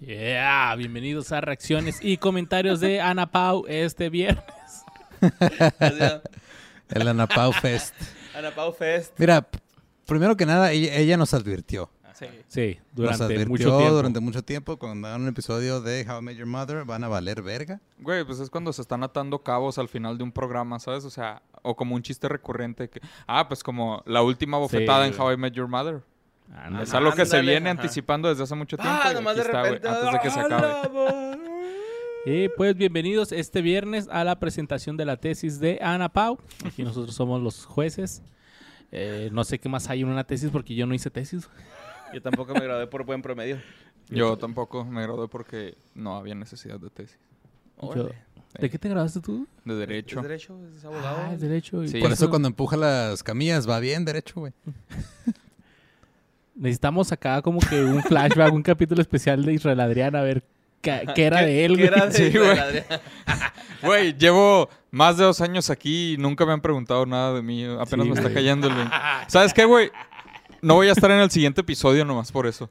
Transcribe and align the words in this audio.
Yeah, 0.00 0.74
bienvenidos 0.78 1.30
a 1.30 1.42
reacciones 1.42 1.98
y 2.00 2.16
comentarios 2.16 2.80
de 2.80 3.02
Ana 3.02 3.30
Pau 3.30 3.66
este 3.68 4.08
viernes. 4.08 4.44
El 6.88 7.06
Anapau 7.06 7.52
Fest. 7.52 7.94
Ana 8.34 8.50
Pau 8.54 8.72
Fest. 8.72 9.12
Mira, 9.18 9.46
primero 10.06 10.38
que 10.38 10.46
nada, 10.46 10.72
ella, 10.72 10.96
ella 10.96 11.18
nos 11.18 11.34
advirtió. 11.34 11.90
Sí, 12.14 12.26
sí, 12.48 12.78
Nos 12.78 12.96
durante 12.96 13.24
advirtió 13.24 13.48
mucho 13.48 13.76
tiempo. 13.78 13.94
durante 13.94 14.20
mucho 14.20 14.42
tiempo. 14.42 14.76
Cuando 14.78 15.08
hagan 15.08 15.20
un 15.20 15.28
episodio 15.28 15.82
de 15.82 16.06
How 16.08 16.20
I 16.20 16.22
Met 16.22 16.36
Your 16.36 16.46
Mother, 16.46 16.84
van 16.86 17.04
a 17.04 17.08
valer 17.08 17.42
verga. 17.42 17.80
Güey, 17.98 18.24
pues 18.24 18.40
es 18.40 18.48
cuando 18.48 18.72
se 18.72 18.80
están 18.80 19.02
atando 19.02 19.42
cabos 19.42 19.76
al 19.76 19.88
final 19.88 20.16
de 20.16 20.24
un 20.24 20.32
programa, 20.32 20.78
¿sabes? 20.80 21.04
O 21.04 21.10
sea, 21.10 21.42
o 21.62 21.76
como 21.76 21.94
un 21.94 22.02
chiste 22.02 22.26
recurrente 22.28 22.88
que... 22.88 23.00
Ah, 23.26 23.48
pues 23.48 23.62
como 23.62 24.02
la 24.06 24.22
última 24.22 24.56
bofetada 24.56 25.06
en 25.06 25.12
güey. 25.14 25.28
How 25.28 25.32
I 25.32 25.36
Met 25.36 25.52
Your 25.52 25.68
Mother. 25.68 26.02
Ándale. 26.54 26.84
Es 26.84 26.94
algo 26.94 27.12
que 27.12 27.26
se 27.26 27.36
Ándale, 27.36 27.52
viene 27.52 27.70
ajá. 27.70 27.80
anticipando 27.80 28.28
desde 28.28 28.42
hace 28.42 28.54
mucho 28.54 28.76
tiempo. 28.76 28.98
Ah, 29.02 29.12
nomás 29.12 29.36
de 29.36 29.42
está, 29.42 29.62
repente. 29.62 29.88
antes 29.88 30.12
de 30.12 30.18
que 30.20 30.30
se 30.30 30.40
acabe. 30.40 30.66
acabe. 30.72 31.38
Y 32.26 32.48
pues 32.50 32.76
bienvenidos 32.76 33.32
este 33.32 33.62
viernes 33.62 34.08
a 34.10 34.24
la 34.24 34.38
presentación 34.38 34.96
de 34.96 35.04
la 35.06 35.16
tesis 35.16 35.58
de 35.60 35.78
Ana 35.80 36.08
Pau. 36.10 36.38
Aquí 36.66 36.82
nosotros 36.82 37.14
somos 37.14 37.40
los 37.40 37.64
jueces. 37.64 38.22
Eh, 38.92 39.30
no 39.32 39.44
sé 39.44 39.58
qué 39.58 39.68
más 39.68 39.88
hay 39.88 40.00
en 40.02 40.08
una 40.08 40.24
tesis 40.24 40.50
porque 40.50 40.74
yo 40.74 40.86
no 40.86 40.94
hice 40.94 41.10
tesis. 41.10 41.48
Yo 42.12 42.20
tampoco 42.20 42.52
me 42.54 42.60
gradué 42.60 42.86
por 42.88 43.04
buen 43.04 43.22
promedio. 43.22 43.58
Yo 44.08 44.36
tampoco 44.36 44.84
me 44.84 45.02
gradué 45.02 45.28
porque 45.28 45.78
no 45.94 46.16
había 46.16 46.34
necesidad 46.34 46.80
de 46.80 46.90
tesis. 46.90 47.18
Órale. 47.76 48.16
¿De 48.58 48.68
qué 48.68 48.78
te 48.78 48.88
graduaste 48.88 49.20
tú? 49.20 49.46
De 49.64 49.74
derecho. 49.76 50.18
Es 50.18 50.22
derecho, 50.24 50.58
es 50.76 50.84
abogado. 50.84 51.16
Ah, 51.20 51.32
es 51.32 51.40
derecho. 51.40 51.84
y 51.84 51.88
Sí. 51.88 52.00
Por 52.00 52.10
eso 52.10 52.28
cuando 52.28 52.48
empuja 52.48 52.76
las 52.76 53.22
camillas 53.22 53.68
va 53.70 53.78
bien 53.78 54.04
derecho, 54.04 54.40
güey. 54.40 54.52
Necesitamos 56.54 57.10
acá 57.12 57.40
como 57.42 57.60
que 57.60 57.82
un 57.82 58.02
flashback, 58.02 58.52
un 58.52 58.62
capítulo 58.62 59.00
especial 59.00 59.44
de 59.44 59.54
Israel 59.54 59.80
Adrián 59.80 60.14
a 60.16 60.22
ver 60.22 60.42
qué, 60.82 61.06
qué 61.14 61.24
era 61.24 61.42
de 61.42 61.64
él, 61.64 61.76
¿Qué 61.76 61.82
güey. 61.88 61.94
era 61.94 62.06
de 62.06 62.12
Sí, 62.12 62.30
de 62.30 62.38
güey. 62.38 62.58
Adrián? 62.58 62.84
Güey, 63.82 64.12
llevo 64.18 64.68
más 64.90 65.16
de 65.16 65.24
dos 65.24 65.40
años 65.40 65.70
aquí 65.70 66.12
y 66.12 66.16
nunca 66.18 66.44
me 66.44 66.52
han 66.52 66.60
preguntado 66.60 67.06
nada 67.06 67.32
de 67.32 67.40
mí. 67.40 67.64
Apenas 67.64 68.04
Sí, 68.06 68.12
me 68.12 68.14
está 68.14 68.30
cayendo 68.30 68.66
el 68.68 68.74
20. 68.74 68.94
¿Sabes 69.28 69.54
qué, 69.54 69.64
güey? 69.64 69.90
No 70.60 70.74
voy 70.74 70.88
a 70.88 70.92
estar 70.92 71.10
en 71.10 71.20
el 71.20 71.30
siguiente 71.30 71.62
episodio 71.62 72.04
nomás 72.04 72.30
por 72.30 72.46
eso. 72.46 72.68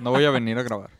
No 0.00 0.10
voy 0.12 0.24
a 0.24 0.30
venir 0.30 0.56
a 0.58 0.62
grabar. 0.62 0.90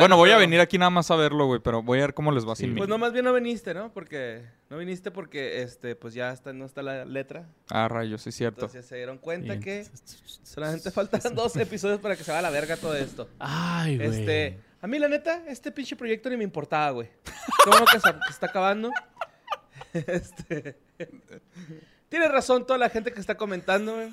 Bueno, 0.00 0.16
voy 0.16 0.30
a 0.30 0.36
venir 0.36 0.60
aquí 0.60 0.78
nada 0.78 0.90
más 0.90 1.10
a 1.10 1.16
verlo, 1.16 1.46
güey, 1.46 1.60
pero 1.60 1.82
voy 1.82 1.98
a 1.98 2.02
ver 2.02 2.14
cómo 2.14 2.30
les 2.32 2.46
va 2.48 2.54
sin 2.56 2.72
mí. 2.74 2.78
Pues 2.78 2.88
no, 2.88 2.98
más 2.98 3.12
bien 3.12 3.24
no 3.24 3.32
viniste, 3.32 3.74
¿no? 3.74 3.92
Porque 3.92 4.44
no 4.70 4.78
viniste 4.78 5.10
porque 5.10 5.62
este, 5.62 5.96
pues 5.96 6.14
ya 6.14 6.32
está, 6.32 6.52
no 6.52 6.64
está 6.64 6.82
la 6.82 7.04
letra. 7.04 7.46
Ah, 7.70 7.88
rayos, 7.88 8.22
sí 8.22 8.28
es 8.30 8.34
cierto. 8.34 8.60
Entonces 8.66 8.86
se 8.86 8.96
dieron 8.96 9.18
cuenta 9.18 9.54
Sí. 9.54 9.60
que 9.60 9.86
solamente 10.42 10.90
faltan 10.90 11.20
dos 11.34 11.56
episodios 11.56 12.00
para 12.00 12.16
que 12.16 12.24
se 12.24 12.30
vaya 12.30 12.40
a 12.40 12.42
la 12.42 12.50
verga 12.50 12.76
todo 12.76 12.94
esto. 12.96 13.28
Ay, 13.38 13.96
güey. 13.96 14.08
Este, 14.10 14.58
a 14.80 14.86
mí 14.86 14.98
la 14.98 15.08
neta, 15.08 15.42
este 15.48 15.72
pinche 15.72 15.96
proyecto 15.96 16.28
ni 16.30 16.36
me 16.36 16.44
importaba, 16.44 16.90
güey. 16.90 17.08
Todo 17.64 17.84
que 17.86 18.00
se 18.00 18.08
está 18.30 18.46
acabando. 18.46 18.90
Este, 19.92 20.76
tiene 22.08 22.28
razón 22.28 22.66
toda 22.66 22.78
la 22.78 22.88
gente 22.88 23.12
que 23.12 23.20
está 23.20 23.36
comentando, 23.36 23.94
güey. 23.94 24.08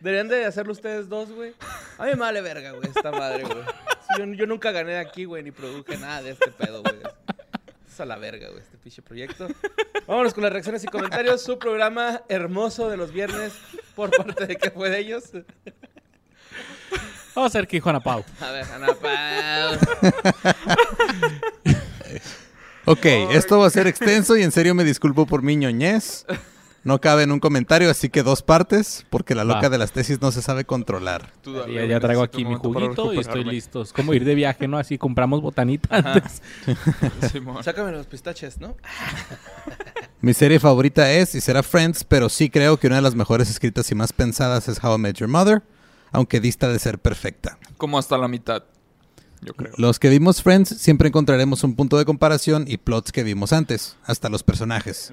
Deberían 0.00 0.28
de 0.28 0.44
hacerlo 0.44 0.72
ustedes 0.72 1.08
dos, 1.08 1.30
güey. 1.32 1.54
A 1.98 2.04
mí 2.04 2.10
me 2.10 2.16
vale 2.16 2.40
verga, 2.42 2.72
güey, 2.72 2.88
esta 2.94 3.10
madre, 3.10 3.44
güey. 3.44 3.64
Sí, 3.64 4.18
Yo, 4.18 4.24
yo 4.34 4.46
nunca 4.46 4.70
gané 4.70 4.98
aquí, 4.98 5.24
güey, 5.24 5.42
ni 5.42 5.50
produje 5.50 5.96
nada 5.96 6.22
de 6.22 6.30
este 6.30 6.50
pedo, 6.52 6.82
güey. 6.82 6.96
Es 7.90 8.00
a 8.00 8.04
la 8.04 8.16
verga, 8.16 8.48
güey, 8.50 8.60
este 8.62 8.76
pinche 8.76 9.00
proyecto. 9.02 9.48
Vámonos 10.06 10.34
con 10.34 10.42
las 10.44 10.52
reacciones 10.52 10.84
y 10.84 10.86
comentarios. 10.86 11.42
Su 11.42 11.58
programa 11.58 12.22
hermoso 12.28 12.88
de 12.90 12.96
los 12.98 13.10
viernes 13.12 13.54
por 13.94 14.10
parte 14.14 14.46
de 14.46 14.56
que 14.56 14.70
fue 14.70 14.90
de 14.90 14.98
ellos. 14.98 15.24
Vamos 17.34 17.54
a 17.54 17.58
ver 17.58 17.66
qué 17.66 17.78
dijo 17.78 17.90
Ana 17.90 18.00
Pau. 18.00 18.24
A 18.40 18.50
ver, 18.50 18.64
Ana 18.66 18.88
Pau. 18.94 19.78
Ok, 22.84 23.04
esto 23.32 23.58
va 23.58 23.66
a 23.66 23.70
ser 23.70 23.88
extenso 23.88 24.36
y 24.36 24.42
en 24.42 24.52
serio 24.52 24.74
me 24.74 24.84
disculpo 24.84 25.26
por 25.26 25.42
mi 25.42 25.56
ñoñez. 25.56 26.24
No 26.86 27.00
cabe 27.00 27.24
en 27.24 27.32
un 27.32 27.40
comentario, 27.40 27.90
así 27.90 28.10
que 28.10 28.22
dos 28.22 28.42
partes, 28.42 29.04
porque 29.10 29.34
la 29.34 29.42
loca 29.42 29.62
Va. 29.62 29.70
de 29.70 29.78
las 29.78 29.90
tesis 29.90 30.20
no 30.20 30.30
se 30.30 30.40
sabe 30.40 30.64
controlar. 30.64 31.32
Tú 31.42 31.52
dale, 31.52 31.88
Ya, 31.88 31.98
traigo 31.98 32.22
aquí 32.22 32.44
mi 32.44 32.54
juguito 32.54 33.12
y 33.12 33.18
estoy 33.18 33.42
listo. 33.42 33.82
Es 33.82 33.92
como 33.92 34.14
ir 34.14 34.24
de 34.24 34.36
viaje, 34.36 34.68
¿no? 34.68 34.78
Así 34.78 34.96
compramos 34.96 35.42
botanita 35.42 35.96
antes. 35.96 36.40
Simón. 37.32 37.64
Sácame 37.64 37.90
los 37.90 38.06
pistaches, 38.06 38.60
¿no? 38.60 38.76
Mi 40.20 40.32
serie 40.32 40.60
favorita 40.60 41.10
es 41.10 41.34
y 41.34 41.40
será 41.40 41.64
Friends, 41.64 42.04
pero 42.04 42.28
sí 42.28 42.50
creo 42.50 42.76
que 42.76 42.86
una 42.86 42.96
de 42.96 43.02
las 43.02 43.16
mejores 43.16 43.50
escritas 43.50 43.90
y 43.90 43.96
más 43.96 44.12
pensadas 44.12 44.68
es 44.68 44.82
How 44.82 44.94
I 44.94 44.98
Met 44.98 45.16
Your 45.16 45.28
Mother, 45.28 45.64
aunque 46.12 46.38
dista 46.38 46.68
de 46.68 46.78
ser 46.78 47.00
perfecta. 47.00 47.58
Como 47.78 47.98
hasta 47.98 48.16
la 48.16 48.28
mitad, 48.28 48.62
yo 49.42 49.54
creo. 49.54 49.72
Los 49.76 49.98
que 49.98 50.08
vimos 50.08 50.40
Friends 50.40 50.68
siempre 50.68 51.08
encontraremos 51.08 51.64
un 51.64 51.74
punto 51.74 51.98
de 51.98 52.04
comparación 52.04 52.64
y 52.68 52.76
plots 52.76 53.10
que 53.10 53.24
vimos 53.24 53.52
antes, 53.52 53.96
hasta 54.04 54.28
los 54.28 54.44
personajes. 54.44 55.12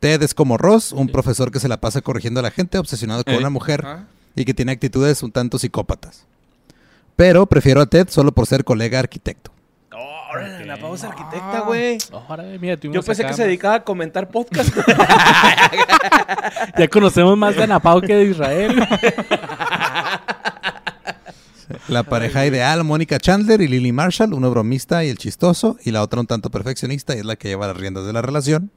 Ted 0.00 0.22
es 0.22 0.34
como 0.34 0.56
Ross, 0.56 0.92
un 0.92 1.08
profesor 1.08 1.50
que 1.50 1.60
se 1.60 1.68
la 1.68 1.80
pasa 1.80 2.00
corrigiendo 2.00 2.40
a 2.40 2.42
la 2.42 2.50
gente, 2.50 2.78
obsesionado 2.78 3.24
con 3.24 3.34
Eh, 3.34 3.38
una 3.38 3.50
mujer 3.50 3.84
y 4.34 4.44
que 4.44 4.54
tiene 4.54 4.72
actitudes 4.72 5.22
un 5.22 5.32
tanto 5.32 5.58
psicópatas. 5.58 6.26
Pero 7.16 7.46
prefiero 7.46 7.80
a 7.80 7.86
Ted 7.86 8.08
solo 8.08 8.32
por 8.32 8.46
ser 8.46 8.64
colega 8.64 8.98
arquitecto. 9.00 9.52
Órale, 10.30 10.66
la 10.66 10.76
pausa 10.76 11.08
arquitecta, 11.08 11.60
güey. 11.60 11.96
Mira, 12.60 12.76
tuvimos 12.76 12.96
Yo 12.96 13.02
pensé 13.02 13.22
acá 13.22 13.30
que 13.30 13.36
se 13.36 13.44
dedicaba 13.44 13.76
a 13.76 13.84
comentar 13.84 14.28
podcast. 14.28 14.76
Ya 16.78 16.88
conocemos 16.88 17.36
más 17.36 17.56
de 17.56 17.64
Ana 17.64 17.80
Pau 17.80 18.00
que 18.00 18.14
de 18.14 18.24
Israel. 18.24 18.86
La 21.88 22.02
pareja 22.02 22.46
ideal, 22.46 22.84
Mónica 22.84 23.18
Chandler 23.18 23.60
y 23.60 23.68
Lily 23.68 23.92
Marshall, 23.92 24.32
uno 24.32 24.50
bromista 24.50 25.04
y 25.04 25.08
el 25.08 25.18
chistoso, 25.18 25.76
y 25.84 25.90
la 25.90 26.02
otra 26.02 26.20
un 26.20 26.26
tanto 26.26 26.50
perfeccionista 26.50 27.14
y 27.14 27.18
es 27.18 27.24
la 27.24 27.36
que 27.36 27.48
lleva 27.48 27.66
las 27.66 27.76
riendas 27.76 28.06
de 28.06 28.12
la 28.12 28.22
relación. 28.22 28.70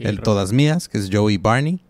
El 0.00 0.20
todas 0.20 0.52
mías, 0.52 0.88
que 0.88 0.98
es 0.98 1.08
Joey 1.12 1.36
Barney. 1.38 1.80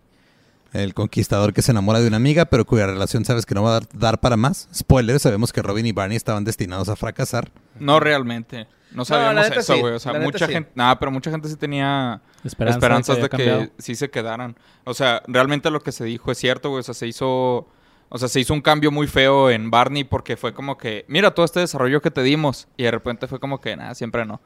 El 0.73 0.93
conquistador 0.93 1.53
que 1.53 1.61
se 1.61 1.71
enamora 1.71 1.99
de 1.99 2.07
una 2.07 2.15
amiga, 2.15 2.45
pero 2.45 2.65
cuya 2.65 2.87
relación 2.87 3.25
sabes 3.25 3.45
que 3.45 3.53
no 3.53 3.63
va 3.63 3.71
a 3.71 3.73
dar, 3.73 3.89
dar 3.93 4.19
para 4.21 4.37
más. 4.37 4.69
Spoiler, 4.73 5.19
sabemos 5.19 5.51
que 5.51 5.61
Robin 5.61 5.85
y 5.85 5.91
Barney 5.91 6.15
estaban 6.15 6.45
destinados 6.45 6.87
a 6.87 6.95
fracasar. 6.95 7.51
No 7.77 7.99
realmente. 7.99 8.67
No 8.93 9.03
sabíamos 9.03 9.49
eso, 9.51 9.73
sí, 9.73 9.79
güey. 9.81 9.93
O 9.95 9.99
sea, 9.99 10.13
la 10.13 10.19
mucha 10.19 10.47
sí. 10.47 10.53
gente... 10.53 10.71
Nada, 10.75 10.97
pero 10.97 11.11
mucha 11.11 11.29
gente 11.29 11.49
sí 11.49 11.55
tenía 11.57 12.21
Esperanza 12.43 12.77
esperanzas 12.77 13.15
de 13.17 13.23
de 13.23 13.29
que 13.29 13.37
cambiado. 13.37 13.67
sí 13.79 13.95
se 13.95 14.09
quedaran. 14.09 14.55
O 14.85 14.93
sea, 14.93 15.21
realmente 15.27 15.69
lo 15.71 15.81
que 15.81 15.91
se 15.91 16.05
dijo 16.05 16.31
es 16.31 16.37
cierto, 16.37 16.69
güey. 16.69 16.79
O 16.79 16.83
sea, 16.83 16.93
se 16.93 17.07
hizo... 17.07 17.67
O 18.13 18.17
sea, 18.17 18.27
se 18.27 18.41
hizo 18.41 18.53
un 18.53 18.61
cambio 18.61 18.91
muy 18.91 19.07
feo 19.07 19.49
en 19.49 19.71
Barney 19.71 20.03
porque 20.03 20.35
fue 20.35 20.53
como 20.53 20.77
que... 20.77 21.05
Mira 21.07 21.31
todo 21.31 21.45
este 21.45 21.61
desarrollo 21.61 22.01
que 22.01 22.11
te 22.11 22.23
dimos. 22.23 22.67
Y 22.75 22.83
de 22.83 22.91
repente 22.91 23.27
fue 23.27 23.39
como 23.39 23.61
que, 23.61 23.75
nada, 23.77 23.95
siempre 23.95 24.25
no. 24.25 24.41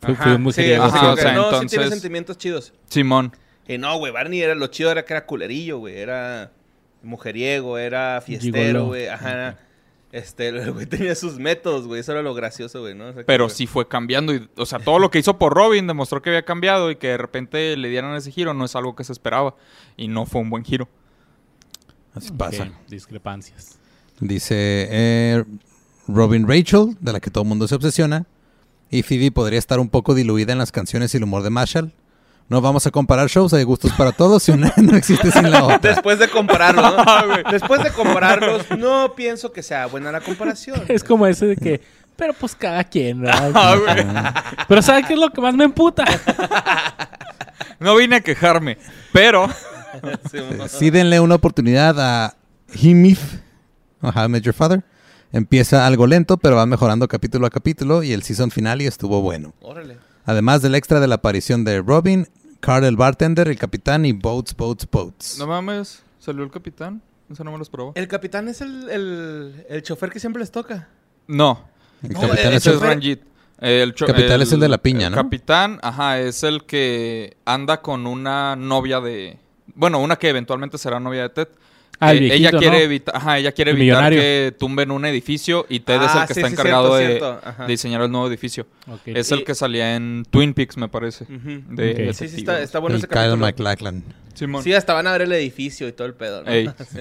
Fue, 0.00 0.12
Ajá, 0.14 0.24
fue 0.24 0.38
muy 0.38 0.52
sí, 0.52 0.62
griego. 0.62 0.84
así 0.84 0.92
Ajá, 0.96 1.00
como 1.00 1.12
o 1.12 1.16
que 1.16 1.22
sea, 1.22 1.32
no, 1.32 1.42
sí 1.44 1.48
tiene 1.50 1.62
entonces- 1.64 1.90
sentimientos 1.90 2.38
chidos. 2.38 2.72
Simón. 2.88 3.32
Y 3.66 3.78
no, 3.78 3.98
güey, 3.98 4.12
Barney 4.12 4.40
era 4.40 4.54
lo 4.54 4.66
chido, 4.68 4.90
era 4.90 5.04
que 5.04 5.12
era 5.12 5.26
culerillo, 5.26 5.78
güey. 5.78 5.98
Era 5.98 6.52
mujeriego, 7.02 7.76
era 7.78 8.20
fiestero, 8.24 8.86
güey. 8.86 9.08
Ajá. 9.08 9.58
Este, 10.10 10.48
el 10.48 10.72
güey 10.72 10.86
tenía 10.86 11.14
sus 11.14 11.38
métodos, 11.38 11.86
güey. 11.86 12.00
Eso 12.00 12.12
era 12.12 12.22
lo 12.22 12.32
gracioso, 12.32 12.80
güey, 12.80 12.94
¿no? 12.94 13.08
O 13.08 13.12
sea, 13.12 13.22
que, 13.22 13.26
Pero 13.26 13.44
güey, 13.44 13.54
sí 13.56 13.66
fue 13.66 13.86
cambiando. 13.86 14.34
Y, 14.34 14.48
o 14.56 14.64
sea, 14.64 14.78
todo 14.78 14.98
lo 14.98 15.10
que 15.10 15.18
hizo 15.18 15.36
por 15.38 15.52
Robin 15.54 15.86
demostró 15.86 16.22
que 16.22 16.30
había 16.30 16.44
cambiado 16.46 16.90
y 16.90 16.96
que 16.96 17.08
de 17.08 17.18
repente 17.18 17.76
le 17.76 17.88
dieran 17.90 18.14
ese 18.16 18.30
giro 18.30 18.54
no 18.54 18.64
es 18.64 18.74
algo 18.74 18.96
que 18.96 19.04
se 19.04 19.12
esperaba. 19.12 19.54
Y 19.98 20.08
no 20.08 20.24
fue 20.24 20.40
un 20.40 20.48
buen 20.48 20.64
giro. 20.64 20.88
Así 22.14 22.30
pasa. 22.32 22.70
discrepancias. 22.88 23.78
Dice 24.20 24.88
eh, 24.90 25.44
Robin 26.08 26.48
Rachel, 26.48 26.96
de 27.00 27.12
la 27.12 27.20
que 27.20 27.30
todo 27.30 27.42
el 27.42 27.48
mundo 27.48 27.68
se 27.68 27.74
obsesiona. 27.74 28.24
Y 28.90 29.02
Phoebe 29.02 29.30
podría 29.30 29.58
estar 29.58 29.80
un 29.80 29.88
poco 29.88 30.14
diluida 30.14 30.52
en 30.52 30.58
las 30.58 30.72
canciones 30.72 31.12
y 31.14 31.18
el 31.18 31.24
humor 31.24 31.42
de 31.42 31.50
Marshall. 31.50 31.92
No 32.48 32.62
vamos 32.62 32.86
a 32.86 32.90
comparar 32.90 33.28
shows, 33.28 33.52
hay 33.52 33.64
gustos 33.64 33.92
para 33.92 34.12
todos 34.12 34.48
y 34.48 34.52
una 34.52 34.72
no 34.78 34.96
existe 34.96 35.30
sin 35.30 35.50
la 35.50 35.64
otra. 35.64 35.78
Después 35.78 36.18
de 36.18 36.28
compararlos, 36.28 36.96
¿no? 37.44 37.50
Después 37.50 37.82
de 37.84 37.90
compararlos, 37.90 38.62
no 38.78 39.14
pienso 39.14 39.52
que 39.52 39.62
sea 39.62 39.86
buena 39.86 40.10
la 40.10 40.20
comparación. 40.20 40.82
Es 40.88 41.04
como 41.04 41.26
ese 41.26 41.46
de 41.46 41.56
que, 41.56 41.82
pero 42.16 42.32
pues 42.32 42.54
cada 42.54 42.82
quien, 42.84 43.20
¿verdad? 43.20 43.52
Ah. 43.54 44.64
Pero 44.66 44.80
¿sabes 44.80 45.06
qué 45.06 45.12
es 45.12 45.18
lo 45.20 45.30
que 45.30 45.40
más 45.40 45.54
me 45.54 45.64
emputa? 45.64 46.04
No 47.80 47.94
vine 47.94 48.16
a 48.16 48.20
quejarme, 48.20 48.76
pero 49.12 49.48
Sí, 50.30 50.38
Sí, 50.68 50.90
denle 50.90 51.20
una 51.20 51.36
oportunidad 51.36 51.98
a 52.00 52.34
Himif, 52.74 53.34
o 54.00 54.08
How 54.08 54.24
I 54.24 54.28
Met 54.28 54.42
Your 54.42 54.54
Father. 54.54 54.82
Empieza 55.32 55.86
algo 55.86 56.06
lento, 56.06 56.36
pero 56.38 56.56
va 56.56 56.66
mejorando 56.66 57.06
capítulo 57.08 57.46
a 57.46 57.50
capítulo 57.50 58.02
y 58.02 58.12
el 58.12 58.22
season 58.22 58.50
final 58.50 58.80
y 58.80 58.86
estuvo 58.86 59.20
bueno. 59.20 59.52
Órale. 59.60 59.98
Además 60.24 60.62
del 60.62 60.74
extra 60.74 61.00
de 61.00 61.06
la 61.06 61.16
aparición 61.16 61.64
de 61.64 61.82
Robin, 61.82 62.26
Carl 62.60 62.84
el 62.84 62.96
bartender, 62.96 63.48
el 63.48 63.58
capitán 63.58 64.04
y 64.06 64.12
Boats, 64.12 64.56
Boats, 64.56 64.88
Boats. 64.90 65.36
no 65.38 65.46
mames, 65.46 66.02
salió 66.18 66.42
el 66.44 66.50
capitán. 66.50 67.02
Eso 67.30 67.44
no 67.44 67.50
me 67.52 67.58
lo 67.58 67.62
esperaba. 67.62 67.92
El 67.94 68.08
capitán 68.08 68.48
es 68.48 68.62
el, 68.62 68.88
el, 68.88 69.66
el 69.68 69.82
chofer 69.82 70.10
que 70.10 70.18
siempre 70.18 70.40
les 70.40 70.50
toca. 70.50 70.88
No, 71.26 71.62
El 72.02 72.12
No, 72.14 72.20
capitán 72.22 72.46
el 72.46 72.54
es 72.54 72.66
el- 72.66 72.80
Ranjit. 72.80 73.20
El 73.60 73.92
Capitán 73.94 74.40
es 74.40 74.52
el 74.52 74.60
de 74.60 74.68
la 74.68 74.78
piña, 74.78 75.06
el 75.08 75.10
¿no? 75.10 75.16
Capitán, 75.16 75.80
ajá, 75.82 76.20
es 76.20 76.44
el 76.44 76.64
que 76.64 77.36
anda 77.44 77.82
con 77.82 78.06
una 78.06 78.54
novia 78.54 79.00
de... 79.00 79.36
Bueno, 79.74 79.98
una 79.98 80.14
que 80.14 80.28
eventualmente 80.28 80.78
será 80.78 81.00
novia 81.00 81.22
de 81.22 81.28
Ted. 81.30 81.48
Ah, 82.00 82.12
el 82.12 82.20
que 82.20 82.34
ella 82.34 82.50
quiere 82.52 82.78
¿no? 82.78 82.84
evitar, 82.84 83.16
ajá, 83.16 83.38
ella 83.38 83.50
quiere 83.52 83.72
El 83.72 83.76
evitar 83.78 83.96
millonario. 83.96 84.20
que 84.20 84.54
tumben 84.58 84.90
un 84.92 85.04
edificio 85.04 85.66
y 85.68 85.80
Ted 85.80 86.00
es 86.02 86.10
Ah, 86.12 86.22
el 86.22 86.28
que 86.28 86.34
sí, 86.34 86.40
está 86.40 86.48
sí, 86.48 86.52
encargado 86.54 86.96
cierto, 86.96 87.14
de, 87.14 87.18
cierto. 87.32 87.48
Ajá. 87.48 87.62
de 87.66 87.70
diseñar 87.72 88.02
el 88.02 88.10
nuevo 88.12 88.28
edificio. 88.28 88.66
Es 89.04 89.32
el 89.32 89.42
que 89.44 89.54
salía 89.54 89.96
en 89.96 90.24
Twin 90.30 90.54
Peaks, 90.54 90.76
me 90.76 90.88
parece. 90.88 91.24
Ujú. 91.24 91.62
De 91.74 92.08
Ok. 92.10 92.14
Sí, 92.14 92.28
sí, 92.28 92.36
está, 92.36 92.60
está 92.62 92.78
bueno 92.78 92.96
el 92.96 93.02
ese 93.02 93.08
Kyle. 93.08 93.36
MacLachlan. 93.36 94.04
Simón. 94.34 94.62
Sí, 94.62 94.72
hasta 94.72 94.94
van 94.94 95.06
a 95.08 95.12
ver 95.12 95.22
el 95.22 95.32
edificio 95.32 95.88
y 95.88 95.92
todo 95.92 96.06
el 96.06 96.14
pedo, 96.14 96.42
¿no? 96.44 96.50
Ey. 96.50 96.70
Sí. 96.92 97.00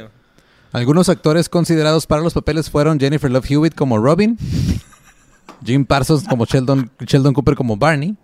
Algunos 0.73 1.07
actores 1.09 1.47
considerados 1.47 2.07
para 2.07 2.21
los 2.21 2.33
papeles 2.33 2.69
fueron 2.69 2.99
Jennifer 2.99 3.29
Love 3.31 3.49
Hewitt 3.51 3.75
como 3.75 3.99
Robin, 3.99 4.37
Jim 5.65 5.85
Parsons 5.85 6.25
como 6.27 6.45
Sheldon, 6.45 6.91
Sheldon 7.05 7.33
Cooper 7.33 7.55
como 7.55 7.77
Barney. 7.77 8.15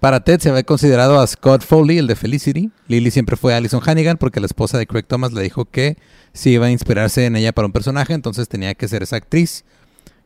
Para 0.00 0.20
Ted 0.20 0.40
se 0.40 0.48
había 0.48 0.62
considerado 0.62 1.20
a 1.20 1.26
Scott 1.26 1.62
Foley, 1.62 1.98
el 1.98 2.06
de 2.06 2.16
Felicity. 2.16 2.70
Lily 2.88 3.10
siempre 3.10 3.36
fue 3.36 3.54
Alison 3.54 3.82
Hannigan 3.86 4.16
porque 4.16 4.40
la 4.40 4.46
esposa 4.46 4.78
de 4.78 4.86
Craig 4.86 5.02
Thomas 5.06 5.32
le 5.34 5.42
dijo 5.42 5.66
que 5.66 5.98
si 6.32 6.50
iba 6.52 6.66
a 6.66 6.70
inspirarse 6.70 7.26
en 7.26 7.36
ella 7.36 7.52
para 7.52 7.66
un 7.66 7.72
personaje, 7.72 8.14
entonces 8.14 8.48
tenía 8.48 8.74
que 8.74 8.88
ser 8.88 9.02
esa 9.02 9.16
actriz. 9.16 9.64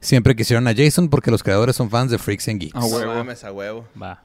Siempre 0.00 0.36
quisieron 0.36 0.68
a 0.68 0.74
Jason 0.76 1.08
porque 1.08 1.30
los 1.32 1.42
creadores 1.42 1.74
son 1.74 1.90
fans 1.90 2.10
de 2.12 2.18
Freaks 2.18 2.46
and 2.48 2.60
Geeks. 2.60 2.74
Ah, 2.76 2.80
No 2.80 2.86
huevo. 2.86 3.14
mames, 3.14 3.42
a 3.42 3.50
huevo. 3.52 3.88
Va. 4.00 4.22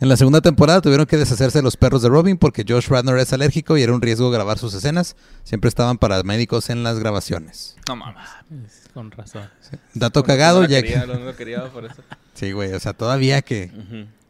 En 0.00 0.08
la 0.08 0.16
segunda 0.16 0.40
temporada 0.40 0.80
tuvieron 0.80 1.06
que 1.06 1.16
deshacerse 1.16 1.58
de 1.58 1.62
los 1.62 1.76
perros 1.76 2.02
de 2.02 2.08
Robin 2.08 2.36
porque 2.36 2.64
Josh 2.68 2.88
Radnor 2.88 3.18
es 3.20 3.32
alérgico 3.32 3.78
y 3.78 3.82
era 3.82 3.94
un 3.94 4.02
riesgo 4.02 4.30
grabar 4.32 4.58
sus 4.58 4.74
escenas. 4.74 5.14
Siempre 5.44 5.68
estaban 5.68 5.98
paramédicos 5.98 6.68
en 6.68 6.82
las 6.82 6.98
grabaciones. 6.98 7.76
No 7.86 7.94
mames. 7.94 8.28
Con 8.92 9.12
razón. 9.12 9.48
Dato 9.94 10.24
cagado, 10.24 10.64
ya 10.64 10.82
que... 10.82 10.96
lo 11.06 11.36
quería 11.36 11.64
por 11.70 11.84
eso. 11.84 12.02
Sí, 12.34 12.50
güey, 12.50 12.72
o 12.72 12.80
sea, 12.80 12.94
todavía 12.94 13.42
que. 13.42 13.70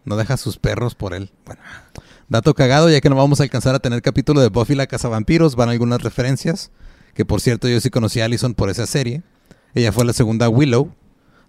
No 0.04 0.16
deja 0.16 0.36
sus 0.36 0.58
perros 0.58 0.94
por 0.94 1.14
él. 1.14 1.30
Bueno, 1.44 1.62
dato 2.28 2.54
cagado, 2.54 2.90
ya 2.90 3.00
que 3.00 3.10
no 3.10 3.16
vamos 3.16 3.40
a 3.40 3.44
alcanzar 3.44 3.74
a 3.74 3.78
tener 3.78 4.02
capítulo 4.02 4.40
de 4.40 4.48
Buffy 4.48 4.74
la 4.74 4.86
Cazavampiros, 4.86 5.56
van 5.56 5.68
algunas 5.68 6.02
referencias. 6.02 6.70
Que 7.14 7.24
por 7.24 7.40
cierto, 7.40 7.68
yo 7.68 7.80
sí 7.80 7.90
conocí 7.90 8.20
a 8.20 8.24
Allison 8.24 8.54
por 8.54 8.70
esa 8.70 8.86
serie. 8.86 9.22
Ella 9.74 9.92
fue 9.92 10.04
la 10.04 10.12
segunda 10.12 10.48
Willow. 10.48 10.92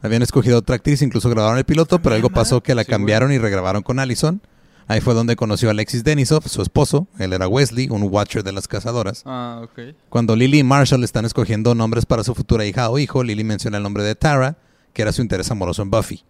Habían 0.01 0.21
escogido 0.21 0.59
otra 0.59 0.75
actriz, 0.75 1.01
incluso 1.01 1.29
grabaron 1.29 1.57
el 1.57 1.65
piloto, 1.65 2.01
pero 2.01 2.15
algo 2.15 2.29
pasó 2.29 2.61
que 2.61 2.75
la 2.75 2.83
Sí, 2.83 2.91
cambiaron 2.91 3.31
y 3.31 3.39
regrabaron 3.39 3.81
con 3.81 3.99
Allison. 3.99 4.41
Ahí 4.87 5.01
fue 5.01 5.15
donde 5.15 5.35
conoció 5.35 5.69
a 5.69 5.71
Alexis 5.71 6.03
Denisov, 6.03 6.47
su 6.47 6.61
esposo. 6.61 7.07
Él 7.17 7.33
era 7.33 7.47
Wesley, 7.47 7.89
un 7.89 8.03
watcher 8.03 8.43
de 8.43 8.51
las 8.51 8.67
cazadoras. 8.67 9.23
Ah, 9.25 9.61
ok. 9.63 9.95
Cuando 10.09 10.35
Lily 10.35 10.59
y 10.59 10.63
Marshall 10.63 11.03
están 11.03 11.25
escogiendo 11.25 11.73
nombres 11.73 12.05
para 12.05 12.23
su 12.23 12.35
futura 12.35 12.65
hija 12.65 12.89
o 12.89 12.99
hijo, 12.99 13.23
Lily 13.23 13.43
menciona 13.43 13.77
el 13.77 13.83
nombre 13.83 14.03
de 14.03 14.13
Tara, 14.13 14.57
que 14.93 15.01
era 15.01 15.11
su 15.11 15.23
interés 15.23 15.49
amoroso 15.49 15.81
en 15.81 15.89
Buffy. 15.89 16.23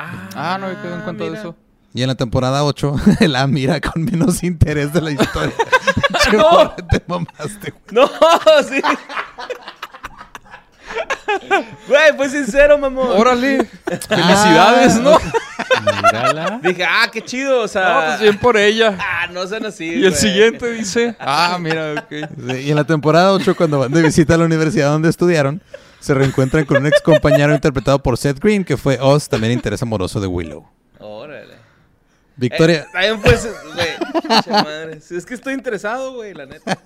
Ah, 0.00 0.58
no 0.60 0.68
me 0.68 0.74
quedo 0.80 0.94
en 0.94 1.00
cuenta 1.02 1.24
de 1.24 1.30
mira. 1.30 1.40
eso. 1.42 1.56
Y 1.94 2.02
en 2.02 2.08
la 2.08 2.14
temporada 2.14 2.62
8, 2.64 2.94
la 3.28 3.46
mira 3.46 3.80
con 3.80 4.04
menos 4.04 4.42
interés 4.44 4.92
de 4.92 5.00
la 5.00 5.10
historia. 5.10 5.54
Che, 6.22 6.36
No. 6.36 6.70
te 6.70 7.02
mamaste, 7.06 7.70
güey. 7.72 7.82
No, 7.90 8.06
sí. 8.68 8.80
Güey, 11.86 12.16
fue 12.16 12.28
sincero, 12.28 12.78
mamón. 12.78 13.08
Órale. 13.18 13.64
Felicidades, 14.08 14.96
Ah, 14.96 15.00
¿no? 15.02 15.18
Mírala. 16.02 16.60
Dije, 16.62 16.84
ah, 16.84 17.08
qué 17.12 17.22
chido, 17.22 17.58
o 17.58 17.62
No, 17.62 17.68
sea. 17.68 18.04
pues 18.08 18.20
bien 18.20 18.38
por 18.38 18.56
ella. 18.56 18.96
Ah, 18.98 19.26
no 19.30 19.46
sean 19.46 19.66
así. 19.66 19.84
Y 19.86 20.04
el 20.04 20.10
güey. 20.10 20.14
siguiente 20.14 20.70
dice, 20.72 21.16
ah, 21.20 21.58
mira, 21.60 21.92
ok. 21.94 22.28
Sí, 22.50 22.56
y 22.64 22.70
en 22.70 22.76
la 22.76 22.84
temporada 22.84 23.32
8, 23.32 23.54
cuando 23.56 23.78
van 23.80 23.92
de 23.92 24.02
visita 24.02 24.34
a 24.34 24.38
la 24.38 24.44
universidad 24.46 24.90
donde 24.90 25.10
estudiaron, 25.10 25.60
se 26.00 26.14
reencuentran 26.14 26.64
con 26.64 26.78
un 26.78 26.86
ex 26.86 27.00
compañero 27.02 27.54
interpretado 27.54 28.02
por 28.02 28.16
Seth 28.16 28.38
Green, 28.40 28.64
que 28.64 28.76
fue 28.76 28.98
Oz, 29.00 29.28
también 29.28 29.52
interés 29.52 29.82
amoroso 29.82 30.20
de 30.20 30.26
Willow. 30.26 30.66
Órale. 30.98 31.54
Victoria. 32.36 32.82
Eh, 32.82 32.86
también 32.92 33.20
fue, 33.20 33.34
ese- 33.34 33.52
güey. 33.74 34.98
Es 35.10 35.26
que 35.26 35.34
estoy 35.34 35.54
interesado, 35.54 36.12
güey, 36.14 36.34
la 36.34 36.46
neta. 36.46 36.78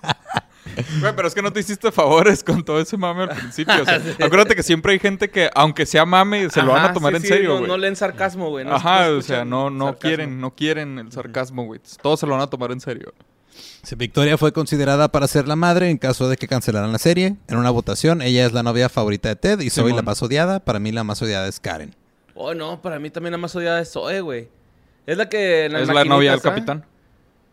Güey, 1.01 1.15
pero 1.15 1.29
es 1.29 1.35
que 1.35 1.43
no 1.43 1.53
te 1.53 1.61
hiciste 1.61 1.93
favores 1.93 2.43
con 2.43 2.65
todo 2.65 2.81
ese 2.81 2.97
mame 2.97 3.25
al 3.25 3.29
principio. 3.31 3.83
O 3.83 3.85
sea, 3.85 4.01
acuérdate 4.25 4.55
que 4.57 4.63
siempre 4.63 4.93
hay 4.93 4.99
gente 4.99 5.29
que, 5.29 5.51
aunque 5.55 5.85
sea 5.85 6.07
mame, 6.07 6.49
se 6.49 6.63
lo 6.63 6.73
van 6.73 6.87
a 6.87 6.93
tomar 6.95 7.13
sí, 7.13 7.17
en 7.17 7.23
sí, 7.23 7.29
serio, 7.29 7.49
no, 7.51 7.57
güey. 7.59 7.69
no 7.69 7.77
leen 7.77 7.97
sarcasmo, 7.97 8.49
güey. 8.49 8.65
no- 8.65 8.75
Ajá, 8.75 9.11
o 9.11 9.21
sea, 9.21 9.45
no, 9.45 9.69
no 9.69 9.87
sarcasmo. 9.89 10.01
quieren, 10.09 10.41
no 10.41 10.55
quieren 10.55 10.99
el 10.99 11.13
sarcasmo, 11.13 11.65
güey. 11.67 11.81
Todos 12.01 12.21
se 12.21 12.27
lo 12.27 12.33
van 12.33 12.41
a 12.43 12.47
tomar 12.47 12.73
en 12.73 12.81
serio. 12.81 13.13
Sí, 13.83 13.97
Victoria 13.97 14.39
fue 14.39 14.53
considerada 14.53 15.11
para 15.11 15.27
ser 15.27 15.49
la 15.49 15.57
madre 15.57 15.91
en 15.91 15.99
caso 15.99 16.29
de 16.29 16.37
que 16.37 16.47
cancelaran 16.47 16.93
la 16.93 16.99
serie. 16.99 17.37
En 17.49 17.57
una 17.57 17.71
votación, 17.71 18.23
ella 18.23 18.47
es 18.47 18.53
la 18.53 18.63
novia 18.63 18.89
favorita 18.89 19.29
de 19.29 19.37
Ted 19.37 19.61
y 19.61 19.71
Zoe 19.71 19.87
Simón. 19.87 19.97
la 19.97 20.03
más 20.03 20.23
odiada. 20.23 20.61
Para 20.61 20.79
mí, 20.79 20.93
la 20.93 21.03
más 21.03 21.21
odiada 21.21 21.49
es 21.49 21.59
Karen. 21.59 21.95
Oh, 22.35 22.55
no, 22.55 22.81
para 22.81 23.01
mí 23.01 23.11
también 23.11 23.33
la 23.33 23.39
más 23.39 23.55
odiada 23.57 23.81
es 23.81 23.91
Zoe, 23.91 24.21
güey. 24.21 24.49
Es 25.05 25.17
la 25.17 25.29
que... 25.29 25.67
Es 25.67 25.89
la 25.89 26.05
novia 26.05 26.31
del 26.31 26.41
capitán. 26.41 26.85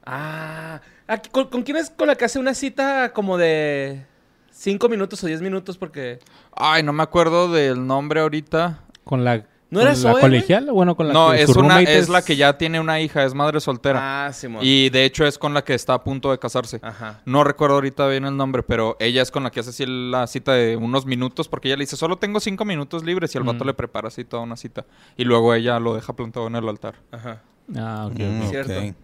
Ah, 0.05 0.81
aquí, 1.07 1.29
¿con, 1.29 1.47
con 1.47 1.63
quién 1.63 1.77
es 1.77 1.89
con 1.89 2.07
la 2.07 2.15
que 2.15 2.25
hace 2.25 2.37
una 2.37 2.53
cita 2.53 3.11
como 3.11 3.37
de 3.37 4.05
5 4.51 4.87
minutos 4.87 5.23
o 5.23 5.27
10 5.27 5.41
minutos? 5.41 5.77
Porque... 5.77 6.19
Ay, 6.55 6.83
no 6.83 6.93
me 6.93 7.01
acuerdo 7.01 7.51
del 7.51 7.87
nombre 7.87 8.21
ahorita. 8.21 8.83
Con 9.03 9.23
la, 9.25 9.45
¿No 9.71 9.81
era 9.81 9.93
la 9.93 10.13
colegial. 10.19 10.67
Bueno, 10.71 10.95
con 10.95 11.07
la 11.07 11.13
No, 11.13 11.29
que 11.31 11.43
es 11.43 11.49
una, 11.55 11.81
es 11.81 12.09
la 12.09 12.23
que 12.23 12.35
ya 12.35 12.57
tiene 12.57 12.79
una 12.79 12.99
hija, 13.01 13.23
es 13.23 13.35
madre 13.35 13.59
soltera. 13.59 14.25
Ah, 14.25 14.33
Simón. 14.33 14.61
Y 14.63 14.89
de 14.89 15.05
hecho 15.05 15.25
es 15.27 15.37
con 15.37 15.53
la 15.53 15.63
que 15.63 15.75
está 15.75 15.93
a 15.93 16.03
punto 16.03 16.31
de 16.31 16.39
casarse. 16.39 16.79
Ajá. 16.81 17.21
No 17.25 17.43
recuerdo 17.43 17.75
ahorita 17.75 18.07
bien 18.07 18.25
el 18.25 18.35
nombre, 18.35 18.63
pero 18.63 18.97
ella 18.99 19.21
es 19.21 19.29
con 19.29 19.43
la 19.43 19.51
que 19.51 19.59
hace 19.59 19.69
así 19.69 19.85
la 19.85 20.25
cita 20.25 20.53
de 20.53 20.75
unos 20.75 21.05
minutos, 21.05 21.47
porque 21.47 21.67
ella 21.67 21.77
le 21.77 21.83
dice, 21.83 21.97
solo 21.97 22.17
tengo 22.17 22.39
cinco 22.39 22.65
minutos 22.65 23.03
libres, 23.03 23.35
y 23.35 23.37
el 23.37 23.43
vato 23.43 23.63
Mm. 23.63 23.67
le 23.67 23.73
prepara 23.75 24.07
así 24.07 24.25
toda 24.25 24.41
una 24.41 24.55
cita. 24.57 24.85
Y 25.17 25.23
luego 25.25 25.53
ella 25.53 25.79
lo 25.79 25.93
deja 25.93 26.13
plantado 26.13 26.47
en 26.47 26.55
el 26.55 26.67
altar. 26.67 26.95
Ajá. 27.11 27.43
Ah, 27.77 28.07
ok, 28.11 28.17
Mm, 28.19 28.39
ok. 28.41 28.43
ok. 28.45 28.49
Cierto. 28.49 28.95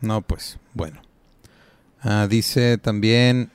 No, 0.00 0.22
pues, 0.22 0.58
bueno. 0.72 1.02
Ah, 2.00 2.26
dice 2.30 2.78
también... 2.78 3.50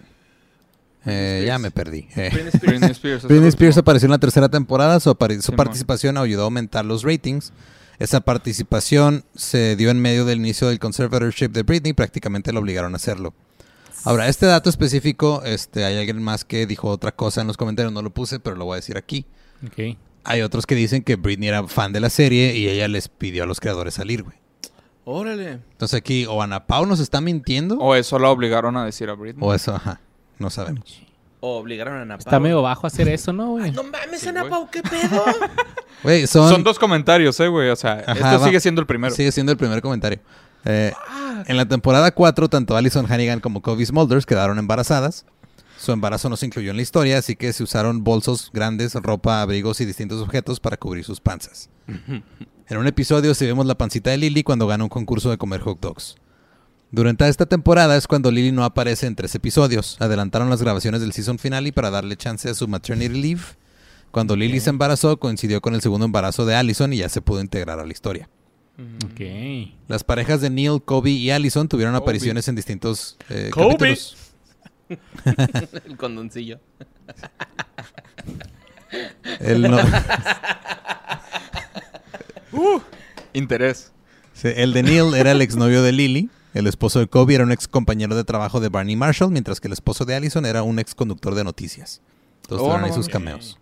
eh, 1.10 1.44
ya 1.46 1.60
me 1.60 1.72
perdí. 1.72 2.08
Eh, 2.16 2.30
Britney 2.34 2.50
Spears. 2.50 2.62
Britney 2.62 2.92
Spears. 2.92 3.24
es 3.24 3.28
Britney 3.28 3.44
el 3.44 3.50
Spears 3.50 3.76
último. 3.76 3.82
apareció 3.82 4.06
en 4.08 4.12
la 4.12 4.18
tercera 4.18 4.50
temporada. 4.50 5.00
Su, 5.00 5.16
participación 5.16 6.18
ayudó 6.18 6.42
a 6.42 6.46
aumentar 6.46 6.86
los 6.86 7.04
ratings. 7.04 7.52
Esa 7.98 8.22
participación 8.22 9.26
se 9.36 9.76
dio 9.76 9.90
en 9.90 10.00
medio 10.02 10.26
del 10.26 10.40
inicio 10.40 10.70
del 10.70 10.80
conservatorship 10.80 11.50
de 11.50 11.64
Britney. 11.64 11.94
Prácticamente 11.94 12.54
lo 12.54 12.60
obligaron 12.60 12.94
a 12.94 12.96
hacerlo. 12.96 13.34
Ahora, 14.06 14.30
este 14.30 14.46
dato 14.46 14.70
específico, 14.70 15.42
este, 15.44 15.84
hay 15.84 15.98
alguien 15.98 16.22
más 16.24 16.46
que 16.46 16.66
dijo 16.66 16.88
otra 16.90 17.12
cosa 17.12 17.42
en 17.42 17.48
los 17.48 17.58
comentarios. 17.58 17.92
No 17.92 18.02
lo 18.02 18.12
puse, 18.12 18.40
pero 18.40 18.56
lo 18.56 18.66
voy 18.66 18.74
a 18.74 18.76
decir 18.78 18.98
aquí. 18.98 19.26
Hay 20.24 20.42
otros 20.42 20.66
que 20.66 20.76
dicen 20.76 21.04
que 21.04 21.16
Britney 21.16 21.50
era 21.50 21.68
fan 21.68 21.92
de 21.92 22.00
la 22.00 22.10
serie 22.10 22.56
y 22.56 22.70
ella 22.70 22.88
les 22.88 23.10
pidió 23.10 23.44
a 23.44 23.46
los 23.46 23.60
creadores 23.60 23.96
salir, 23.96 24.24
güey. 24.24 24.38
Órale. 25.04 25.54
Entonces 25.72 25.98
aquí, 25.98 26.26
o 26.28 26.42
Ana 26.42 26.68
Pau 26.68 26.86
nos 26.86 27.00
está 27.00 27.20
mintiendo, 27.20 27.80
O 27.80 27.96
eso 27.96 28.20
la 28.20 28.30
obligaron 28.30 28.78
a 28.78 28.86
decir 28.86 29.10
a 29.10 29.14
Britney. 29.14 29.46
o 29.46 29.54
eso, 29.54 29.76
ajá. 29.76 30.00
No 30.38 30.50
sabemos. 30.50 31.02
O 31.42 31.58
obligaron 31.58 31.96
a 31.98 32.02
Ana 32.02 32.16
Está 32.16 32.40
medio 32.40 32.62
bajo 32.62 32.86
hacer 32.86 33.08
eso, 33.08 33.32
¿no, 33.32 33.52
güey? 33.52 33.66
Ay, 33.66 33.72
no 33.72 33.84
mames, 33.84 34.20
Sí, 34.22 34.28
Ana 34.28 34.42
güey. 34.42 34.50
Pau, 34.52 34.70
¿qué 34.70 34.82
pedo? 34.84 35.24
Güey, 36.04 36.28
son... 36.28 36.50
Son 36.50 36.64
dos 36.64 36.80
comentarios, 36.80 37.38
eh, 37.42 37.48
güey. 37.50 37.70
O 37.70 37.76
sea, 37.76 38.04
Ajá, 38.08 38.12
este 38.14 38.24
va- 38.38 38.46
sigue 38.46 38.60
siendo 38.62 38.80
el 38.80 38.88
primero. 38.88 39.14
Sigue 39.14 39.32
siendo 39.34 39.52
el 39.52 39.58
primer 39.58 39.82
comentario. 39.82 40.20
Eh, 40.64 40.94
en 41.46 41.58
la 41.58 41.66
temporada 41.66 42.12
4, 42.12 42.48
tanto 42.48 42.78
Alison 42.78 43.06
Hannigan 43.12 43.40
como 43.42 43.62
Kobe 43.62 43.86
Smulders 43.86 44.26
quedaron 44.26 44.58
embarazadas. 44.60 45.26
Su 45.78 45.92
embarazo 45.92 46.30
no 46.30 46.38
se 46.38 46.46
incluyó 46.46 46.72
en 46.72 46.78
la 46.78 46.84
historia, 46.84 47.18
así 47.18 47.36
que 47.36 47.52
se 47.54 47.64
usaron 47.64 48.04
bolsos 48.04 48.50
grandes, 48.54 48.94
ropa, 48.96 49.42
abrigos 49.42 49.80
y 49.82 49.86
distintos 49.86 50.22
objetos 50.22 50.60
para 50.62 50.78
cubrir 50.78 51.04
sus 51.06 51.20
panzas. 51.22 51.70
en 51.88 52.78
un 52.78 52.88
episodio 52.88 53.34
se 53.34 53.46
vemos 53.46 53.66
la 53.66 53.76
pancita 53.76 54.10
de 54.10 54.18
Lily 54.18 54.44
cuando 54.44 54.68
gana 54.68 54.84
un 54.84 54.90
concurso 54.90 55.30
de 55.32 55.38
comer 55.38 55.62
hot 55.62 55.80
dogs. 55.80 56.16
Durante 56.92 57.28
esta 57.28 57.46
temporada 57.46 57.96
es 57.98 58.08
cuando 58.08 58.32
Lily 58.32 58.52
no 58.52 58.64
aparece 58.64 59.06
en 59.06 59.16
tres 59.16 59.36
episodios. 59.36 59.98
Adelantaron 60.00 60.50
las 60.50 60.62
grabaciones 60.62 61.02
del 61.02 61.14
season 61.14 61.38
finale 61.38 61.72
para 61.72 61.92
darle 61.92 62.18
chance 62.18 62.50
a 62.50 62.54
su 62.56 62.68
maternity 62.68 63.22
leave. 63.22 63.42
Cuando 64.12 64.36
Lily 64.36 64.60
se 64.60 64.72
embarazó, 64.72 65.18
coincidió 65.20 65.62
con 65.62 65.76
el 65.76 65.82
segundo 65.82 66.06
embarazo 66.06 66.46
de 66.48 66.56
Allison 66.56 66.92
y 66.94 66.98
ya 66.98 67.10
se 67.10 67.22
pudo 67.22 67.42
integrar 67.42 67.80
a 67.80 67.86
la 67.86 67.92
historia. 67.94 68.28
Ok. 69.06 69.22
Las 69.88 70.04
parejas 70.04 70.42
de 70.42 70.50
Neil, 70.50 70.82
Kobe 70.84 71.12
y 71.12 71.30
Allison 71.30 71.68
tuvieron 71.68 71.94
Kobe. 71.94 72.04
apariciones 72.04 72.48
en 72.48 72.56
distintos 72.56 73.18
eh, 73.30 73.52
Kobe. 73.54 73.78
capítulos. 73.78 74.18
El 75.86 75.96
condoncillo. 75.98 76.60
El, 79.40 79.62
no- 79.62 79.78
Interés. 83.34 83.92
sí, 84.34 84.48
el 84.56 84.74
de 84.74 84.84
Neil 84.84 85.14
era 85.14 85.32
el 85.32 85.42
exnovio 85.42 85.84
de 85.84 85.92
Lily. 85.92 86.30
El 86.60 86.68
esposo 86.68 87.00
de 87.00 87.08
Kobe 87.08 87.36
era 87.36 87.44
un 87.44 87.52
ex 87.52 87.68
compañero 87.68 88.16
de 88.16 88.24
trabajo 88.24 88.60
de 88.60 88.70
Barney 88.70 88.96
Marshall, 88.96 89.32
mientras 89.32 89.60
que 89.60 89.68
el 89.68 89.74
esposo 89.74 90.06
de 90.06 90.16
Allison 90.16 90.46
era 90.46 90.64
un 90.64 90.80
ex 90.80 90.94
conductor 90.96 91.36
de 91.36 91.44
noticias. 91.44 92.02
Todos 92.48 92.62
Oh, 92.62 92.66
tuvieron 92.66 92.82
no 92.82 92.88
ahí 92.88 92.94
sus 92.94 93.08
cameos. 93.08 93.58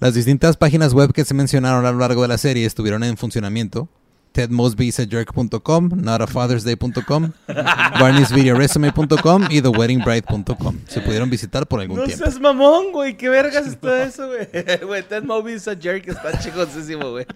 Las 0.00 0.14
distintas 0.14 0.56
páginas 0.56 0.94
web 0.94 1.12
que 1.12 1.24
se 1.24 1.34
mencionaron 1.34 1.84
a 1.86 1.90
lo 1.92 1.98
largo 1.98 2.22
de 2.22 2.28
la 2.28 2.38
serie 2.38 2.66
estuvieron 2.66 3.02
en 3.04 3.16
funcionamiento. 3.16 3.88
TedMosbyIsAJerk.com, 4.32 5.90
NotAFathersDay.com, 5.96 7.30
Barney'sVideoResume.com 8.00 9.44
y 9.50 9.62
TheWeddingBride.com. 9.62 10.76
Se 10.86 11.00
pudieron 11.00 11.30
visitar 11.30 11.66
por 11.66 11.80
algún 11.80 11.98
No 11.98 12.04
tiempo. 12.04 12.24
seas 12.24 12.38
mamón, 12.40 12.92
güey. 12.92 13.16
¿Qué 13.16 13.28
vergas 13.28 13.66
está 13.66 14.02
eso, 14.04 14.26
güey? 14.28 14.48
Güey, 14.86 15.02
Ted 15.02 15.24
Mosby 15.24 15.52
es 15.52 15.66
a 15.68 15.74
jerk. 15.76 16.08
Está 16.08 16.38
chicosísimo, 16.38 17.10
güey. 17.10 17.26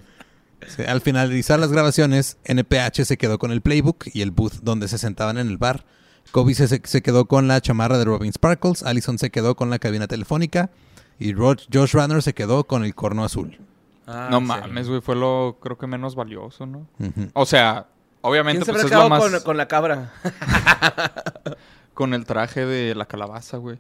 Sí, 0.69 0.83
al 0.83 1.01
finalizar 1.01 1.59
las 1.59 1.73
grabaciones, 1.73 2.39
NPH 2.45 3.05
se 3.05 3.17
quedó 3.17 3.39
con 3.39 3.51
el 3.53 3.61
playbook 3.63 4.05
y 4.13 4.23
el 4.23 4.31
booth 4.31 4.55
donde 4.63 4.89
se 4.89 4.99
sentaban 4.99 5.39
en 5.39 5.49
el 5.49 5.59
bar, 5.59 5.85
Kobe 6.31 6.55
se, 6.55 6.67
se 6.85 7.03
quedó 7.03 7.27
con 7.27 7.49
la 7.49 7.61
chamarra 7.61 7.99
de 7.99 8.05
Robin 8.05 8.33
Sparkles, 8.33 8.83
Allison 8.85 9.19
se 9.19 9.31
quedó 9.31 9.55
con 9.57 9.71
la 9.71 9.79
cabina 9.79 10.07
telefónica 10.07 10.71
y 11.19 11.35
Ro- 11.35 11.57
Josh 11.73 11.93
Runner 11.95 12.23
se 12.23 12.33
quedó 12.35 12.65
con 12.65 12.85
el 12.85 12.95
corno 12.95 13.25
azul. 13.25 13.59
Ah, 14.07 14.29
no 14.31 14.41
mames, 14.41 14.89
güey, 14.89 15.01
fue 15.01 15.15
lo 15.17 15.59
creo 15.61 15.79
que 15.79 15.87
menos 15.87 16.15
valioso, 16.15 16.67
¿no? 16.67 16.87
O 17.35 17.47
sea, 17.47 17.87
obviamente 18.21 18.65
¿Quién 18.65 18.77
se 18.77 18.83
pues 18.83 18.93
habrá 18.93 18.99
es 18.99 19.03
lo 19.05 19.09
más 19.11 19.31
con, 19.33 19.41
con 19.43 19.57
la 19.57 19.69
cabra? 19.69 20.13
con 21.95 22.15
el 22.15 22.25
traje 22.25 22.65
de 22.67 22.95
la 22.95 23.07
calabaza, 23.07 23.57
güey. 23.59 23.79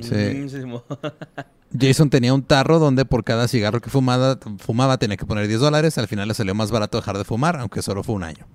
Sí. 0.00 0.46
Jason 1.78 2.10
tenía 2.10 2.32
un 2.32 2.42
tarro 2.42 2.78
donde 2.78 3.04
por 3.04 3.24
cada 3.24 3.46
cigarro 3.48 3.80
que 3.80 3.90
fumaba, 3.90 4.38
fumaba 4.58 4.96
tenía 4.98 5.16
que 5.16 5.26
poner 5.26 5.46
10 5.48 5.60
dólares. 5.60 5.98
Al 5.98 6.08
final 6.08 6.28
le 6.28 6.34
salió 6.34 6.54
más 6.54 6.70
barato 6.70 6.98
dejar 6.98 7.18
de 7.18 7.24
fumar, 7.24 7.56
aunque 7.56 7.82
solo 7.82 8.02
fue 8.02 8.14
un 8.14 8.24
año. 8.24 8.46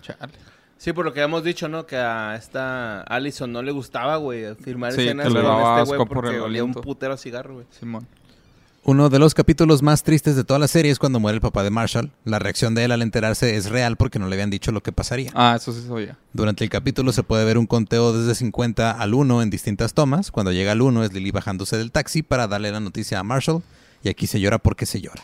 Chale. 0.00 0.32
Sí, 0.78 0.92
por 0.92 1.04
lo 1.04 1.12
que 1.12 1.20
habíamos 1.20 1.44
dicho, 1.44 1.68
¿no? 1.68 1.86
Que 1.86 1.96
a 1.96 2.34
esta 2.34 3.02
Allison 3.02 3.52
no 3.52 3.62
le 3.62 3.70
gustaba, 3.70 4.16
güey, 4.16 4.54
firmar 4.56 4.92
Sí, 4.92 5.02
escenas 5.02 5.28
que 5.28 5.34
le 5.34 5.40
con 5.40 5.48
daba 5.48 5.82
este 5.82 5.94
güey 5.94 6.08
porque 6.08 6.34
el 6.34 6.40
olía 6.40 6.64
un 6.64 6.72
putero 6.72 7.16
cigarro, 7.16 7.54
güey. 7.54 7.66
Simón. 7.70 8.06
Uno 8.84 9.08
de 9.10 9.20
los 9.20 9.32
capítulos 9.32 9.80
más 9.80 10.02
tristes 10.02 10.34
de 10.34 10.42
toda 10.42 10.58
la 10.58 10.66
serie 10.66 10.90
es 10.90 10.98
cuando 10.98 11.20
muere 11.20 11.36
el 11.36 11.40
papá 11.40 11.62
de 11.62 11.70
Marshall. 11.70 12.10
La 12.24 12.40
reacción 12.40 12.74
de 12.74 12.82
él 12.82 12.90
al 12.90 13.02
enterarse 13.02 13.54
es 13.54 13.70
real 13.70 13.96
porque 13.96 14.18
no 14.18 14.26
le 14.26 14.34
habían 14.34 14.50
dicho 14.50 14.72
lo 14.72 14.82
que 14.82 14.90
pasaría. 14.90 15.30
Ah, 15.34 15.54
eso 15.56 15.72
sí 15.72 15.86
sabía. 15.86 16.18
Durante 16.32 16.64
el 16.64 16.70
capítulo 16.70 17.12
se 17.12 17.22
puede 17.22 17.44
ver 17.44 17.58
un 17.58 17.68
conteo 17.68 18.12
desde 18.12 18.34
50 18.34 18.90
al 18.90 19.14
1 19.14 19.42
en 19.42 19.50
distintas 19.50 19.94
tomas. 19.94 20.32
Cuando 20.32 20.50
llega 20.50 20.72
al 20.72 20.82
1 20.82 21.04
es 21.04 21.12
Lily 21.12 21.30
bajándose 21.30 21.76
del 21.76 21.92
taxi 21.92 22.24
para 22.24 22.48
darle 22.48 22.72
la 22.72 22.80
noticia 22.80 23.20
a 23.20 23.22
Marshall. 23.22 23.62
Y 24.02 24.08
aquí 24.08 24.26
se 24.26 24.40
llora 24.40 24.58
porque 24.58 24.84
se 24.84 25.00
llora. 25.00 25.22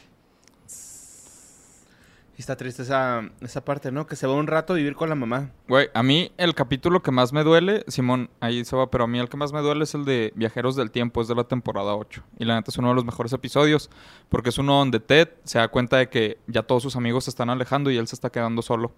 Y 2.39 2.41
está 2.41 2.57
triste 2.57 2.83
esa, 2.83 3.29
esa 3.41 3.65
parte, 3.65 3.91
¿no? 3.91 4.07
Que 4.07 4.15
se 4.15 4.25
va 4.25 4.35
un 4.35 4.47
rato 4.47 4.73
a 4.73 4.77
vivir 4.77 4.95
con 4.95 5.09
la 5.09 5.17
mamá. 5.17 5.51
Güey, 5.67 5.89
a 5.93 6.05
mí 6.05 6.31
el 6.37 6.55
capítulo 6.55 7.03
que 7.03 7.11
más 7.11 7.33
me 7.33 7.43
duele, 7.43 7.85
Simón, 7.89 8.31
ahí 8.39 8.65
se 8.65 8.77
va, 8.77 8.89
pero 8.93 9.03
a 9.03 9.07
mí 9.09 9.19
el 9.19 9.29
que 9.29 9.37
más 9.37 9.53
me 9.53 9.61
duele 9.61 9.83
es 9.83 9.95
el 9.97 10.05
de 10.05 10.33
Viajeros 10.37 10.77
del 10.77 10.93
Tiempo, 10.93 11.21
es 11.21 11.27
de 11.27 11.35
la 11.35 11.43
temporada 11.43 11.97
8. 11.97 12.23
Y 12.39 12.45
la 12.45 12.55
neta 12.55 12.71
es 12.71 12.79
uno 12.79 12.91
de 12.91 12.95
los 12.95 13.05
mejores 13.05 13.33
episodios, 13.33 13.91
porque 14.29 14.51
es 14.51 14.59
uno 14.59 14.75
donde 14.75 15.01
Ted 15.01 15.31
se 15.43 15.59
da 15.59 15.67
cuenta 15.67 15.97
de 15.97 16.09
que 16.11 16.39
ya 16.47 16.63
todos 16.63 16.85
sus 16.85 16.95
amigos 16.95 17.25
se 17.25 17.31
están 17.31 17.51
alejando 17.51 17.91
y 17.91 17.97
él 17.97 18.07
se 18.07 18.15
está 18.15 18.31
quedando 18.31 18.63
solo. 18.63 18.93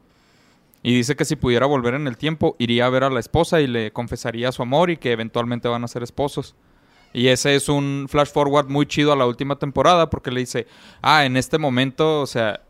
Y 0.82 0.94
dice 0.94 1.16
que 1.16 1.24
si 1.24 1.34
pudiera 1.34 1.64
volver 1.64 1.94
en 1.94 2.08
el 2.08 2.18
tiempo, 2.18 2.56
iría 2.58 2.84
a 2.84 2.90
ver 2.90 3.04
a 3.04 3.10
la 3.10 3.20
esposa 3.20 3.62
y 3.62 3.66
le 3.66 3.90
confesaría 3.90 4.52
su 4.52 4.60
amor 4.60 4.90
y 4.90 4.98
que 4.98 5.12
eventualmente 5.12 5.66
van 5.66 5.82
a 5.82 5.88
ser 5.88 6.02
esposos. 6.02 6.54
Y 7.14 7.28
ese 7.28 7.54
es 7.54 7.70
un 7.70 8.06
flash 8.06 8.28
forward 8.28 8.68
muy 8.68 8.84
chido 8.84 9.14
a 9.14 9.16
la 9.16 9.24
última 9.24 9.56
temporada 9.56 10.10
porque 10.10 10.30
le 10.30 10.40
dice, 10.40 10.66
ah, 11.00 11.24
en 11.24 11.38
este 11.38 11.56
momento, 11.56 12.20
o 12.20 12.26
sea, 12.26 12.60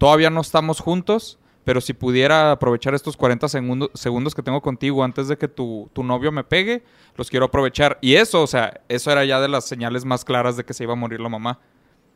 todavía 0.00 0.30
no 0.30 0.40
estamos 0.40 0.80
juntos, 0.80 1.38
pero 1.62 1.82
si 1.82 1.92
pudiera 1.92 2.52
aprovechar 2.52 2.94
estos 2.94 3.18
40 3.18 3.46
segundos, 3.50 3.90
segundos 3.92 4.34
que 4.34 4.42
tengo 4.42 4.62
contigo 4.62 5.04
antes 5.04 5.28
de 5.28 5.36
que 5.36 5.46
tu, 5.46 5.90
tu 5.92 6.02
novio 6.02 6.32
me 6.32 6.42
pegue, 6.42 6.82
los 7.16 7.28
quiero 7.28 7.44
aprovechar. 7.44 7.98
Y 8.00 8.14
eso, 8.14 8.42
o 8.42 8.46
sea, 8.46 8.80
eso 8.88 9.12
era 9.12 9.26
ya 9.26 9.40
de 9.40 9.48
las 9.48 9.66
señales 9.66 10.06
más 10.06 10.24
claras 10.24 10.56
de 10.56 10.64
que 10.64 10.72
se 10.72 10.84
iba 10.84 10.94
a 10.94 10.96
morir 10.96 11.20
la 11.20 11.28
mamá. 11.28 11.60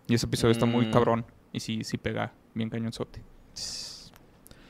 Y 0.06 0.14
ese 0.14 0.24
episodio 0.24 0.52
está 0.52 0.64
muy 0.64 0.86
Mm. 0.86 0.90
cabrón. 0.92 1.26
Y 1.52 1.60
sí, 1.60 1.84
sí 1.84 1.98
pega 1.98 2.32
bien 2.54 2.70
cañonzote. 2.70 3.22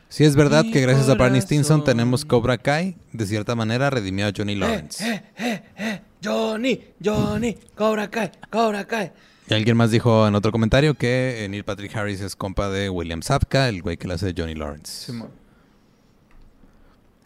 Si 0.09 0.25
es 0.25 0.37
verdad 0.37 0.65
Mi 0.65 0.71
que 0.73 0.81
gracias 0.81 1.09
a 1.09 1.15
Barney 1.15 1.41
Stinson 1.41 1.83
tenemos 1.85 2.25
Cobra 2.25 2.59
Kai, 2.59 2.97
de 3.13 3.27
cierta 3.27 3.55
manera 3.55 3.91
redimió 3.91 4.27
a 4.27 4.33
Johnny 4.37 4.55
Lawrence. 4.57 5.23
Eh, 5.37 6.03
Johnny, 6.23 6.81
Johnny, 7.05 7.57
Cobra 7.77 8.09
Kai, 8.11 8.31
Cobra 8.51 8.85
Kai. 8.87 9.13
Y 9.49 9.55
alguien 9.55 9.77
más 9.77 9.91
dijo 9.91 10.27
en 10.27 10.35
otro 10.35 10.53
comentario 10.53 10.95
que 10.95 11.45
eh, 11.45 11.49
Neil 11.49 11.65
Patrick 11.65 11.95
Harris 11.95 12.21
es 12.23 12.35
compa 12.35 12.71
de 12.71 12.89
William 12.89 13.21
Sapka, 13.23 13.69
el 13.69 13.83
güey 13.83 13.97
que 13.99 14.09
le 14.09 14.15
hace 14.15 14.33
de 14.33 14.35
Johnny 14.41 14.55
Lawrence. 14.55 15.07
Simón. 15.07 15.29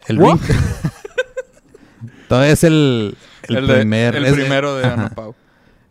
El 0.07 0.17
ring... 0.17 0.39
Todavía 2.27 2.51
es 2.51 2.63
el, 2.63 3.17
el, 3.47 3.55
El, 3.57 3.67
de- 3.67 3.75
primer... 3.75 4.15
el 4.15 4.25
es- 4.25 4.33
primero 4.33 4.75
de. 4.75 4.85
Ana 4.85 5.09
Pau. 5.09 5.35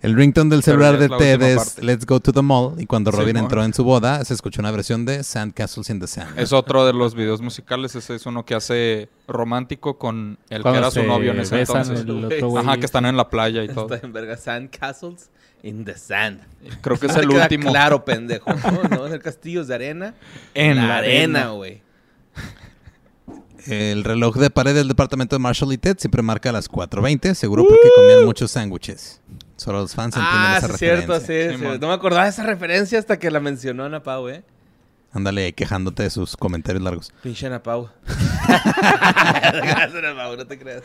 El 0.01 0.15
ringtone 0.15 0.49
del 0.51 0.63
celular 0.63 0.97
de 0.97 1.09
Ted 1.09 1.43
es 1.43 1.57
parte. 1.57 1.83
Let's 1.85 2.07
Go 2.07 2.21
to 2.21 2.33
the 2.33 2.41
Mall. 2.41 2.81
Y 2.81 2.87
cuando 2.87 3.11
Robin 3.11 3.37
entró 3.37 3.65
en 3.65 3.75
su 3.75 3.83
boda, 3.83 4.25
se 4.25 4.33
escuchó 4.33 4.61
una 4.63 4.71
versión 4.71 5.05
de 5.05 5.25
Sandcastles 5.25 5.91
in 5.91 5.99
the 5.99 6.07
Sand. 6.07 6.39
Es 6.39 6.53
otro 6.53 6.87
de 6.87 6.93
los 6.93 7.17
videos 7.17 7.41
musicales. 7.43 7.97
Ese 7.97 8.15
es 8.15 8.25
uno 8.25 8.45
que 8.45 8.55
hace 8.55 9.09
romántico 9.27 9.99
con 9.99 10.39
el 10.51 10.63
que 10.63 10.69
era 10.69 10.93
su 10.93 11.01
se 11.01 11.07
novio 11.07 11.33
en 11.33 11.41
ese 11.41 11.59
entonces. 11.59 12.03
el 12.03 12.25
otro 12.27 12.49
güey. 12.49 12.65
Ajá, 12.65 12.77
que 12.77 12.87
están 12.87 13.07
en 13.07 13.17
la 13.17 13.29
playa 13.29 13.65
y 13.65 13.69
todo. 13.69 13.93
Está 13.93 14.07
en 14.07 14.13
verga 14.13 14.37
Sand 14.37 14.71
Castles 14.71 15.31
in 15.63 15.85
the 15.85 15.97
Sand. 15.97 16.41
Creo 16.81 16.99
que 16.99 17.07
es 17.07 17.17
el 17.17 17.29
último. 17.31 17.71
Claro, 17.71 18.05
pendejo. 18.05 18.53
No, 18.53 18.83
no, 18.85 19.07
es 19.07 19.13
el 19.13 19.21
castillos 19.23 19.67
de 19.69 19.75
arena. 19.75 20.15
En 20.55 20.77
la 20.77 20.87
la 20.87 20.97
arena, 20.99 21.49
güey. 21.51 21.83
El 23.67 24.03
reloj 24.05 24.37
de 24.37 24.49
pared 24.49 24.75
del 24.75 24.89
departamento 24.89 25.37
de 25.37 25.41
Marshall 25.41 25.73
y 25.75 25.79
Ted 25.79 25.99
siempre 25.99 26.23
marca 26.23 26.51
las 26.53 26.71
4.20, 26.71 27.35
seguro 27.35 27.65
porque 27.69 27.89
comían 27.95 28.25
muchos 28.25 28.51
sándwiches. 28.53 29.21
Solo 29.57 29.81
los 29.81 29.95
fans 29.95 30.17
entienden 30.17 30.41
Ah, 30.41 30.55
esa 30.59 30.69
sí, 30.69 30.73
es 30.73 30.79
cierto, 30.79 31.13
referencia. 31.15 31.73
sí. 31.75 31.79
No 31.81 31.89
me 31.89 31.93
acordaba 31.95 32.25
de 32.25 32.31
esa 32.31 32.45
referencia 32.45 32.99
hasta 32.99 33.19
que 33.19 33.31
la 33.31 33.41
mencionó 33.41 33.85
Ana 33.85 34.03
Pau, 34.03 34.29
¿eh? 34.29 34.43
Ándale 35.13 35.53
quejándote 35.55 36.05
de 36.05 36.11
sus 36.11 36.37
comentarios 36.37 36.83
largos. 36.83 37.13
Pinche 37.23 37.47
Ana 37.47 37.63
Pau. 37.63 37.91
Gracias, 38.49 39.95
Ana 39.95 40.15
Pau, 40.17 40.37
no 40.37 40.47
te 40.47 40.59
creas. 40.59 40.83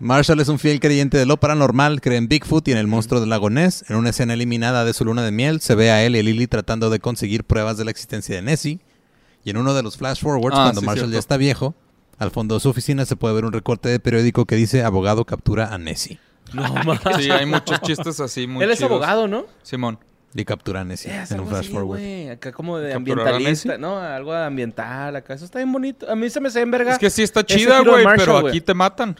Marshall 0.00 0.40
es 0.40 0.48
un 0.48 0.58
fiel 0.58 0.80
creyente 0.80 1.18
de 1.18 1.26
lo 1.26 1.36
paranormal, 1.38 2.00
cree 2.00 2.16
en 2.16 2.26
Bigfoot 2.28 2.66
y 2.68 2.72
en 2.72 2.78
el 2.78 2.86
monstruo 2.86 3.20
del 3.20 3.28
lago 3.30 3.50
Ness. 3.50 3.84
En 3.88 3.96
una 3.96 4.10
escena 4.10 4.32
eliminada 4.34 4.84
de 4.84 4.94
su 4.94 5.04
luna 5.04 5.22
de 5.22 5.30
miel, 5.30 5.60
se 5.60 5.74
ve 5.74 5.90
a 5.90 6.02
él 6.04 6.16
y 6.16 6.20
a 6.20 6.22
Lily 6.22 6.46
tratando 6.46 6.88
de 6.88 7.00
conseguir 7.00 7.44
pruebas 7.44 7.76
de 7.76 7.84
la 7.84 7.90
existencia 7.90 8.34
de 8.34 8.42
Nessie. 8.42 8.80
Y 9.44 9.50
en 9.50 9.58
uno 9.58 9.74
de 9.74 9.82
los 9.82 9.96
flash 9.98 10.20
forwards, 10.22 10.56
Ah, 10.58 10.64
cuando 10.64 10.80
sí, 10.80 10.86
Marshall 10.86 11.00
cierto. 11.08 11.12
ya 11.14 11.18
está 11.18 11.36
viejo, 11.36 11.74
al 12.18 12.30
fondo 12.30 12.54
de 12.54 12.60
su 12.60 12.68
oficina 12.70 13.04
se 13.04 13.16
puede 13.16 13.34
ver 13.34 13.44
un 13.44 13.52
recorte 13.52 13.88
de 13.90 14.00
periódico 14.00 14.46
que 14.46 14.56
dice 14.56 14.82
abogado 14.84 15.24
captura 15.26 15.72
a 15.72 15.78
Nessie. 15.78 16.18
No 16.54 16.62
mames. 16.84 17.00
Sí, 17.18 17.30
hay 17.30 17.44
muchos 17.46 17.80
chistes 17.82 18.20
así 18.20 18.46
muy 18.46 18.64
Él 18.64 18.70
es 18.70 18.78
chidos. 18.78 18.90
abogado, 18.92 19.28
¿no? 19.28 19.44
Simón. 19.62 19.98
Y 20.34 20.44
captura 20.44 20.80
a 20.82 20.84
Nessie 20.84 21.10
Es 21.12 21.30
en 21.32 21.40
un 21.40 21.48
flash 21.48 21.64
así, 21.66 21.72
forward. 21.72 22.00
Acá 22.30 22.52
como 22.52 22.78
de 22.78 22.92
¿Capturar 22.92 23.18
a 23.26 23.30
ambientalista? 23.30 23.76
¿no? 23.78 23.98
Algo 23.98 24.32
ambiental 24.32 25.16
acá. 25.16 25.34
Eso 25.34 25.44
está 25.44 25.58
bien 25.58 25.72
bonito. 25.72 26.10
A 26.10 26.14
mí 26.16 26.30
se 26.30 26.40
me 26.40 26.48
hace 26.48 26.60
en 26.60 26.70
verga. 26.70 26.92
Es 26.92 26.98
que 26.98 27.10
sí 27.10 27.22
está 27.22 27.44
chida, 27.44 27.80
güey, 27.80 28.06
pero 28.16 28.46
aquí 28.48 28.60
te 28.60 28.72
matan. 28.72 29.16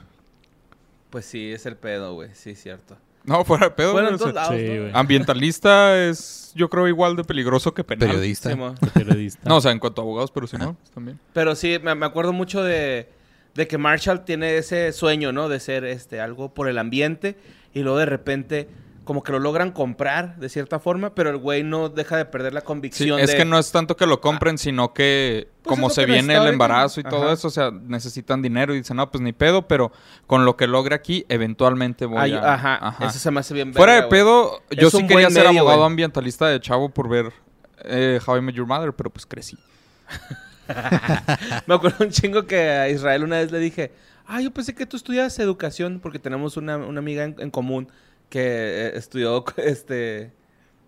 Pues 1.11 1.25
sí, 1.26 1.52
es 1.52 1.67
el 1.67 1.76
pedo, 1.76 2.14
güey. 2.14 2.31
Sí, 2.35 2.55
cierto. 2.55 2.97
No, 3.25 3.45
fuera 3.45 3.67
de 3.67 3.71
pedo. 3.73 3.93
Bueno, 3.93 4.09
güey, 4.09 4.14
en 4.14 4.19
todos 4.19 4.31
o 4.31 4.35
sea, 4.35 4.43
lados, 4.43 4.61
sí, 4.61 4.67
¿no? 4.69 4.81
güey. 4.81 4.90
ambientalista 4.95 6.09
es, 6.09 6.52
yo 6.55 6.71
creo, 6.71 6.88
igual 6.88 7.17
de 7.17 7.25
peligroso 7.25 7.75
que 7.75 7.85
penal. 7.85 8.09
Periodista. 8.09 8.50
Sí, 8.50 8.59
periodista. 8.95 9.49
No, 9.49 9.57
o 9.57 9.61
sea, 9.61 9.73
en 9.73 9.79
cuanto 9.79 10.00
a 10.00 10.05
abogados, 10.05 10.31
pero 10.31 10.47
si 10.47 10.57
no, 10.57 10.76
también. 10.95 11.19
Pero 11.33 11.55
sí, 11.55 11.79
me, 11.83 11.95
me 11.95 12.07
acuerdo 12.07 12.33
mucho 12.33 12.62
de, 12.62 13.09
de 13.55 13.69
que 13.69 13.76
Marshall 13.76 14.25
tiene 14.25 14.57
ese 14.57 14.93
sueño, 14.93 15.33
¿no? 15.33 15.49
De 15.49 15.61
ser 15.61 15.85
este 15.85 16.21
algo 16.21 16.55
por 16.55 16.69
el 16.69 16.79
ambiente 16.79 17.37
y 17.75 17.81
luego 17.81 17.99
de 17.99 18.07
repente 18.07 18.69
como 19.04 19.23
que 19.23 19.33
lo 19.33 19.38
logran 19.38 19.73
comprar 19.73 20.37
de 20.37 20.49
cierta 20.49 20.78
forma, 20.78 21.14
pero 21.14 21.30
el 21.30 21.38
güey 21.38 21.62
no 21.62 21.88
deja 21.88 22.16
de 22.16 22.25
perder 22.26 22.52
la 22.52 22.61
Sí, 22.61 22.66
convicción 22.66 23.19
es 23.19 23.30
de... 23.30 23.37
que 23.38 23.45
no 23.45 23.59
es 23.59 23.73
tanto 23.73 23.97
que 23.97 24.07
lo 24.07 24.21
compren, 24.21 24.59
sino 24.59 24.92
que 24.92 25.49
Pues 25.62 25.75
como 25.75 25.90
se 25.90 26.04
que 26.04 26.12
viene 26.12 26.37
el 26.37 26.47
embarazo 26.47 27.00
y 27.00 27.04
todo 27.04 27.25
Ajá. 27.25 27.33
eso, 27.33 27.49
o 27.49 27.50
sea, 27.50 27.71
necesitan 27.71 28.42
dinero 28.42 28.75
y 28.75 28.78
dicen, 28.78 28.97
no, 28.99 29.11
pues 29.11 29.23
ni 29.23 29.33
pedo, 29.33 29.66
pero 29.66 29.90
con 30.26 30.45
lo 30.45 30.57
que 30.57 30.66
logre 30.66 30.95
aquí, 30.95 31.25
eventualmente 31.28 32.04
voy 32.07 32.19
Ay, 32.21 32.33
a... 32.35 32.54
ajá, 32.54 33.07
eso 33.07 33.19
se 33.19 33.30
me 33.30 33.40
hace 33.40 33.54
bien 33.54 33.73
Fuera 33.75 33.95
de 33.95 34.00
verga, 34.02 34.11
pedo, 34.11 34.62
yo 34.71 34.88
Es 34.88 34.95
sí 34.95 35.07
quería 35.07 35.30
ser 35.30 35.47
medio, 35.47 35.61
abogado 35.61 35.85
ambientalista 35.85 36.47
de 36.49 36.61
chavo 36.61 36.90
por 36.90 37.09
ver 37.09 37.33
eh, 37.85 38.21
How 38.25 38.37
I 38.37 38.40
Met 38.42 38.54
Your 38.54 38.66
Mother, 38.66 38.92
pero 38.92 39.11
pues 39.11 39.26
crecí. 39.26 39.57
Me 41.66 41.75
acuerdo 41.75 42.04
un 42.04 42.11
chingo 42.11 42.47
que 42.47 42.69
a 42.71 42.88
Israel 42.88 43.25
una 43.25 43.38
vez 43.38 43.50
le 43.50 43.59
dije, 43.59 43.92
ah, 44.26 44.40
yo 44.40 44.52
pensé 44.52 44.75
que 44.75 44.87
tú 44.87 44.97
estudias 44.97 45.38
educación 45.38 46.00
porque 46.00 46.19
tenemos 46.19 46.57
una, 46.57 46.76
una 46.76 46.99
amiga 47.00 47.25
en, 47.25 47.37
en 47.38 47.50
común 47.50 47.88
que 48.30 48.92
estudió, 48.94 49.44
este... 49.58 50.32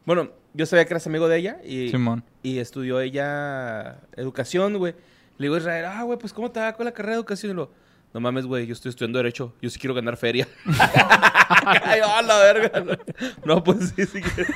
Bueno, 0.07 0.31
yo 0.55 0.65
sabía 0.67 0.85
que 0.87 0.95
eras 0.95 1.07
amigo 1.07 1.29
de 1.29 1.37
ella 1.39 1.59
y, 1.65 1.91
Simón. 1.91 2.25
y 2.43 2.59
estudió 2.59 3.01
ella 3.01 3.99
educación, 4.17 4.79
güey. 4.79 4.95
Le 5.39 5.47
digo 5.47 5.55
a 5.55 5.59
Israel, 5.59 5.85
ah, 5.87 6.03
güey, 6.05 6.19
pues 6.19 6.33
¿cómo 6.33 6.51
te 6.51 6.61
va 6.61 6.73
con 6.75 6.85
la 6.87 6.93
carrera 6.93 7.13
de 7.13 7.19
educación? 7.19 7.53
Y 7.53 7.55
lo, 7.55 7.71
no 8.13 8.21
mames, 8.21 8.47
güey, 8.47 8.67
yo 8.67 8.73
estoy 8.73 8.91
estudiando 8.91 9.19
Derecho, 9.19 9.55
yo 9.63 9.71
sí 9.71 9.79
quiero 9.79 9.95
ganar 9.95 10.17
feria. 10.17 10.47
Ay, 11.85 12.01
la 12.27 12.39
verga. 12.39 12.99
No, 13.45 13.63
pues 13.63 13.93
sí, 13.97 14.05
sí. 14.07 14.21
quiero. 14.21 14.53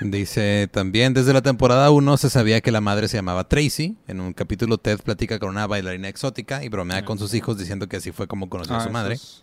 Dice 0.00 0.68
también, 0.70 1.14
desde 1.14 1.32
la 1.32 1.40
temporada 1.40 1.90
1 1.90 2.16
se 2.18 2.28
sabía 2.28 2.60
que 2.60 2.70
la 2.70 2.82
madre 2.82 3.08
se 3.08 3.16
llamaba 3.16 3.48
Tracy. 3.48 3.96
En 4.06 4.20
un 4.20 4.34
capítulo 4.34 4.76
Ted 4.78 5.00
platica 5.00 5.38
con 5.38 5.48
una 5.48 5.66
bailarina 5.66 6.08
exótica 6.08 6.62
y 6.62 6.68
bromea 6.68 7.04
con 7.06 7.18
sus 7.18 7.32
hijos 7.32 7.56
diciendo 7.58 7.88
que 7.88 7.96
así 7.96 8.12
fue 8.12 8.26
como 8.26 8.50
conoció 8.50 8.74
a 8.74 8.78
Ah, 8.78 8.80
su 8.82 8.88
eso 8.88 8.92
madre. 8.92 9.14
es- 9.14 9.42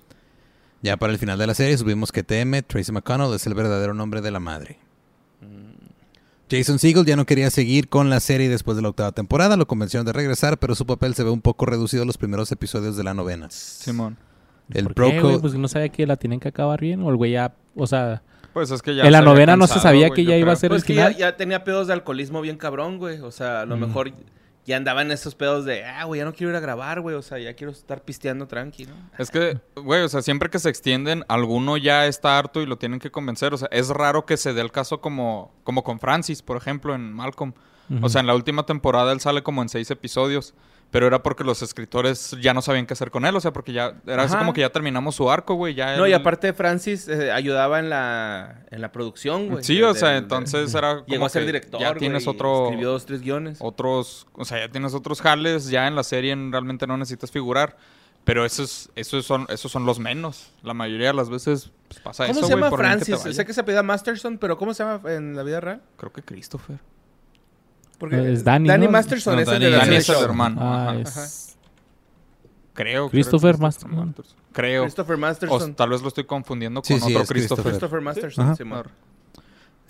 Ya 0.84 0.98
para 0.98 1.12
el 1.14 1.18
final 1.18 1.40
de 1.40 1.48
la 1.48 1.54
serie 1.56 1.78
supimos 1.78 2.12
que 2.12 2.22
TM, 2.24 2.62
Tracy 2.62 2.92
McConnell, 2.92 3.34
es 3.34 3.48
el 3.48 3.54
verdadero 3.56 3.94
nombre 3.96 4.22
de 4.22 4.30
la 4.32 4.40
madre. 4.40 4.78
Jason 6.52 6.78
Segel 6.78 7.06
ya 7.06 7.16
no 7.16 7.26
quería 7.26 7.50
seguir 7.50 7.90
con 7.90 8.10
la 8.12 8.20
serie 8.20 8.48
después 8.50 8.76
de 8.78 8.84
la 8.84 8.90
octava 8.90 9.12
temporada, 9.12 9.58
lo 9.58 9.66
convencieron 9.66 10.06
de 10.06 10.14
regresar, 10.14 10.60
pero 10.60 10.76
su 10.76 10.86
papel 10.86 11.16
se 11.16 11.24
ve 11.24 11.32
un 11.32 11.42
poco 11.42 11.66
reducido 11.66 12.04
en 12.04 12.08
los 12.08 12.18
primeros 12.18 12.52
episodios 12.52 12.96
de 12.96 13.04
la 13.04 13.14
novena. 13.16 13.48
Simón. 13.50 14.18
El 14.72 14.86
¿Por 14.94 15.10
qué, 15.12 15.20
güey? 15.20 15.40
Pues 15.40 15.56
no 15.56 15.68
sabía 15.68 15.90
que 15.90 16.06
la 16.06 16.16
tienen 16.16 16.40
que 16.40 16.50
acabar 16.50 16.80
bien. 16.80 17.02
O 17.02 17.10
el 17.10 17.16
güey 17.16 17.32
ya, 17.32 17.56
o 17.76 17.88
sea, 17.88 18.22
Pues 18.54 18.70
es 18.70 18.82
que 18.84 18.94
ya 18.96 19.04
en 19.04 19.12
la 19.12 19.22
novena 19.22 19.56
no 19.58 19.66
se 19.68 19.80
sabía 19.80 20.10
güey, 20.10 20.16
que 20.26 20.26
ya 20.30 20.38
iba 20.38 20.52
a 20.52 20.56
ser 20.56 20.70
Pues 20.70 20.84
el 20.84 20.88
que 20.88 20.94
ya, 20.96 21.08
final. 21.08 21.20
ya 21.20 21.38
tenía 21.38 21.64
pedos 21.64 21.88
de 21.88 21.94
alcoholismo 21.94 22.40
bien 22.42 22.58
cabrón, 22.58 22.98
güey. 23.00 23.20
O 23.22 23.32
sea, 23.32 23.62
a 23.62 23.66
lo 23.66 23.78
Mm. 23.78 23.80
mejor 23.80 24.12
ya 24.66 24.78
andaba 24.78 25.02
en 25.02 25.12
esos 25.12 25.36
pedos 25.36 25.66
de, 25.66 25.84
ah, 25.84 26.06
güey, 26.06 26.20
ya 26.20 26.26
no 26.26 26.34
quiero 26.34 26.52
ir 26.52 26.56
a 26.56 26.60
grabar, 26.60 27.02
güey. 27.02 27.16
O 27.16 27.22
sea, 27.22 27.38
ya 27.38 27.54
quiero 27.54 27.72
estar 27.72 28.02
pisteando 28.02 28.48
tranqui, 28.48 28.86
¿no? 28.86 28.94
Es 29.18 29.30
que, 29.30 29.60
güey, 29.76 30.02
o 30.04 30.10
sea, 30.10 30.22
siempre 30.22 30.50
que 30.50 30.60
se 30.60 30.70
extienden, 30.70 31.26
alguno 31.28 31.78
ya 31.78 32.08
está 32.08 32.38
harto 32.38 32.62
y 32.62 32.66
lo 32.66 32.78
tienen 32.78 33.00
que 33.00 33.12
convencer. 33.12 33.54
O 33.54 33.58
sea, 33.58 33.68
es 33.72 33.90
raro 33.90 34.26
que 34.26 34.38
se 34.38 34.54
dé 34.54 34.62
el 34.62 34.72
caso 34.72 35.02
como, 35.02 35.54
como 35.64 35.84
con 35.84 36.00
Francis, 36.00 36.42
por 36.42 36.58
ejemplo, 36.58 36.96
en 36.96 37.14
Malcolm. 37.14 37.54
O 38.02 38.10
sea, 38.10 38.22
en 38.22 38.28
la 38.28 38.34
última 38.34 38.66
temporada 38.66 39.12
él 39.12 39.20
sale 39.20 39.44
como 39.44 39.62
en 39.62 39.70
seis 39.70 39.92
episodios. 39.92 40.56
Pero 40.94 41.08
era 41.08 41.24
porque 41.24 41.44
los 41.44 41.64
escritores 41.64 42.38
ya 42.40 42.54
no 42.54 42.62
sabían 42.62 42.86
qué 42.86 42.94
hacer 42.94 43.10
con 43.10 43.26
él. 43.26 43.36
O 43.36 43.42
sea, 43.42 43.52
porque 43.52 43.74
ya 43.74 43.96
era 44.06 44.24
así 44.24 44.38
como 44.38 44.54
que 44.54 44.62
ya 44.62 44.70
terminamos 44.70 45.16
su 45.16 45.30
arco, 45.30 45.56
güey. 45.56 45.74
Ya 45.74 45.98
No, 45.98 46.06
y 46.06 46.12
él- 46.12 46.16
aparte 46.16 46.54
Francis 46.54 47.08
eh, 47.08 47.32
ayudaba 47.32 47.80
en 47.80 47.90
la, 47.90 48.64
en 48.70 48.80
la 48.80 48.92
producción, 48.92 49.50
güey. 49.50 49.64
Sí, 49.64 49.78
de- 49.78 49.86
o 49.86 49.96
sea, 49.96 50.10
de- 50.10 50.18
entonces 50.20 50.72
era 50.76 50.94
como 51.00 51.08
Llegó 51.08 51.26
a 51.26 51.30
ser 51.30 51.48
director, 51.48 51.82
Ya 51.82 51.96
tienes 51.96 52.26
güey, 52.26 52.36
y 52.36 52.38
otro... 52.38 52.64
Escribió 52.66 52.92
dos, 52.92 53.06
tres 53.08 53.22
guiones. 53.22 53.58
otros, 53.60 54.28
o 54.34 54.46
sea, 54.46 54.60
ya 54.60 54.72
tienes 54.72 54.94
otros 54.94 55.20
jales, 55.20 55.68
ya 55.70 55.88
en 55.88 55.96
la 55.96 56.04
serie 56.04 56.36
realmente 56.52 56.86
no 56.86 56.96
necesitas 56.96 57.32
figurar. 57.32 57.76
Pero 58.24 58.46
esos, 58.46 58.92
esos, 58.96 59.26
son, 59.26 59.48
esos 59.50 59.72
son 59.72 59.88
los 59.88 59.98
menos. 59.98 60.52
La 60.62 60.76
mayoría 60.76 61.08
de 61.08 61.14
las 61.16 61.30
veces 61.32 61.72
pues, 61.88 62.00
pasa 62.02 62.28
¿Cómo 62.28 62.40
eso, 62.40 62.48
se 62.48 62.54
güey, 62.54 62.62
llama 62.64 62.70
por 62.70 62.80
bien 62.82 62.92
que 63.00 63.00
te 63.00 63.06
Francis? 63.18 63.36
Sé 63.36 63.46
que 63.46 63.54
se 63.54 63.62
apellida 63.62 63.82
Masterson, 63.82 64.38
pero 64.38 64.58
¿cómo 64.60 64.76
se 64.76 64.84
llama 64.84 65.12
en 65.12 65.36
la 65.36 65.42
vida 65.42 65.60
real? 65.60 65.82
Creo 65.98 66.14
que 66.14 66.22
Christopher. 66.22 66.78
Porque 68.04 68.34
Es 68.34 68.44
Danny, 68.44 68.68
¿no? 68.68 68.92
Masterson 68.92 69.36
No, 69.36 69.42
es 69.42 69.48
el 69.48 69.54
Danny- 69.54 69.64
de 69.66 69.72
la 69.72 69.78
Danny 69.78 69.88
serie 69.92 70.00
es 70.00 70.10
el 70.10 70.24
hermano. 70.26 70.58
Ah, 70.62 70.90
ajá. 70.90 71.00
es... 71.24 71.56
Creo. 72.74 73.06
que 73.08 73.12
Christopher 73.12 73.58
Masterson. 73.58 74.14
Creo. 74.52 74.84
Christopher 74.84 75.16
O 75.16 75.20
Masterson. 75.20 75.74
tal 75.74 75.90
vez 75.90 76.02
lo 76.02 76.10
estoy 76.10 76.26
confundiendo 76.26 76.82
con 76.82 76.88
Sí, 76.88 77.00
sí, 77.00 77.16
otro 77.16 77.28
Christopher. 77.28 77.66
Christopher 77.66 78.02
Masterson. 78.02 78.58
Simón. 78.58 78.88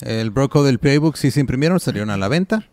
El 0.00 0.30
Broco 0.30 0.62
del 0.62 0.78
Playbook 0.78 1.16
sí 1.16 1.32
se 1.32 1.40
imprimieron, 1.40 1.80
salieron 1.80 2.10
a 2.10 2.16
la 2.16 2.28
venta. 2.28 2.68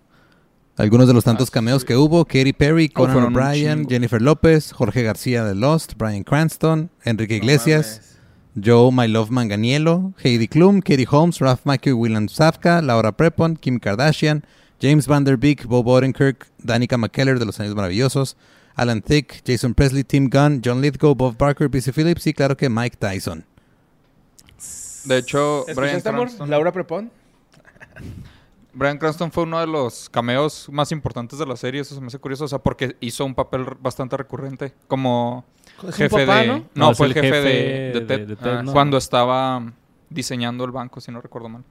Algunos 0.78 1.08
de 1.08 1.14
los 1.16 1.24
tantos 1.24 1.50
Ah, 1.50 1.54
cameos 1.54 1.82
sí. 1.82 1.88
que 1.88 1.96
hubo, 1.98 2.24
Katy 2.26 2.54
Perry, 2.54 2.90
Conan 2.90 3.14
fueron 3.14 3.36
un 3.36 3.42
O'Brien. 3.42 3.88
Jennifer 3.90 4.22
López, 4.22 4.72
Jorge 4.74 5.02
García 5.02 5.44
de 5.44 5.56
Lost, 5.56 5.94
Brian 5.98 6.24
Cranston, 6.24 6.92
Enrique 7.04 7.34
No 7.38 7.44
Iglesias, 7.44 8.20
Joe 8.64 8.92
My 8.92 9.08
Love 9.08 9.32
Manganiello, 9.32 10.14
Heidi 10.24 10.48
Klum, 10.48 10.82
Katie 10.82 11.08
Holmes, 11.10 11.40
Ralph 11.40 11.62
Macchio, 11.66 11.96
William 11.98 12.28
Safka, 12.30 12.82
Laura 12.82 13.12
Prepon, 13.12 13.56
Kim 13.56 13.80
Kardashian, 13.80 14.44
James 14.82 15.08
Van 15.08 15.24
Der 15.24 15.38
Beek, 15.38 15.66
Bob 15.68 15.88
Odenkirk, 15.88 16.48
Danica 16.58 16.98
McKellar 16.98 17.38
de 17.40 17.46
Los 17.46 17.60
Años 17.60 17.76
Maravillosos, 17.76 18.36
Alan 18.76 19.02
Thicke, 19.02 19.42
Jason 19.46 19.74
Presley, 19.74 20.04
Tim 20.04 20.30
Gunn, 20.30 20.62
John 20.64 20.82
Lithgow, 20.82 21.14
Bob 21.14 21.38
Barker, 21.38 21.68
BC 21.70 21.94
Phillips 21.94 22.26
y 22.28 22.34
claro 22.34 22.58
que 22.58 22.70
Mike 22.70 22.98
Tyson. 22.98 23.46
De 25.06 25.18
hecho. 25.18 25.66
Brian. 25.76 26.02
Cranston, 26.02 26.50
Laura 26.50 26.72
Prepon. 26.72 27.12
Brian 28.74 28.98
Cranston 28.98 29.32
fue 29.32 29.44
uno 29.44 29.60
de 29.60 29.68
los 29.68 30.10
cameos 30.10 30.70
más 30.72 30.92
importantes 30.94 31.38
de 31.38 31.46
la 31.46 31.58
serie. 31.58 31.82
Eso 31.82 31.94
se 31.94 32.00
me 32.02 32.08
hace 32.08 32.20
curioso. 32.20 32.46
O 32.46 32.48
sea, 32.48 32.60
porque 32.60 32.96
hizo 33.02 33.26
un 33.26 33.36
papel 33.36 33.66
bastante 33.82 34.16
recurrente. 34.16 34.74
Como 34.88 35.44
jefe 35.92 36.26
papá, 36.26 36.38
de... 36.42 36.64
¿no? 36.74 36.96
Fue 36.96 37.08
el 37.08 37.14
jefe, 37.14 37.28
de, 37.28 37.44
de 37.44 37.92
de- 37.94 38.02
Ted. 38.06 38.28
de 38.28 38.36
Ted, 38.38 38.50
Ah, 38.60 38.64
¿no? 38.64 38.72
Cuando 38.72 38.98
estaba 38.98 39.74
diseñando 40.10 40.64
el 40.64 40.72
banco, 40.72 41.02
si 41.02 41.12
no 41.12 41.20
recuerdo 41.20 41.50
mal. 41.50 41.64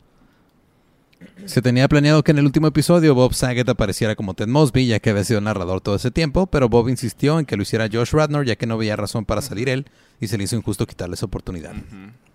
Se 1.44 1.60
tenía 1.62 1.88
planeado 1.88 2.22
que 2.22 2.30
en 2.30 2.38
el 2.38 2.46
último 2.46 2.66
episodio 2.68 3.14
Bob 3.14 3.34
Saget 3.34 3.68
apareciera 3.68 4.14
como 4.16 4.34
Ted 4.34 4.46
Mosby, 4.46 4.86
ya 4.86 5.00
que 5.00 5.10
había 5.10 5.24
sido 5.24 5.40
narrador 5.40 5.80
todo 5.80 5.94
ese 5.96 6.10
tiempo, 6.10 6.46
pero 6.46 6.68
Bob 6.68 6.88
insistió 6.88 7.38
en 7.38 7.46
que 7.46 7.56
lo 7.56 7.62
hiciera 7.62 7.88
Josh 7.92 8.12
Radnor, 8.12 8.44
ya 8.46 8.56
que 8.56 8.66
no 8.66 8.78
veía 8.78 8.96
razón 8.96 9.24
para 9.24 9.42
salir 9.42 9.68
él, 9.68 9.86
y 10.20 10.28
se 10.28 10.38
le 10.38 10.44
hizo 10.44 10.56
injusto 10.56 10.86
quitarle 10.86 11.14
esa 11.14 11.26
oportunidad. 11.26 11.72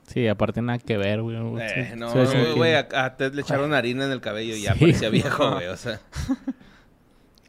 Sí, 0.08 0.28
aparte 0.28 0.62
nada 0.62 0.78
que 0.80 0.98
ver, 0.98 1.22
güey. 1.22 1.36
Eh, 1.62 1.92
Sí, 1.92 2.00
no, 2.00 2.12
güey, 2.56 2.76
a, 2.76 2.88
a 2.94 3.16
Ted 3.16 3.34
le 3.34 3.42
echaron 3.42 3.74
harina 3.74 4.06
en 4.06 4.12
el 4.12 4.22
cabello 4.22 4.56
y 4.56 4.62
ya 4.62 4.74
Sí. 4.74 4.80
parecía 4.82 5.10
viejo, 5.10 5.52
güey. 5.54 5.68
O 5.68 5.78
sea, 5.78 6.00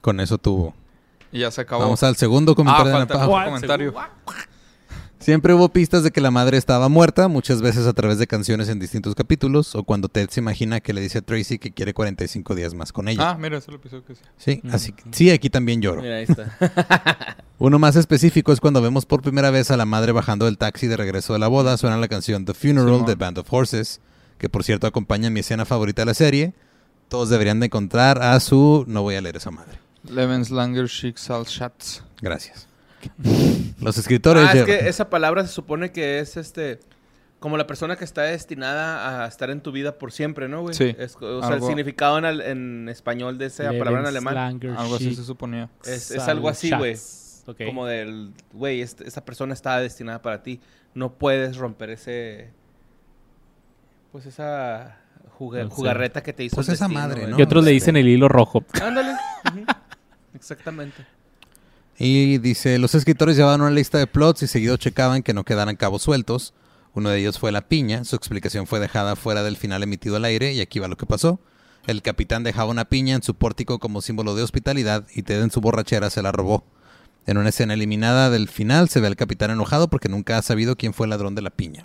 Con 0.01 0.21
eso 0.21 0.39
tuvo. 0.39 0.75
Y 1.33 1.41
ya 1.41 1.51
se 1.51 1.61
acabó. 1.63 1.83
Vamos 1.83 2.03
al 2.03 2.17
segundo 2.17 2.53
ah, 2.53 2.55
comentario 2.55 2.93
de 2.93 3.07
falta 3.07 3.27
comentario. 3.27 3.95
Siempre 5.27 5.53
hubo 5.55 5.69
pistas 5.71 6.05
de 6.05 6.13
que 6.13 6.21
la 6.21 6.31
madre 6.31 6.57
estaba 6.57 6.89
muerta, 6.89 7.27
muchas 7.27 7.61
veces 7.61 7.89
a 7.89 7.93
través 7.95 8.19
de 8.19 8.29
canciones 8.29 8.69
en 8.69 8.79
distintos 8.79 9.17
capítulos, 9.17 9.75
o 9.75 9.83
cuando 9.83 10.09
Ted 10.09 10.29
se 10.31 10.39
imagina 10.39 10.79
que 10.79 10.93
le 10.93 11.01
dice 11.01 11.19
a 11.19 11.21
Tracy 11.23 11.59
que 11.59 11.73
quiere 11.73 11.95
45 11.95 12.55
días 12.55 12.75
más 12.75 12.93
con 12.93 13.09
ella. 13.09 13.31
Ah, 13.31 13.37
mira, 13.37 13.59
ese 13.59 13.65
es 13.65 13.69
el 13.71 13.75
episodio 13.75 14.05
que 14.05 14.15
sí. 14.15 14.21
Sí, 14.37 14.61
Mm. 14.63 14.71
así 14.73 14.95
sí, 15.11 15.31
aquí 15.33 15.51
también 15.51 15.83
lloro. 15.83 16.01
mira, 16.01 16.19
ahí 16.19 16.27
está. 16.29 16.57
Uno 17.59 17.81
más 17.81 17.97
específico 17.97 18.53
es 18.53 18.61
cuando 18.61 18.81
vemos 18.81 19.05
por 19.05 19.21
primera 19.21 19.51
vez 19.51 19.73
a 19.73 19.77
la 19.77 19.85
madre 19.85 20.13
bajando 20.13 20.45
del 20.45 20.59
taxi 20.59 20.87
de 20.87 20.97
regreso 20.97 21.33
de 21.33 21.41
la 21.41 21.49
boda. 21.49 21.77
Suena 21.77 21.97
la 21.97 22.07
canción 22.07 22.45
The 22.45 22.55
Funeral 22.55 23.05
de 23.05 23.17
Band 23.17 23.39
of 23.39 23.53
Horses, 23.53 24.01
que 24.39 24.49
por 24.49 24.63
cierto 24.63 24.87
acompaña 24.87 25.29
mi 25.29 25.41
escena 25.41 25.65
favorita 25.65 26.03
de 26.03 26.07
la 26.07 26.15
serie. 26.15 26.55
Todos 27.09 27.31
deberían 27.31 27.59
de 27.59 27.67
encontrar 27.67 28.23
a 28.23 28.39
su... 28.39 28.85
No 28.87 29.03
voy 29.03 29.17
a 29.17 29.21
leer 29.21 29.39
esa 29.39 29.51
madre. 29.51 29.81
Lebenslanger 30.09 30.89
Schicksalsschatz. 30.89 32.03
Gracias. 32.23 32.69
Los 33.81 33.99
escritores... 33.99 34.45
Ah, 34.49 34.53
es 34.57 34.65
que 34.65 34.89
esa 34.89 35.11
palabra 35.11 35.47
se 35.47 35.53
supone 35.53 35.93
que 35.93 36.19
es 36.21 36.37
este. 36.37 36.81
Como 37.39 37.59
la 37.59 37.67
persona 37.67 37.97
que 37.97 38.05
está 38.05 38.23
destinada 38.23 39.25
a 39.25 39.29
estar 39.29 39.51
en 39.51 39.61
tu 39.61 39.71
vida 39.71 39.99
por 39.99 40.11
siempre, 40.11 40.49
¿no, 40.49 40.63
güey? 40.63 40.75
Sí. 40.75 40.97
Es- 40.99 41.17
o 41.21 41.43
sea, 41.43 41.57
el 41.57 41.63
significado 41.63 42.17
en, 42.19 42.25
al- 42.25 42.41
en 42.41 42.89
español 42.89 43.37
de 43.37 43.47
esa 43.47 43.65
palabra 43.79 44.01
en 44.01 44.07
alemán 44.07 44.59
Algo 44.77 44.97
así 44.97 45.15
se 45.15 45.23
suponía. 45.23 45.69
es, 45.85 46.11
es 46.11 46.27
algo 46.29 46.49
así, 46.49 46.71
güey. 46.75 46.95
Schatz. 46.97 47.45
Ok. 47.47 47.61
Como 47.67 47.85
del, 47.87 48.33
güey, 48.53 48.81
este- 48.81 49.07
esa 49.07 49.25
persona 49.25 49.53
está 49.53 49.79
destinada 49.81 50.23
para 50.23 50.43
ti. 50.43 50.61
No 50.95 51.13
puedes 51.13 51.59
romper 51.59 51.91
ese. 51.91 52.51
Pues 54.13 54.25
esa 54.27 54.99
jugarreta 55.37 56.23
que 56.23 56.33
te 56.33 56.45
hizo. 56.45 56.57
Pues 56.57 56.69
el 56.69 56.75
esa 56.75 56.87
destino, 56.87 57.01
madre, 57.09 57.27
¿no? 57.27 57.39
Y 57.39 57.43
otros 57.43 57.63
le 57.65 57.71
dicen 57.71 57.97
el 57.99 58.09
hilo 58.09 58.29
rojo. 58.29 58.65
Ándale. 58.83 59.13
Exactamente. 60.35 61.05
Y 61.99 62.39
dice, 62.39 62.79
los 62.79 62.95
escritores 62.95 63.37
llevaban 63.37 63.61
una 63.63 63.71
lista 63.71 63.99
de 63.99 64.07
plots 64.07 64.43
y 64.43 64.47
seguido 64.47 64.77
checaban 64.77 65.23
que 65.23 65.33
no 65.35 65.45
quedaran 65.45 65.77
cabos 65.77 66.03
sueltos. 66.03 66.53
Uno 66.95 67.09
de 67.11 67.19
ellos 67.21 67.39
fue 67.39 67.53
la 67.53 67.69
piña. 67.69 68.05
Su 68.05 68.17
explicación 68.17 68.67
fue 68.67 68.81
dejada 68.81 69.17
fuera 69.17 69.43
del 69.43 69.57
final 69.57 69.83
emitido 69.83 70.17
al 70.17 70.25
aire 70.25 70.53
y 70.53 70.61
aquí 70.61 70.79
va 70.79 70.89
lo 70.89 70.97
que 70.97 71.07
pasó. 71.07 71.41
El 71.87 72.03
capitán 72.03 72.43
dejaba 72.43 72.71
una 72.71 72.85
piña 72.87 73.15
en 73.15 73.23
su 73.23 73.35
pórtico 73.35 73.79
como 73.79 74.03
símbolo 74.03 74.35
de 74.35 74.43
hospitalidad 74.43 75.07
y 75.15 75.23
Ted 75.23 75.43
en 75.43 75.51
su 75.51 75.61
borrachera 75.61 76.11
se 76.11 76.21
la 76.23 76.33
robó. 76.33 76.65
En 77.27 77.39
una 77.39 77.49
escena 77.49 77.75
eliminada 77.75 78.29
del 78.31 78.49
final 78.49 78.89
se 78.89 79.01
ve 79.01 79.07
al 79.07 79.17
capitán 79.17 79.51
enojado 79.51 79.89
porque 79.89 80.09
nunca 80.09 80.37
ha 80.39 80.43
sabido 80.43 80.77
quién 80.77 80.93
fue 80.95 81.07
el 81.07 81.11
ladrón 81.11 81.35
de 81.35 81.43
la 81.43 81.51
piña. 81.51 81.83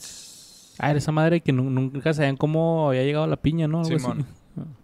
Ah, 0.77 0.89
era 0.89 0.99
esa 0.99 1.11
madre 1.11 1.41
que 1.41 1.51
nu- 1.51 1.69
nunca 1.69 2.13
sabían 2.13 2.37
cómo 2.37 2.89
había 2.89 3.03
llegado 3.03 3.27
la 3.27 3.37
piña, 3.37 3.67
¿no? 3.67 3.79
Algo 3.81 3.89
así. 3.95 3.99
Simón. 3.99 4.25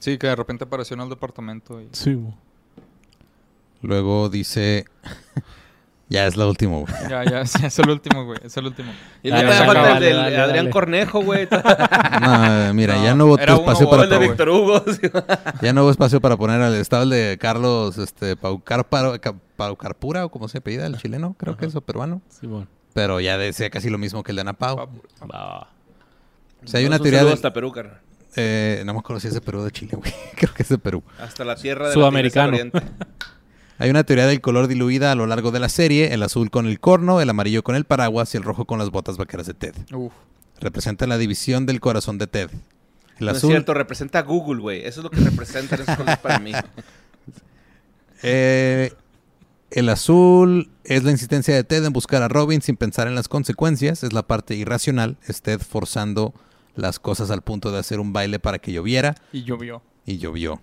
Sí, 0.00 0.16
que 0.16 0.28
de 0.28 0.36
repente 0.36 0.62
apareció 0.64 0.94
en 0.94 1.00
el 1.00 1.08
departamento. 1.08 1.80
Y... 1.82 1.88
Sí. 1.92 2.16
Luego 3.82 4.28
dice... 4.28 4.84
ya 6.10 6.26
es 6.26 6.36
la 6.36 6.46
última. 6.46 6.78
güey. 6.78 6.92
Ya, 7.08 7.24
ya, 7.24 7.46
sí, 7.46 7.66
es 7.66 7.78
el 7.78 7.90
último, 7.90 8.24
güey. 8.24 8.38
Es 8.42 8.56
el 8.56 8.66
último. 8.66 8.90
Y 9.22 9.30
dale, 9.30 9.52
falta 9.52 9.70
el 9.70 9.74
dale, 9.94 10.06
del 10.06 10.16
dale, 10.16 10.36
Adrián 10.36 10.56
dale. 10.64 10.70
Cornejo, 10.70 11.20
güey. 11.22 11.48
No, 12.20 12.74
mira, 12.74 12.96
No, 12.96 13.04
ya 13.04 13.14
no 13.14 13.26
hubo 13.26 13.38
era 13.38 13.54
uno 13.54 13.62
espacio 13.62 13.86
o 13.86 13.90
para 13.90 14.04
el 14.04 14.10
de. 14.10 14.18
Víctor 14.18 14.48
Hugo. 14.48 14.82
Ya 15.62 15.72
no 15.72 15.82
hubo 15.82 15.90
espacio 15.90 16.20
para 16.20 16.36
poner 16.36 16.60
al 16.60 16.74
estado 16.74 17.04
el 17.04 17.10
de 17.10 17.38
Carlos 17.40 17.96
este, 17.98 18.36
Paucarpura, 18.36 20.24
o 20.24 20.28
como 20.30 20.48
se 20.48 20.58
apellida, 20.58 20.86
el 20.86 20.96
chileno, 20.98 21.34
creo 21.38 21.56
que 21.56 21.66
es 21.66 21.74
o 21.76 21.80
peruano. 21.80 22.22
Simón. 22.28 22.68
Pero 22.94 23.20
ya 23.20 23.38
decía 23.38 23.70
casi 23.70 23.90
lo 23.90 23.98
mismo 23.98 24.22
que 24.24 24.32
el 24.32 24.36
de 24.36 24.40
Ana 24.42 24.54
Pau. 24.54 24.88
O 25.20 26.66
sea, 26.66 26.80
hay 26.80 26.86
una 26.86 26.96
Un 26.96 27.02
teoría 27.02 27.22
de... 27.24 27.32
hasta 27.32 27.52
Perú, 27.52 27.70
carnal. 27.70 28.00
eh, 28.34 28.82
no 28.84 28.92
me 28.94 28.98
acuerdo 28.98 29.20
si 29.20 29.28
es 29.28 29.34
de 29.34 29.40
Perú 29.40 29.60
o 29.60 29.64
de 29.64 29.70
Chile, 29.70 29.92
güey. 29.96 30.12
creo 30.36 30.52
que 30.54 30.62
es 30.64 30.68
de 30.68 30.78
Perú. 30.78 31.04
Hasta 31.20 31.44
la 31.44 31.54
tierra 31.54 31.88
de 31.88 31.94
Sudamericano. 31.94 32.56
la. 32.56 32.82
Hay 33.78 33.90
una 33.90 34.04
teoría 34.04 34.26
del 34.26 34.40
color 34.40 34.66
diluida 34.66 35.12
a 35.12 35.14
lo 35.14 35.26
largo 35.26 35.52
de 35.52 35.60
la 35.60 35.68
serie, 35.68 36.12
el 36.12 36.22
azul 36.24 36.50
con 36.50 36.66
el 36.66 36.80
corno, 36.80 37.20
el 37.20 37.30
amarillo 37.30 37.62
con 37.62 37.76
el 37.76 37.84
paraguas 37.84 38.34
y 38.34 38.36
el 38.36 38.42
rojo 38.42 38.64
con 38.64 38.78
las 38.78 38.90
botas 38.90 39.16
vaqueras 39.16 39.46
de 39.46 39.54
Ted. 39.54 39.74
Uf. 39.92 40.12
Representa 40.60 41.06
la 41.06 41.16
división 41.16 41.64
del 41.64 41.78
corazón 41.78 42.18
de 42.18 42.26
Ted. 42.26 42.50
El 43.18 43.26
No 43.26 43.32
es 43.32 43.38
azul, 43.38 43.50
cierto, 43.50 43.74
representa 43.74 44.18
a 44.18 44.22
Google, 44.22 44.60
güey. 44.60 44.80
Eso 44.84 45.00
es 45.00 45.04
lo 45.04 45.10
que 45.10 45.20
representan 45.20 45.80
esos 45.80 45.96
colores 45.96 46.18
para 46.18 46.38
mí. 46.38 46.52
Eh, 48.20 48.92
el 49.70 49.88
azul 49.90 50.70
es 50.82 51.04
la 51.04 51.12
insistencia 51.12 51.54
de 51.54 51.62
Ted 51.62 51.84
en 51.84 51.92
buscar 51.92 52.20
a 52.22 52.26
Robin 52.26 52.60
sin 52.62 52.76
pensar 52.76 53.06
en 53.06 53.14
las 53.14 53.28
consecuencias. 53.28 54.02
Es 54.02 54.12
la 54.12 54.24
parte 54.26 54.56
irracional. 54.56 55.18
Es 55.28 55.40
Ted 55.40 55.60
forzando 55.60 56.34
las 56.74 56.98
cosas 56.98 57.30
al 57.30 57.42
punto 57.42 57.70
de 57.70 57.78
hacer 57.78 58.00
un 58.00 58.12
baile 58.12 58.40
para 58.40 58.58
que 58.58 58.72
lloviera. 58.72 59.14
Y 59.32 59.44
llovió. 59.44 59.82
Y 60.04 60.18
llovió. 60.18 60.60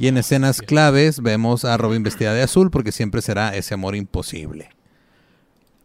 Y 0.00 0.08
en 0.08 0.16
escenas 0.16 0.62
claves 0.62 1.20
vemos 1.20 1.66
a 1.66 1.76
Robin 1.76 2.02
vestida 2.02 2.32
de 2.32 2.40
azul 2.40 2.70
porque 2.70 2.90
siempre 2.90 3.20
será 3.20 3.54
ese 3.54 3.74
amor 3.74 3.94
imposible. 3.94 4.70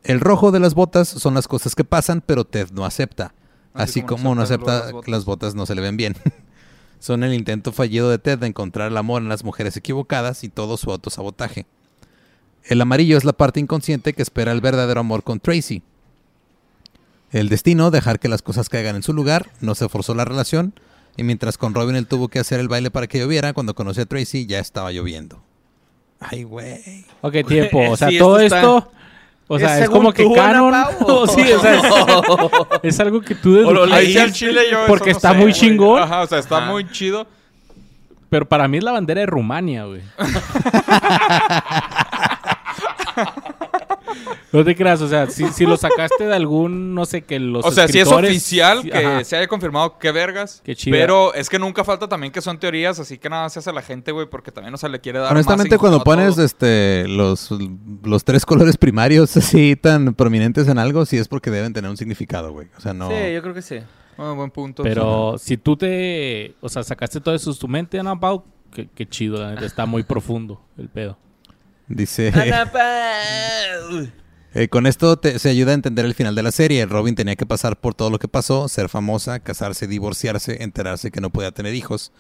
El 0.06 0.22
rojo 0.22 0.54
de 0.54 0.62
las 0.62 0.74
botas 0.74 1.10
son 1.10 1.34
las 1.34 1.50
cosas 1.50 1.76
que 1.76 1.84
pasan, 1.84 2.24
pero 2.26 2.46
Ted 2.46 2.70
no 2.72 2.86
acepta. 2.86 3.34
Así, 3.74 4.04
como, 4.04 4.34
no 4.34 4.42
acepta 4.42 4.94
que 5.04 5.12
las 5.12 5.26
botas 5.26 5.54
no 5.54 5.66
se 5.66 5.76
le 5.76 5.82
ven 5.82 5.98
bien. 5.98 6.16
son 7.00 7.26
el 7.26 7.34
intento 7.34 7.74
fallido 7.74 8.10
de 8.10 8.18
Ted 8.18 8.40
de 8.40 8.48
encontrar 8.48 8.90
el 8.90 8.96
amor 8.96 9.22
en 9.22 9.28
las 9.28 9.44
mujeres 9.44 9.76
equivocadas 9.76 10.46
y 10.46 10.50
todo 10.50 10.78
su 10.78 10.92
autosabotaje. 10.92 11.66
El 12.64 12.80
amarillo 12.80 13.18
es 13.18 13.26
la 13.26 13.34
parte 13.34 13.60
inconsciente 13.60 14.14
que 14.14 14.22
espera 14.22 14.54
el 14.54 14.62
verdadero 14.62 15.02
amor 15.02 15.24
con 15.24 15.42
Tracy. 15.42 15.84
El 17.32 17.50
destino, 17.50 17.92
dejar 17.92 18.22
que 18.22 18.30
las 18.30 18.42
cosas 18.42 18.70
caigan 18.70 18.96
en 18.96 19.04
su 19.04 19.12
lugar, 19.12 19.52
no 19.60 19.76
se 19.76 19.90
forzó 19.90 20.16
la 20.16 20.24
relación, 20.24 20.74
y 21.18 21.24
mientras 21.24 21.58
con 21.58 21.74
Robin 21.74 21.96
él 21.96 22.08
tuvo 22.08 22.28
que 22.28 22.40
hacer 22.40 22.60
el 22.60 22.68
baile 22.68 22.92
para 22.92 23.08
que 23.08 23.20
lloviera, 23.20 23.54
cuando 23.54 23.74
conoció 23.76 24.04
a 24.04 24.06
Tracy 24.06 24.46
ya 24.46 24.60
estaba 24.60 24.92
lloviendo. 24.92 25.42
Ay, 26.20 26.44
güey. 26.44 27.06
Ok, 27.22 27.36
tiempo. 27.48 27.90
O 27.90 27.98
sea, 27.98 28.10
Sí, 28.10 28.18
todo 28.18 28.40
esto 28.40 28.56
está- 28.56 28.78
esto. 28.78 28.92
O 29.48 29.60
sea, 29.60 29.78
¿Es 29.78 29.84
es, 29.84 29.90
como 29.92 30.12
que 30.12 30.28
canon. 30.34 30.72
Pao, 30.72 30.92
o- 31.22 31.28
sí, 31.28 31.42
o 31.52 31.60
sea, 31.62 31.76
es, 31.76 31.84
es 32.96 33.00
algo 33.00 33.22
que 33.22 33.36
tú 33.36 33.56
O 33.68 33.72
lo 33.72 33.86
leí 33.86 34.18
al 34.18 34.32
chile 34.34 34.62
yo 34.72 34.80
eso 34.80 34.88
Porque 34.88 35.12
no 35.12 35.18
está 35.18 35.34
sé, 35.34 35.38
muy 35.38 35.54
chingón. 35.54 36.02
Ajá, 36.02 36.22
o 36.22 36.28
sea, 36.28 36.40
está 36.40 36.58
Ajá. 36.58 36.72
muy 36.72 36.90
chido. 36.90 37.28
Pero 38.30 38.48
para 38.48 38.68
mí 38.68 38.78
es 38.78 38.84
la 38.84 38.92
bandera 38.92 39.20
de 39.22 39.28
Rumania, 39.28 39.86
güey. 39.86 40.02
No 44.52 44.64
te 44.64 44.76
creas, 44.76 45.02
o 45.02 45.08
sea, 45.08 45.30
si, 45.30 45.48
si 45.50 45.66
lo 45.66 45.78
sacaste 45.78 46.26
de 46.26 46.34
algún, 46.34 46.94
no 46.94 47.06
sé, 47.06 47.24
que 47.24 47.40
los 47.40 47.66
o 47.66 47.72
sea, 47.72 47.88
si 47.88 48.00
es 48.00 48.08
oficial 48.08 48.82
sí, 48.82 48.90
que 48.90 48.98
ajá. 48.98 49.24
se 49.24 49.38
haya 49.38 49.48
confirmado, 49.48 49.98
qué 50.00 50.12
vergas. 50.12 50.62
Qué 50.64 50.76
chida. 50.76 50.96
Pero 50.96 51.34
es 51.34 51.50
que 51.50 51.60
nunca 51.60 51.84
falta 51.84 52.08
también 52.08 52.32
que 52.32 52.42
son 52.42 52.60
teorías, 52.60 53.00
así 53.00 53.18
que 53.18 53.30
nada 53.30 53.50
se 53.50 53.60
hace 53.60 53.70
a 53.70 53.74
la 53.74 53.82
gente, 53.82 54.12
güey, 54.12 54.28
porque 54.28 54.52
también 54.52 54.72
no 54.72 54.78
se 54.78 54.90
le 54.90 55.00
quiere 55.00 55.20
dar 55.20 55.32
Honestamente, 55.32 55.76
más 55.76 55.80
cuando 55.80 56.04
pones 56.04 56.36
todo. 56.36 56.46
este 56.46 57.08
los, 57.08 57.50
los 58.04 58.24
tres 58.24 58.46
colores 58.46 58.78
primarios 58.78 59.36
así 59.38 59.76
tan 59.76 60.14
prominentes 60.14 60.68
en 60.68 60.78
algo, 60.78 61.06
sí 61.06 61.18
es 61.18 61.28
porque 61.28 61.52
deben 61.52 61.74
tener 61.74 61.90
un 61.90 61.98
significado, 61.98 62.52
güey. 62.52 62.68
O 62.78 62.82
sea, 62.82 62.94
no. 62.94 63.10
Sí, 63.10 63.34
yo 63.34 63.42
creo 63.42 63.54
que 63.54 63.62
sí. 63.62 63.80
Ah, 64.18 64.32
buen 64.32 64.52
punto. 64.52 64.84
Pero 64.84 65.38
si 65.38 65.58
tú 65.58 65.76
te, 65.76 66.56
o 66.62 66.70
sea, 66.70 66.84
sacaste 66.84 67.20
todo 67.20 67.36
eso 67.36 67.52
de 67.52 67.60
tu 67.60 67.68
mente, 67.68 68.00
Ana 68.00 68.18
Pau, 68.18 68.46
qué, 68.72 68.88
qué 68.94 69.08
chido, 69.08 69.42
la 69.42 69.52
neta, 69.52 69.66
está 69.66 69.86
muy 69.86 70.04
profundo 70.04 70.62
el 70.78 70.88
pedo. 70.90 71.18
Dice. 71.88 72.32
Eh, 74.58 74.70
con 74.70 74.88
esto 74.88 75.18
te- 75.18 75.38
se 75.38 75.50
ayuda 75.50 75.72
a 75.72 75.74
entender 75.74 76.06
el 76.06 76.14
final 76.14 76.34
de 76.34 76.42
la 76.42 76.52
serie. 76.52 76.86
Robin 76.86 77.14
tenía 77.14 77.36
que 77.36 77.46
pasar 77.46 77.78
por 77.78 77.94
todo 77.94 78.10
lo 78.10 78.20
que 78.20 78.30
pasó, 78.30 78.70
ser 78.70 78.88
famosa, 78.88 79.40
casarse, 79.42 79.86
divorciarse, 79.86 80.64
enterarse 80.64 81.12
que 81.12 81.20
no 81.20 81.30
podía 81.30 81.52
tener 81.52 81.76
hijos. 81.76 82.14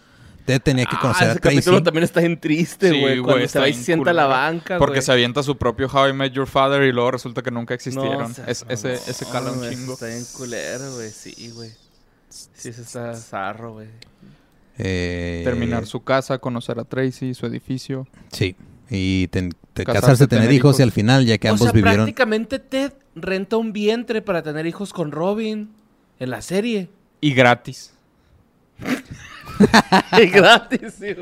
Ted 0.45 0.62
tenía 0.62 0.84
que 0.86 0.97
Ah, 0.97 1.01
conocer 1.01 1.30
ese 1.30 1.38
a 1.38 1.41
Tracy. 1.41 1.56
capítulo 1.60 1.82
también 1.82 2.04
está 2.04 2.19
bien 2.19 2.38
triste, 2.38 2.89
güey. 2.99 3.21
cuando 3.21 3.47
se 3.47 3.58
va 3.58 3.69
y 3.69 3.73
sienta 3.73 4.10
a 4.10 4.13
la 4.13 4.25
banca, 4.25 4.78
Porque 4.80 5.01
se 5.01 5.13
avienta 5.13 5.43
su 5.43 5.58
propio 5.58 5.88
How 5.88 6.10
I 6.10 6.13
Met 6.13 6.34
Your 6.34 6.45
Father 6.45 6.84
y 6.84 6.91
luego 6.91 7.12
resulta 7.12 7.41
que 7.41 7.51
nunca 7.51 7.73
existieron. 7.73 8.19
No 8.28 8.34
seas 8.34 8.49
Es- 8.49 8.65
ese, 8.67 8.93
ese 8.95 9.25
cala 9.32 9.54
un 9.54 9.69
chingo. 9.69 9.93
Está 9.93 10.08
bien 10.08 10.25
culero, 10.36 10.93
güey. 10.95 11.12
Sí, 11.12 11.51
güey. 11.56 11.69
Sí, 12.28 12.67
ese 12.67 12.82
está 12.82 13.13
zarro, 13.15 13.71
güey. 13.75 13.88
Eh, 14.78 15.39
Terminar 15.45 15.86
su 15.86 16.04
casa, 16.04 16.38
conocer 16.39 16.78
a 16.80 16.84
Tracy, 16.84 17.34
su 17.34 17.45
edificio. 17.45 18.10
Sí. 18.34 18.58
Y 18.89 19.28
ten- 19.30 19.52
te- 19.74 19.84
Casarse, 19.84 20.02
casarse, 20.02 20.28
tener, 20.28 20.43
tener 20.45 20.56
hijos, 20.56 20.71
hijos. 20.76 20.80
y 20.80 20.84
al 20.84 20.91
final, 20.91 21.26
ya 21.26 21.38
que 21.38 21.48
o 21.50 21.52
ambos 21.52 21.65
sea, 21.65 21.71
vivieron. 21.74 21.95
prácticamente 22.06 22.60
Ted 22.60 22.93
renta 23.15 23.58
un 23.58 23.74
vientre 23.74 24.21
para 24.21 24.41
tener 24.43 24.65
hijos 24.67 24.93
con 24.93 25.12
Robin 25.12 25.69
en 26.19 26.30
la 26.30 26.41
serie. 26.41 26.89
Y 27.21 27.34
gratis. 27.34 27.93
y 30.21 30.26
gratis, 30.28 30.93
sí, 31.00 31.13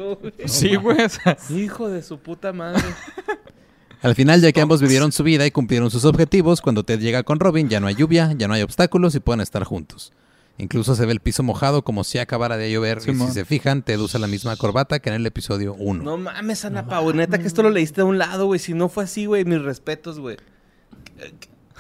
güey. 0.78 0.97
sí, 1.39 1.60
Hijo 1.63 1.89
de 1.89 2.02
su 2.02 2.17
puta 2.19 2.52
madre. 2.54 2.82
Al 4.02 4.15
final, 4.15 4.41
ya 4.41 4.52
que 4.52 4.60
ambos 4.60 4.82
vivieron 4.82 5.13
su 5.13 5.23
vida 5.23 5.45
y 5.45 5.52
cumplieron 5.52 5.89
sus 5.89 6.04
objetivos, 6.04 6.60
cuando 6.62 6.84
Ted 6.84 6.99
llega 6.99 7.23
con 7.23 7.39
Robin, 7.39 7.69
ya 7.69 7.80
no 7.80 7.88
hay 7.88 7.95
lluvia, 7.95 8.34
ya 8.38 8.49
no 8.49 8.54
hay 8.54 8.62
obstáculos 8.62 9.15
y 9.15 9.21
pueden 9.21 9.39
estar 9.39 9.63
juntos. 9.63 10.12
Incluso 10.60 10.96
se 10.96 11.06
ve 11.06 11.12
el 11.12 11.20
piso 11.20 11.42
mojado 11.42 11.84
como 11.84 12.04
si 12.04 12.20
acabara 12.20 12.58
de 12.58 12.72
llover. 12.72 13.00
y 13.00 13.02
Simón. 13.02 13.28
si 13.30 13.34
se 13.34 13.46
fijan, 13.46 13.82
Ted 13.82 14.00
usa 14.00 14.20
la 14.20 14.28
misma 14.28 14.56
corbata 14.56 15.00
que 15.00 15.10
en 15.10 15.16
el 15.16 15.26
episodio 15.26 15.74
1. 15.74 16.04
No 16.04 16.18
mames, 16.18 16.63
Ana 16.63 16.86
Pau. 16.86 17.12
Neta 17.13 17.39
que 17.39 17.48
esto 17.48 17.63
lo 17.63 17.72
leíste 17.72 18.02
de 18.02 18.04
un 18.04 18.20
lado, 18.20 18.46
güey. 18.46 18.60
Si 18.60 18.74
no 18.74 18.88
fue 18.88 19.06
así, 19.06 19.26
güey, 19.26 19.46
mis 19.46 19.62
respetos, 19.62 20.20
güey. 20.20 20.38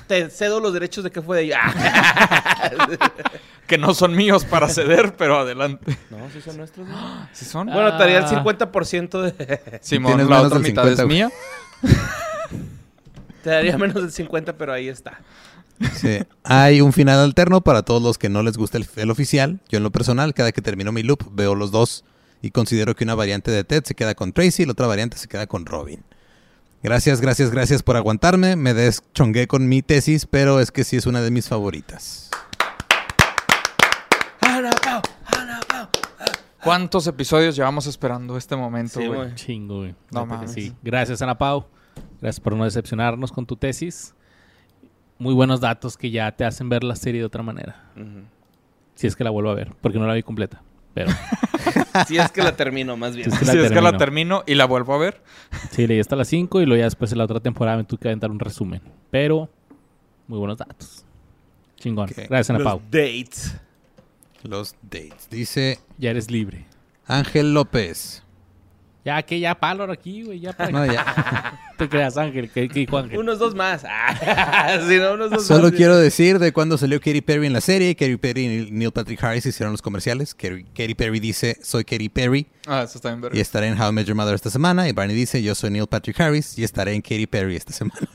Te 0.07 0.29
cedo 0.29 0.59
los 0.59 0.73
derechos 0.73 1.03
de 1.03 1.11
que 1.11 1.21
fue 1.21 1.37
de 1.37 1.43
ella. 1.43 1.61
que 3.67 3.77
no 3.77 3.93
son 3.93 4.15
míos 4.15 4.43
para 4.43 4.67
ceder, 4.67 5.15
pero 5.17 5.39
adelante. 5.39 5.97
no, 6.09 6.29
sí 6.31 6.41
son 6.41 6.57
nuestros, 6.57 6.87
güey. 6.87 6.99
¿Sí 7.33 7.45
son? 7.45 7.67
Bueno, 7.67 7.91
te 7.93 7.99
daría 7.99 8.17
el 8.19 8.25
Ah. 8.25 8.43
50% 8.43 9.21
de... 9.21 9.79
Simón, 9.81 10.11
tienes 10.13 10.27
la 10.29 10.41
otra 10.41 10.59
del 10.59 10.67
mitad 10.67 10.83
50, 10.83 11.01
es 11.03 11.07
mía. 11.07 11.31
Te 13.43 13.49
daría 13.49 13.77
menos 13.77 13.95
del 13.95 14.11
50, 14.11 14.53
pero 14.57 14.71
ahí 14.71 14.87
está. 14.87 15.19
Sí. 15.95 16.19
Hay 16.43 16.81
un 16.81 16.93
final 16.93 17.19
alterno 17.19 17.61
para 17.61 17.83
todos 17.83 18.01
los 18.01 18.17
que 18.17 18.29
no 18.29 18.43
les 18.43 18.57
gusta 18.57 18.77
el, 18.77 18.87
el 18.95 19.09
oficial. 19.11 19.59
Yo 19.69 19.77
en 19.77 19.83
lo 19.83 19.91
personal, 19.91 20.33
cada 20.33 20.51
que 20.51 20.61
termino 20.61 20.91
mi 20.91 21.03
loop, 21.03 21.29
veo 21.31 21.55
los 21.55 21.71
dos 21.71 22.03
y 22.41 22.51
considero 22.51 22.95
que 22.95 23.03
una 23.03 23.15
variante 23.15 23.51
de 23.51 23.63
Ted 23.63 23.83
se 23.85 23.95
queda 23.95 24.15
con 24.15 24.33
Tracy 24.33 24.63
y 24.63 24.65
la 24.65 24.73
otra 24.73 24.87
variante 24.87 25.17
se 25.17 25.27
queda 25.27 25.47
con 25.47 25.65
Robin. 25.65 26.03
Gracias, 26.83 27.21
gracias, 27.21 27.49
gracias 27.51 27.81
por 27.83 27.95
aguantarme. 27.95 28.55
Me 28.57 28.73
deschongué 28.73 29.47
con 29.47 29.69
mi 29.69 29.81
tesis, 29.81 30.25
pero 30.25 30.59
es 30.59 30.69
que 30.71 30.83
sí 30.83 30.97
es 30.97 31.05
una 31.05 31.21
de 31.21 31.31
mis 31.31 31.47
favoritas. 31.47 32.29
Ana 34.41 34.71
Pau, 34.83 35.01
Ana 35.37 35.59
Pau. 35.67 35.87
¿Cuántos 36.63 37.07
episodios 37.07 37.55
llevamos 37.55 37.87
esperando 37.87 38.37
este 38.37 38.55
momento, 38.55 38.99
Sí, 38.99 39.07
güey? 39.07 39.19
güey. 39.19 39.35
Chingo, 39.35 39.77
güey. 39.79 39.95
No 40.11 40.25
mames. 40.25 40.51
sí. 40.51 40.73
Gracias, 40.83 41.21
Ana 41.21 41.37
Pau. 41.37 41.65
Gracias 42.21 42.39
por 42.39 42.55
no 42.55 42.63
decepcionarnos 42.65 43.31
con 43.31 43.45
tu 43.45 43.55
tesis. 43.55 44.13
Muy 45.23 45.33
buenos 45.33 45.61
datos 45.61 45.95
que 45.95 46.11
ya 46.11 46.29
te 46.33 46.43
hacen 46.43 46.67
ver 46.67 46.83
la 46.83 46.97
serie 46.97 47.21
de 47.21 47.25
otra 47.25 47.43
manera. 47.43 47.85
Si 48.95 49.07
es 49.07 49.15
que 49.15 49.23
la 49.23 49.29
vuelvo 49.29 49.49
a 49.51 49.55
ver, 49.55 49.71
porque 49.79 49.97
no 49.97 50.05
la 50.05 50.13
vi 50.13 50.21
completa. 50.21 50.61
Pero 50.93 51.09
Si 52.07 52.17
es 52.17 52.29
que 52.31 52.43
la 52.43 52.57
termino, 52.57 52.97
más 52.97 53.15
bien. 53.15 53.31
Si 53.31 53.57
es 53.57 53.71
que 53.71 53.81
la 53.81 53.97
termino. 53.97 54.43
y 54.45 54.55
la 54.55 54.65
vuelvo 54.65 54.93
a 54.93 54.97
ver. 54.97 55.21
sí, 55.71 55.87
leí 55.87 55.99
hasta 55.99 56.17
las 56.17 56.27
5 56.27 56.61
y 56.61 56.65
luego 56.65 56.79
ya 56.79 56.85
después 56.85 57.11
en 57.13 57.19
la 57.19 57.23
otra 57.23 57.39
temporada 57.39 57.77
me 57.77 57.85
tuve 57.85 57.99
que 57.99 58.09
aventar 58.09 58.31
un 58.31 58.39
resumen. 58.39 58.81
Pero 59.11 59.49
muy 60.27 60.39
buenos 60.39 60.57
datos. 60.57 61.05
Chingón. 61.77 62.09
Ok. 62.09 62.17
Gracias, 62.29 62.49
Ana 62.49 62.59
Los 62.59 62.67
Pau. 62.67 62.81
dates. 62.91 63.55
Los 64.43 64.75
dates. 64.81 65.29
Dice 65.29 65.79
Ya 65.97 66.09
eres 66.09 66.29
libre. 66.29 66.65
Ángel 67.07 67.53
López. 67.53 68.22
Ya 69.05 69.21
que 69.23 69.39
ya 69.39 69.53
palo 69.55 69.91
aquí, 69.91 70.23
güey. 70.23 70.39
Ya 70.39 70.53
para 70.53 70.71
No, 70.71 70.85
ya. 70.85 71.59
te 71.77 71.89
creas, 71.89 72.15
Ángel. 72.17 72.49
¿Qué, 72.49 72.69
qué 72.69 72.79
dijo 72.81 72.97
Ángel? 72.97 73.19
Unos 73.19 73.37
dos 73.37 73.53
más. 73.53 73.83
Ah, 73.85 74.79
sí, 74.87 74.95
no, 74.97 75.15
unos 75.15 75.29
dos 75.31 75.45
Solo 75.45 75.63
más. 75.63 75.71
quiero 75.73 75.97
decir 75.97 76.39
de 76.39 76.53
cuando 76.53 76.77
salió 76.77 76.99
Katy 77.01 77.19
Perry 77.21 77.47
en 77.47 77.53
la 77.53 77.59
serie. 77.59 77.95
Katy 77.95 78.15
Perry 78.15 78.45
y 78.45 78.71
Neil 78.71 78.91
Patrick 78.93 79.21
Harris 79.21 79.45
hicieron 79.45 79.73
los 79.73 79.81
comerciales. 79.81 80.33
Katy, 80.33 80.63
Katy 80.73 80.95
Perry 80.95 81.19
dice, 81.19 81.57
soy 81.61 81.83
Katy 81.83 82.07
Perry 82.09 82.47
Ah, 82.65 82.83
eso 82.83 82.97
está 82.97 83.09
bien 83.09 83.19
verga. 83.19 83.37
y 83.37 83.41
estaré 83.41 83.67
en 83.67 83.77
How 83.81 83.89
I 83.89 83.91
Met 83.91 84.05
Your 84.07 84.15
Mother 84.15 84.35
esta 84.35 84.49
semana. 84.49 84.87
Y 84.87 84.93
Barney 84.93 85.15
dice, 85.15 85.43
yo 85.43 85.53
soy 85.53 85.71
Neil 85.71 85.87
Patrick 85.87 86.17
Harris 86.21 86.57
y 86.57 86.63
estaré 86.63 86.93
en 86.93 87.01
Katy 87.01 87.27
Perry 87.27 87.57
esta 87.57 87.73
semana. 87.73 88.07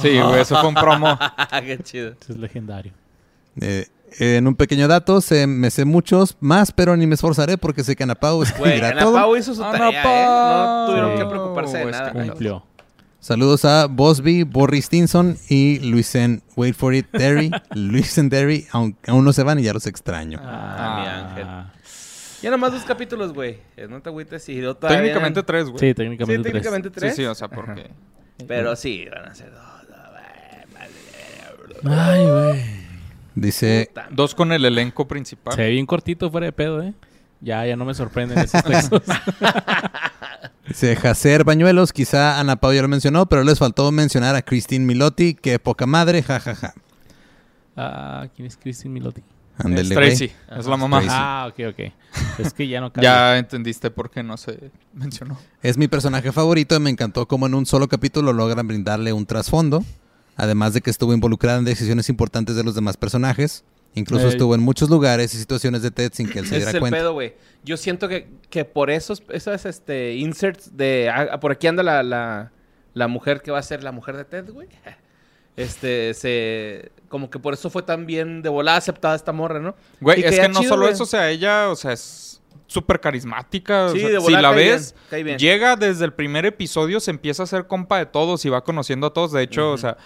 Sí, 0.00 0.18
güey, 0.20 0.40
eso 0.40 0.58
fue 0.60 0.68
un 0.68 0.74
promo. 0.74 1.18
Qué 1.64 1.78
chido. 1.82 2.10
Eso 2.20 2.32
es 2.32 2.38
legendario. 2.38 2.92
Eh, 3.60 3.86
en 4.18 4.46
un 4.46 4.54
pequeño 4.54 4.88
dato, 4.88 5.20
sé- 5.20 5.46
me 5.46 5.70
sé 5.70 5.84
muchos 5.84 6.36
más, 6.40 6.72
pero 6.72 6.96
ni 6.96 7.06
me 7.06 7.14
esforzaré 7.14 7.58
porque 7.58 7.84
sé 7.84 7.96
que 7.96 8.02
Ana 8.04 8.14
Pau 8.14 8.36
Güey, 8.36 8.48
escribirá 8.48 8.88
Ana 8.90 9.00
todo. 9.02 9.14
Pau 9.14 9.36
hizo 9.36 9.54
su 9.54 9.62
Ana 9.64 9.78
tarea, 9.78 10.02
¿eh? 10.02 10.26
No 10.26 10.86
tuvieron 10.86 11.12
Sí. 11.12 11.18
que 11.18 11.28
preocuparse 11.28 11.76
de 11.78 11.84
Es 11.84 11.90
nada. 11.90 12.12
que 12.12 12.18
Cumplió. 12.28 12.66
Saludos 13.20 13.64
a 13.64 13.86
Bosby, 13.86 14.42
Boris 14.42 14.86
Stinson 14.86 15.36
y 15.48 15.78
Luisen, 15.78 16.42
wait 16.56 16.74
for 16.74 16.92
it, 16.92 17.06
Terry, 17.12 17.50
Luisen 17.74 18.28
Terry, 18.30 18.66
aún, 18.72 18.96
aún 19.06 19.24
no 19.24 19.32
se 19.32 19.44
van 19.44 19.60
y 19.60 19.62
ya 19.62 19.72
los 19.72 19.86
extraño. 19.86 20.40
Ah, 20.42 20.98
mi 21.00 21.08
ángel. 21.08 21.70
Ya 22.42 22.50
nomás 22.50 22.72
dos 22.72 22.82
capítulos, 22.82 23.32
güey. 23.32 23.58
No 23.88 24.00
te 24.02 24.08
agüites 24.08 24.48
y 24.48 24.56
yo 24.60 24.74
todavía- 24.74 24.98
Técnicamente 25.02 25.42
tres, 25.44 25.66
güey. 25.66 25.78
Sí, 25.78 25.86
Sí, 25.88 25.94
técnicamente 25.94 26.42
tres. 26.42 26.52
técnicamente 26.52 26.88
Sí, 26.88 26.94
tres. 26.96 27.14
sí, 27.16 27.24
o 27.24 27.34
sea, 27.36 27.46
porque... 27.46 27.90
Pero 28.48 28.74
sí, 28.74 29.06
van 29.14 29.26
a 29.30 29.34
ser 29.36 29.52
dos. 29.52 29.62
Ay, 31.84 32.24
güey. 32.26 32.81
Dice, 33.34 33.86
Puta 33.88 34.08
Dos 34.10 34.34
con 34.34 34.52
el 34.52 34.64
elenco 34.64 35.08
principal. 35.08 35.54
Se 35.54 35.62
ve 35.62 35.70
bien 35.70 35.86
cortito 35.86 36.30
fuera 36.30 36.46
de 36.46 36.52
pedo, 36.52 36.82
¿eh? 36.82 36.94
Ya, 37.40 37.66
ya 37.66 37.76
no 37.76 37.84
me 37.84 37.94
sorprenden 37.94 38.38
esos 38.38 38.62
textos. 38.62 39.02
dice 40.68 40.94
Jacer 40.94 41.42
Bañuelos, 41.42 41.92
quizá 41.92 42.38
Ana 42.38 42.56
Pau 42.56 42.72
ya 42.72 42.82
lo 42.82 42.88
mencionó, 42.88 43.26
pero 43.26 43.42
les 43.42 43.58
faltó 43.58 43.90
mencionar 43.90 44.36
a 44.36 44.42
Christine 44.42 44.86
Milotti, 44.86 45.34
que 45.34 45.58
poca 45.58 45.86
madre, 45.86 46.22
jajaja. 46.22 46.74
ah, 47.76 48.28
¿quién 48.36 48.46
es 48.46 48.56
Christine 48.56 48.94
Milotti? 48.94 49.22
Es 49.58 49.64
Ándele, 49.66 49.94
güey. 49.94 50.08
Tracy, 50.08 50.32
es 50.56 50.66
la 50.66 50.76
mamá. 50.76 51.00
Tracy. 51.00 51.16
Ah, 51.18 51.48
ok, 51.50 51.60
ok. 51.72 51.92
Es 52.38 52.54
que 52.54 52.68
ya 52.68 52.80
no. 52.80 52.92
Ya 53.00 53.36
entendiste 53.36 53.90
por 53.90 54.10
qué 54.10 54.22
no 54.22 54.36
se 54.36 54.70
mencionó. 54.94 55.36
Es 55.62 55.76
mi 55.76 55.88
personaje 55.88 56.30
favorito 56.32 56.76
y 56.76 56.80
me 56.80 56.90
encantó 56.90 57.26
cómo 57.26 57.46
en 57.46 57.54
un 57.54 57.66
solo 57.66 57.88
capítulo 57.88 58.32
logran 58.32 58.66
brindarle 58.66 59.12
un 59.12 59.26
trasfondo. 59.26 59.84
Además 60.36 60.74
de 60.74 60.80
que 60.80 60.90
estuvo 60.90 61.12
involucrada 61.12 61.58
en 61.58 61.64
decisiones 61.64 62.08
importantes 62.08 62.56
de 62.56 62.64
los 62.64 62.74
demás 62.74 62.96
personajes. 62.96 63.64
Incluso 63.94 64.24
Ey. 64.24 64.30
estuvo 64.30 64.54
en 64.54 64.62
muchos 64.62 64.88
lugares 64.88 65.34
y 65.34 65.38
situaciones 65.38 65.82
de 65.82 65.90
Ted 65.90 66.12
sin 66.14 66.28
que 66.28 66.38
él 66.38 66.46
se 66.46 66.56
Ese 66.56 66.56
diera 66.56 66.70
es 66.70 66.74
el 66.76 66.80
cuenta. 66.80 66.96
pedo, 66.98 67.12
güey. 67.12 67.34
Yo 67.62 67.76
siento 67.76 68.08
que, 68.08 68.28
que 68.48 68.64
por 68.64 68.90
esos, 68.90 69.22
esas 69.28 69.66
este, 69.66 70.14
inserts 70.14 70.74
de... 70.76 71.10
ah, 71.14 71.38
por 71.40 71.52
aquí 71.52 71.66
anda 71.66 71.82
la, 71.82 72.02
la, 72.02 72.52
la 72.94 73.08
mujer 73.08 73.42
que 73.42 73.50
va 73.50 73.58
a 73.58 73.62
ser 73.62 73.82
la 73.84 73.92
mujer 73.92 74.16
de 74.16 74.24
Ted, 74.24 74.50
güey. 74.50 74.68
Este, 75.54 76.14
se... 76.14 76.92
Como 77.10 77.28
que 77.28 77.38
por 77.38 77.52
eso 77.52 77.68
fue 77.68 77.82
tan 77.82 78.06
bien 78.06 78.40
de 78.40 78.48
volada 78.48 78.78
aceptada 78.78 79.14
esta 79.14 79.32
morra, 79.32 79.60
¿no? 79.60 79.74
Güey, 80.00 80.20
Y 80.20 80.24
es 80.24 80.30
queda 80.30 80.42
que 80.44 80.48
no 80.48 80.60
chido, 80.60 80.70
solo 80.70 80.82
güey. 80.84 80.94
eso, 80.94 81.02
o 81.02 81.06
sea, 81.06 81.28
ella, 81.30 81.68
o 81.68 81.76
sea, 81.76 81.92
es 81.92 82.31
súper 82.72 83.00
carismática. 83.00 83.86
o 83.86 83.92
Sí, 83.92 84.00
sea, 84.00 84.08
de 84.08 84.20
si 84.20 84.32
la 84.32 84.42
cae 84.42 84.54
bien, 84.62 84.74
ves, 84.76 84.94
cae 85.10 85.22
bien. 85.22 85.38
llega 85.38 85.76
desde 85.76 86.04
el 86.04 86.12
primer 86.12 86.46
episodio, 86.46 87.00
se 87.00 87.10
empieza 87.10 87.42
a 87.42 87.44
hacer 87.44 87.66
compa 87.66 87.98
de 87.98 88.06
todos 88.06 88.44
y 88.44 88.48
va 88.48 88.64
conociendo 88.64 89.06
a 89.08 89.12
todos. 89.12 89.32
De 89.32 89.42
hecho, 89.42 89.72
o 89.72 89.78
sea, 89.78 89.96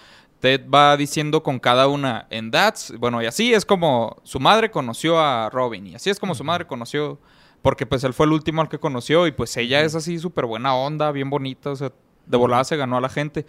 Ted 0.40 0.68
va 0.68 0.96
diciendo 0.96 1.42
con 1.42 1.58
cada 1.58 1.88
una 1.88 2.26
en 2.30 2.50
That's, 2.50 2.92
bueno, 2.98 3.22
y 3.22 3.26
así 3.26 3.54
es 3.54 3.64
como 3.64 4.16
su 4.24 4.38
madre 4.40 4.70
conoció 4.70 5.18
a 5.18 5.48
Robin, 5.50 5.86
y 5.86 5.94
así 5.94 6.10
es 6.10 6.18
como 6.20 6.34
su 6.34 6.44
madre 6.44 6.66
conoció. 6.66 7.18
Porque 7.62 7.84
pues 7.86 8.04
él 8.04 8.12
fue 8.12 8.26
el 8.26 8.32
último 8.32 8.60
al 8.60 8.68
que 8.68 8.78
conoció 8.78 9.26
y 9.26 9.32
pues 9.32 9.56
ella 9.56 9.80
es 9.80 9.94
así 9.96 10.18
súper 10.20 10.44
buena 10.46 10.74
onda, 10.76 11.10
bien 11.10 11.30
bonita, 11.30 11.70
o 11.70 11.76
sea, 11.76 11.90
de 12.26 12.36
volada 12.36 12.62
se 12.64 12.76
ganó 12.76 12.96
a 12.96 13.00
la 13.00 13.08
gente. 13.08 13.44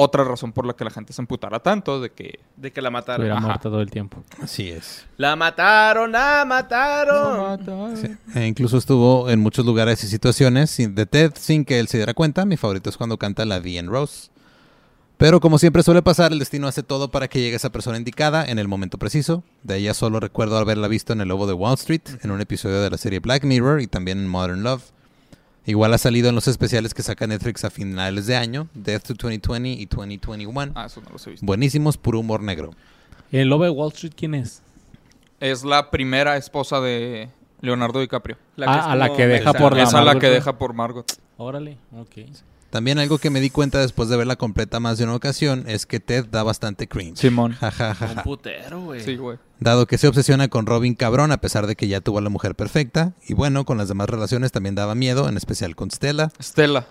Otra 0.00 0.22
razón 0.22 0.52
por 0.52 0.64
la 0.64 0.74
que 0.74 0.84
la 0.84 0.90
gente 0.90 1.12
se 1.12 1.20
emputara 1.20 1.58
tanto 1.58 2.00
de 2.00 2.10
que... 2.10 2.38
De 2.56 2.70
que 2.70 2.80
la 2.80 2.88
mataron. 2.88 3.26
Estuviera 3.26 3.40
muerta 3.40 3.62
todo 3.62 3.80
el 3.80 3.90
tiempo. 3.90 4.22
Así 4.40 4.68
es. 4.68 5.04
La 5.16 5.34
mataron, 5.34 6.12
la 6.12 6.44
mataron. 6.46 7.96
Sí. 7.96 8.06
E 8.36 8.46
incluso 8.46 8.78
estuvo 8.78 9.28
en 9.28 9.40
muchos 9.40 9.66
lugares 9.66 10.04
y 10.04 10.06
situaciones 10.06 10.70
sin- 10.70 10.94
de 10.94 11.04
Ted 11.06 11.32
sin 11.36 11.64
que 11.64 11.80
él 11.80 11.88
se 11.88 11.96
diera 11.96 12.14
cuenta. 12.14 12.44
Mi 12.44 12.56
favorito 12.56 12.88
es 12.90 12.96
cuando 12.96 13.18
canta 13.18 13.44
la 13.44 13.56
and 13.56 13.88
Rose. 13.88 14.30
Pero 15.16 15.40
como 15.40 15.58
siempre 15.58 15.82
suele 15.82 16.00
pasar, 16.00 16.30
el 16.30 16.38
destino 16.38 16.68
hace 16.68 16.84
todo 16.84 17.10
para 17.10 17.26
que 17.26 17.40
llegue 17.40 17.56
esa 17.56 17.72
persona 17.72 17.98
indicada 17.98 18.44
en 18.44 18.60
el 18.60 18.68
momento 18.68 18.98
preciso. 18.98 19.42
De 19.64 19.78
ella 19.78 19.94
solo 19.94 20.20
recuerdo 20.20 20.58
haberla 20.58 20.86
visto 20.86 21.12
en 21.12 21.20
El 21.20 21.26
Lobo 21.26 21.48
de 21.48 21.54
Wall 21.54 21.74
Street, 21.74 22.02
en 22.22 22.30
un 22.30 22.40
episodio 22.40 22.80
de 22.80 22.88
la 22.88 22.98
serie 22.98 23.18
Black 23.18 23.42
Mirror 23.42 23.80
y 23.80 23.88
también 23.88 24.18
en 24.18 24.28
Modern 24.28 24.62
Love. 24.62 24.84
Igual 25.68 25.92
ha 25.92 25.98
salido 25.98 26.30
en 26.30 26.34
los 26.34 26.48
especiales 26.48 26.94
que 26.94 27.02
saca 27.02 27.26
Netflix 27.26 27.62
a 27.62 27.68
finales 27.68 28.26
de 28.26 28.34
año, 28.36 28.68
Death 28.72 29.02
to 29.02 29.12
2020 29.12 29.68
y 29.68 29.84
2021. 29.84 30.72
Ah, 30.74 30.86
eso 30.86 31.02
no 31.02 31.10
los 31.10 31.26
he 31.26 31.30
visto. 31.32 31.44
Buenísimos, 31.44 31.98
puro 31.98 32.20
humor 32.20 32.40
negro. 32.42 32.70
¿Y 33.30 33.36
el 33.36 33.50
lobo 33.50 33.64
de 33.64 33.70
Wall 33.70 33.92
Street 33.92 34.14
quién 34.16 34.34
es? 34.34 34.62
Es 35.40 35.64
la 35.64 35.90
primera 35.90 36.38
esposa 36.38 36.80
de 36.80 37.28
Leonardo 37.60 38.00
DiCaprio. 38.00 38.38
La 38.56 38.64
Ah, 38.66 38.78
es 38.78 38.86
a 38.86 38.96
la 38.96 39.12
que 39.14 39.26
deja 39.26 39.52
por 39.52 39.76
la 39.76 39.82
Esa 39.82 39.88
es 39.88 39.92
la 39.92 40.04
Margot, 40.06 40.20
que 40.22 40.30
deja 40.30 40.56
por 40.56 40.72
Margot. 40.72 41.12
Órale, 41.36 41.76
ok. 41.94 42.30
También 42.70 42.98
algo 42.98 43.18
que 43.18 43.28
me 43.28 43.40
di 43.40 43.50
cuenta 43.50 43.78
después 43.78 44.08
de 44.08 44.16
verla 44.16 44.36
completa 44.36 44.80
más 44.80 44.96
de 44.96 45.04
una 45.04 45.16
ocasión 45.16 45.64
es 45.68 45.84
que 45.84 46.00
Ted 46.00 46.28
da 46.30 46.44
bastante 46.44 46.88
cringe. 46.88 47.18
Simón. 47.18 47.52
Ja, 47.52 47.70
ja, 47.70 47.94
ja, 47.94 48.06
Un 48.06 48.14
ja. 48.14 48.22
putero, 48.22 48.80
güey. 48.80 49.00
Sí, 49.02 49.16
güey. 49.16 49.36
Dado 49.60 49.86
que 49.86 49.98
se 49.98 50.06
obsesiona 50.06 50.48
con 50.48 50.66
Robin 50.66 50.94
cabrón 50.94 51.32
a 51.32 51.40
pesar 51.40 51.66
de 51.66 51.74
que 51.74 51.88
ya 51.88 52.00
tuvo 52.00 52.18
a 52.18 52.20
la 52.20 52.28
mujer 52.28 52.54
perfecta. 52.54 53.14
Y 53.26 53.34
bueno, 53.34 53.64
con 53.64 53.76
las 53.78 53.88
demás 53.88 54.08
relaciones 54.08 54.52
también 54.52 54.74
daba 54.74 54.94
miedo, 54.94 55.28
en 55.28 55.36
especial 55.36 55.74
con 55.74 55.90
Stella. 55.90 56.30
Stella. 56.40 56.86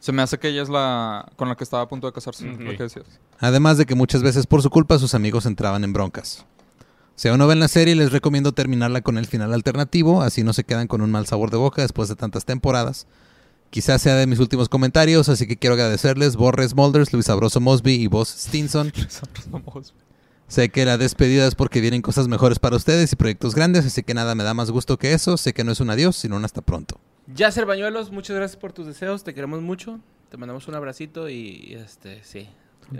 Se 0.00 0.12
me 0.12 0.20
hace 0.20 0.38
que 0.38 0.48
ella 0.48 0.62
es 0.62 0.68
la 0.68 1.32
con 1.36 1.48
la 1.48 1.56
que 1.56 1.64
estaba 1.64 1.82
a 1.82 1.88
punto 1.88 2.06
de 2.06 2.12
casarse, 2.12 2.44
lo 2.44 2.76
que 2.76 2.82
decías. 2.82 3.06
Además 3.38 3.78
de 3.78 3.86
que 3.86 3.94
muchas 3.94 4.22
veces 4.22 4.46
por 4.46 4.60
su 4.60 4.68
culpa 4.68 4.98
sus 4.98 5.14
amigos 5.14 5.46
entraban 5.46 5.82
en 5.82 5.94
broncas. 5.94 6.44
Si 7.16 7.28
aún 7.28 7.38
no 7.38 7.46
ven 7.46 7.60
la 7.60 7.68
serie, 7.68 7.94
les 7.94 8.12
recomiendo 8.12 8.52
terminarla 8.52 9.00
con 9.00 9.16
el 9.16 9.26
final 9.26 9.54
alternativo, 9.54 10.20
así 10.20 10.42
no 10.42 10.52
se 10.52 10.64
quedan 10.64 10.88
con 10.88 11.00
un 11.00 11.10
mal 11.10 11.26
sabor 11.26 11.50
de 11.50 11.56
boca 11.56 11.80
después 11.80 12.10
de 12.10 12.16
tantas 12.16 12.44
temporadas. 12.44 13.06
Quizás 13.70 14.02
sea 14.02 14.16
de 14.16 14.26
mis 14.26 14.40
últimos 14.40 14.68
comentarios, 14.68 15.28
así 15.30 15.46
que 15.46 15.56
quiero 15.56 15.74
agradecerles 15.74 16.36
Borres 16.36 16.74
Molders, 16.74 17.12
Luis 17.12 17.26
Sabroso 17.26 17.60
Mosby 17.60 17.94
y 17.94 18.06
vos 18.08 18.28
Stinson. 18.28 18.92
Nosotros 18.96 19.46
vamos. 19.50 19.94
Sé 20.48 20.68
que 20.68 20.84
la 20.84 20.98
despedida 20.98 21.46
es 21.46 21.54
porque 21.54 21.80
vienen 21.80 22.02
cosas 22.02 22.28
mejores 22.28 22.58
para 22.58 22.76
ustedes 22.76 23.12
y 23.12 23.16
proyectos 23.16 23.54
grandes, 23.54 23.86
así 23.86 24.02
que 24.02 24.14
nada 24.14 24.34
me 24.34 24.44
da 24.44 24.54
más 24.54 24.70
gusto 24.70 24.98
que 24.98 25.12
eso. 25.12 25.36
Sé 25.36 25.52
que 25.54 25.64
no 25.64 25.72
es 25.72 25.80
un 25.80 25.90
adiós, 25.90 26.16
sino 26.16 26.36
un 26.36 26.44
hasta 26.44 26.60
pronto. 26.60 27.00
Yasser 27.34 27.64
Bañuelos, 27.66 28.10
muchas 28.12 28.36
gracias 28.36 28.60
por 28.60 28.72
tus 28.72 28.86
deseos. 28.86 29.24
Te 29.24 29.34
queremos 29.34 29.62
mucho. 29.62 29.98
Te 30.30 30.36
mandamos 30.36 30.68
un 30.68 30.74
abracito 30.74 31.28
y 31.30 31.74
este, 31.82 32.22
sí. 32.22 32.48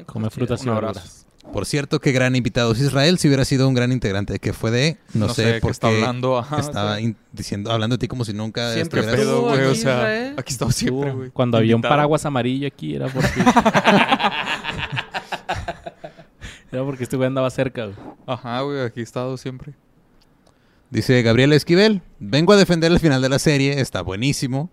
Come 0.07 0.31
frutas 0.31 0.65
y 0.65 0.69
Un 0.69 0.77
abrazo. 0.77 0.95
verduras. 1.01 1.27
Por 1.53 1.67
cierto, 1.67 2.01
qué 2.01 2.11
gran 2.13 2.35
invitado 2.37 2.73
es 2.73 2.81
Israel. 2.81 3.19
Si 3.19 3.29
hubiera 3.29 3.45
sido 3.45 3.69
un 3.69 3.75
gran 3.75 3.93
integrante 3.93 4.39
que 4.39 4.55
fue 4.55 4.71
de, 4.71 4.97
no, 5.13 5.29
sé, 5.29 5.55
qué 5.55 5.61
por 5.61 5.73
está 5.73 5.91
qué 5.91 5.97
hablando. 5.97 6.39
Ajá, 6.39 6.59
estaba 6.59 6.97
diciendo, 7.33 7.71
hablando 7.71 7.97
de 7.97 8.01
ti 8.01 8.09
como 8.09 8.25
si 8.25 8.33
nunca 8.33 8.73
Siempre 8.73 9.03
¿Qué 9.03 9.07
estuvieras- 9.09 9.35
pedo, 9.35 9.43
güey? 9.43 9.65
O 9.67 9.71
aquí 9.73 9.79
sea, 9.79 9.93
Israel. 9.99 10.35
aquí 10.39 10.53
estaba 10.55 10.73
siempre, 10.73 11.13
güey. 11.13 11.31
Cuando 11.31 11.59
había 11.59 11.77
un 11.77 11.83
paraguas 11.83 12.25
amarillo 12.25 12.67
aquí 12.67 12.95
era 12.95 13.09
porque... 13.09 13.29
era 16.75 16.85
porque 16.85 17.05
este 17.05 17.17
güey 17.17 17.27
andaba 17.27 17.51
cerca. 17.51 17.91
Ajá, 18.27 18.61
güey, 18.63 18.81
aquí 18.81 19.01
he 19.01 19.03
estado 19.03 19.37
siempre. 19.37 19.75
Dice 20.91 21.23
Gabriel 21.23 21.53
Esquivel, 21.53 22.03
vengo 22.19 22.53
a 22.53 22.57
defender 22.57 22.93
el 22.93 23.01
final 23.01 23.23
de 23.23 23.29
la 23.29 23.39
serie, 23.39 23.81
está 23.81 24.03
buenísimo. 24.03 24.71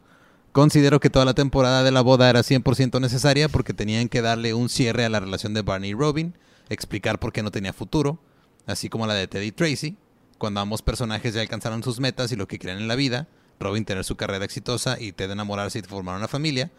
Considero 0.52 1.00
que 1.00 1.10
toda 1.10 1.26
la 1.26 1.34
temporada 1.34 1.84
de 1.84 1.92
la 1.92 2.02
boda 2.02 2.30
era 2.30 2.42
100% 2.42 3.00
necesaria 3.00 3.48
porque 3.50 3.74
tenían 3.74 4.10
que 4.10 4.22
darle 4.22 4.54
un 4.54 4.70
cierre 4.70 5.06
a 5.06 5.10
la 5.10 5.20
relación 5.20 5.54
de 5.54 5.62
Barney 5.62 5.92
y 5.92 5.94
Robin, 5.94 6.36
explicar 6.70 7.20
por 7.20 7.32
qué 7.32 7.42
no 7.42 7.52
tenía 7.52 7.72
futuro, 7.72 8.20
así 8.68 8.90
como 8.90 9.08
la 9.08 9.14
de 9.14 9.28
Teddy 9.28 9.52
Tracy, 9.52 9.98
cuando 10.38 10.60
ambos 10.60 10.82
personajes 10.82 11.34
ya 11.34 11.42
alcanzaron 11.42 11.84
sus 11.84 12.00
metas 12.00 12.32
y 12.32 12.36
lo 12.36 12.48
que 12.48 12.60
querían 12.60 12.80
en 12.80 12.88
la 12.88 12.96
vida, 12.96 13.28
Robin 13.60 13.86
tener 13.86 14.04
su 14.04 14.18
carrera 14.18 14.44
exitosa 14.44 15.00
y 15.00 15.14
Ted 15.14 15.32
enamorarse 15.32 15.80
y 15.80 15.84
formar 15.84 16.18
una 16.18 16.28
familia, 16.28 16.72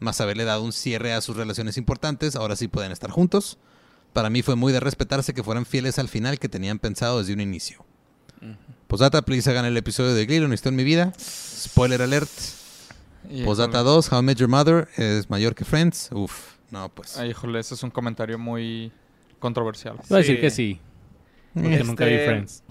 más 0.00 0.20
haberle 0.20 0.44
dado 0.44 0.62
un 0.62 0.72
cierre 0.72 1.14
a 1.14 1.20
sus 1.20 1.36
relaciones 1.36 1.78
importantes, 1.78 2.36
ahora 2.36 2.56
sí 2.56 2.68
pueden 2.68 2.92
estar 2.92 3.10
juntos. 3.10 3.58
Para 4.14 4.30
mí 4.30 4.40
fue 4.42 4.56
muy 4.56 4.72
de 4.72 4.80
respetarse 4.80 5.34
que 5.34 5.42
fueran 5.42 5.66
fieles 5.66 5.98
al 5.98 6.08
final 6.08 6.38
que 6.38 6.48
tenían 6.48 6.78
pensado 6.78 7.18
desde 7.18 7.34
un 7.34 7.40
inicio. 7.42 7.84
Posdata, 8.86 9.22
please 9.22 9.48
hagan 9.50 9.64
el 9.64 9.76
episodio 9.76 10.14
de 10.14 10.24
Glee, 10.26 10.38
lo 10.40 10.48
necesito 10.48 10.68
en 10.70 10.76
mi 10.76 10.84
vida. 10.84 11.12
Spoiler 11.18 12.00
alert. 12.00 12.30
Posdata 13.44 13.78
híjole, 13.80 13.90
2, 13.90 14.12
How 14.12 14.18
I 14.20 14.22
Met 14.22 14.38
Your 14.38 14.48
Mother 14.48 14.88
es 14.96 15.28
mayor 15.30 15.54
que 15.54 15.64
Friends. 15.64 16.10
Uf, 16.12 16.54
no, 16.70 16.88
pues. 16.90 17.16
ay, 17.16 17.30
híjole, 17.30 17.58
ese 17.58 17.74
es 17.74 17.82
un 17.82 17.90
comentario 17.90 18.38
muy 18.38 18.92
controversial. 19.38 19.96
Voy 20.08 20.16
a 20.16 20.18
decir 20.18 20.36
Sí. 20.36 20.40
que 20.40 20.50
sí. 20.50 20.80
Porque 21.54 21.72
Este- 21.72 21.84
nunca 21.84 22.04
vi 22.04 22.16
Friends. 22.18 22.62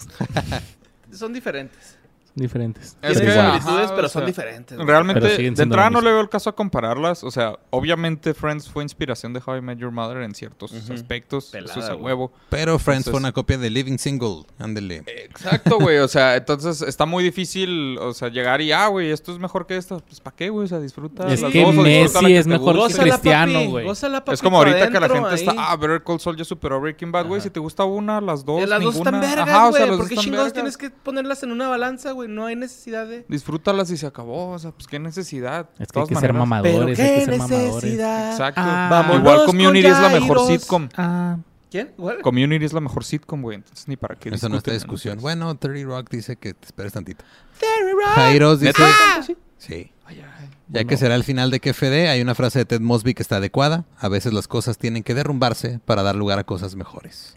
Son 1.12 1.34
diferentes. 1.34 1.98
Diferentes. 2.36 2.98
Es 3.02 3.19
Tienen 3.19 3.36
que, 3.36 3.41
similitudes, 3.41 3.91
pero 3.91 4.10
son 4.10 4.22
sea, 4.22 4.26
diferentes. 4.26 4.78
Realmente, 4.80 5.28
de 5.38 5.46
entrada 5.62 5.91
no 5.91 6.02
le 6.02 6.12
veo 6.12 6.22
el 6.22 6.30
caso 6.30 6.50
a 6.50 6.56
compararlas. 6.56 7.24
O 7.24 7.30
sea, 7.30 7.60
obviamente 7.69 8.34
Friends 8.34 8.67
fue 8.67 8.82
inspiración 8.82 9.34
de 9.34 9.41
How 9.46 9.58
I 9.58 9.62
Met 9.62 9.78
Your 9.78 9.91
Mother 9.91 10.24
en 10.24 10.34
ciertos 10.34 10.74
aspectos. 10.89 11.50
Pelada, 11.52 11.72
eso 11.72 11.80
es 11.80 11.89
a 11.89 11.96
huevo. 11.96 12.32
Pero 12.50 12.80
Friends 12.80 13.02
Entonces- 13.02 13.12
fue 13.12 13.19
una 13.19 13.32
copia 13.34 13.60
de 13.60 13.69
Living 13.69 13.98
Single. 14.00 14.46
Ándele. 14.58 15.04
Exacto, 15.06 15.78
güey. 15.80 16.00
O 16.00 16.08
sea, 16.08 16.36
entonces 16.38 16.82
está 16.82 17.06
muy 17.06 17.24
difícil, 17.24 18.00
o 18.00 18.13
sea, 18.13 18.30
llegar 18.30 18.62
y, 18.62 18.72
ah, 18.72 18.88
güey, 18.88 19.12
esto 19.12 19.32
es 19.32 19.38
mejor 19.38 19.67
que 19.67 19.78
esto. 19.78 20.02
Pues, 20.08 20.19
¿para 20.19 20.36
qué, 20.36 20.50
güey? 20.50 20.65
O 20.65 20.67
sea, 20.67 20.80
disfruta 20.80 21.32
Es 21.32 21.39
las 21.41 21.52
que 21.52 21.62
dos 21.63 21.76
Messi 21.76 22.26
que 22.26 22.38
es 22.39 22.48
mejor 22.48 22.88
que 22.88 22.96
Cristiano, 22.96 23.69
güey. 23.69 23.88
Es 24.32 24.41
como 24.41 24.58
ahorita 24.58 24.89
que 24.89 25.00
la 25.00 25.10
gente 25.10 25.36
está, 25.36 25.52
ahí. 25.52 25.58
ah, 25.60 25.76
Better 25.76 26.04
Call 26.04 26.19
Saul 26.19 26.36
ya 26.36 26.46
superó 26.46 26.82
Breaking 26.82 27.12
Bad, 27.12 27.28
güey. 27.28 27.41
Si 27.41 27.52
te 27.52 27.60
gusta 27.60 27.84
una, 27.84 28.19
las 28.22 28.43
dos, 28.43 28.67
las 28.67 28.82
dos 28.82 28.96
están 28.96 29.13
ninguna. 29.13 29.36
vergas, 29.36 29.50
Ajá, 29.56 29.67
o 29.67 29.72
sea, 29.72 29.86
güey. 29.86 29.89
¿Por 29.98 30.00
dos 30.00 30.10
qué 30.10 30.15
chingados 30.15 30.54
tienes 30.54 30.78
que 30.78 30.89
ponerlas 30.89 31.43
en 31.43 31.52
una 31.52 31.67
balanza, 31.69 32.12
güey? 32.12 32.23
No 32.28 32.46
hay 32.46 32.56
necesidad 32.56 33.08
de... 33.08 33.26
Disfrútalas 33.28 33.90
y 33.92 33.98
se 33.98 34.06
acabó. 34.06 34.52
O 34.52 34.60
sea, 34.60 34.72
pues 34.72 34.88
qué 34.88 35.00
necesidad. 35.00 35.70
Es 35.80 35.92
que 35.92 36.00
hay 36.00 36.08
que 36.08 36.16
ser 36.16 36.34
mamadores, 36.34 37.00
hay 37.00 37.20
que 37.20 37.26
ser 37.26 37.38
mamadores. 37.38 37.94
Exacto. 37.94 38.62
Ah. 38.64 38.88
Vámonos 38.90 39.20
Igual 39.22 39.46
Community 39.46 39.84
con 39.88 39.92
es 39.92 40.02
la 40.02 40.10
mejor 40.10 40.48
sitcom. 40.48 40.90
Ah, 40.98 41.38
¿Quién? 41.72 41.92
¿Cuál? 41.98 42.22
Community 42.22 42.66
es 42.66 42.74
la 42.74 42.82
mejor 42.82 43.04
sitcom, 43.04 43.42
güey. 43.42 43.56
Entonces 43.56 43.88
ni 43.88 43.98
para 43.98 44.16
qué 44.16 44.30
Eso 44.30 44.48
no 44.48 44.58
está 44.58 44.72
discusión. 44.74 45.16
¿no? 45.16 45.22
Bueno, 45.22 45.56
Terry 45.56 45.84
Rock 45.84 46.10
dice 46.12 46.36
que 46.36 46.54
te 46.54 46.66
esperes 46.66 46.94
tantito. 46.94 47.26
Terry 47.60 47.92
Rock. 47.94 48.14
Jairos 48.16 48.60
dice. 48.60 48.74
¿Neta? 48.74 49.36
Sí. 49.58 49.92
Ay, 50.06 50.22
ay. 50.22 50.50
Ya 50.68 50.80
Bueno. 50.80 50.90
que 50.90 50.98
será 50.98 51.16
el 51.16 51.24
final 51.24 51.52
de 51.52 51.60
KFD, 51.60 52.10
hay 52.10 52.22
una 52.22 52.36
frase 52.36 52.60
de 52.60 52.66
Ted 52.66 52.82
Mosby 52.82 53.14
que 53.14 53.24
está 53.24 53.38
adecuada. 53.38 53.86
A 53.98 54.08
veces 54.10 54.34
las 54.34 54.48
cosas 54.48 54.78
tienen 54.78 55.04
que 55.04 55.14
derrumbarse 55.14 55.80
para 55.86 56.04
dar 56.04 56.16
lugar 56.16 56.40
a 56.40 56.44
cosas 56.44 56.76
mejores. 56.76 57.36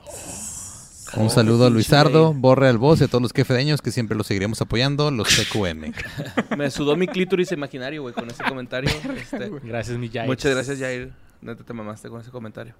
Un 1.14 1.30
saludo 1.30 1.66
a 1.66 1.70
Luisardo, 1.70 2.34
Borre 2.34 2.68
al 2.68 2.78
Voz 2.78 3.00
y 3.00 3.04
a 3.04 3.08
todos 3.08 3.22
los 3.22 3.32
quefedeños 3.32 3.80
que 3.80 3.92
siempre 3.92 4.16
los 4.16 4.26
seguiremos 4.26 4.60
apoyando, 4.60 5.10
los 5.10 5.28
CQM. 5.28 5.92
Me 6.58 6.70
sudó 6.70 6.96
mi 6.96 7.06
clítoris 7.06 7.52
imaginario, 7.52 8.02
güey, 8.02 8.14
con 8.14 8.28
ese 8.28 8.42
comentario. 8.42 8.90
Este, 9.16 9.50
gracias, 9.62 9.98
mi 9.98 10.08
Jair. 10.08 10.26
muchas 10.26 10.52
gracias, 10.52 10.78
Jair. 10.78 11.12
Neta, 11.40 11.64
te 11.64 11.72
mamaste 11.72 12.08
con 12.08 12.20
ese 12.20 12.30
comentario. 12.30 12.74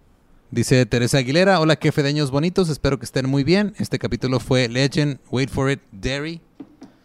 Dice 0.50 0.86
Teresa 0.86 1.18
Aguilera, 1.18 1.60
hola 1.60 1.76
quefedeños 1.76 2.30
bonitos, 2.30 2.68
espero 2.68 2.98
que 2.98 3.04
estén 3.04 3.28
muy 3.28 3.42
bien. 3.44 3.74
Este 3.78 3.98
capítulo 3.98 4.38
fue 4.38 4.68
Legend, 4.68 5.18
Wait 5.30 5.50
for 5.50 5.70
It, 5.70 5.80
Dairy. 5.92 6.40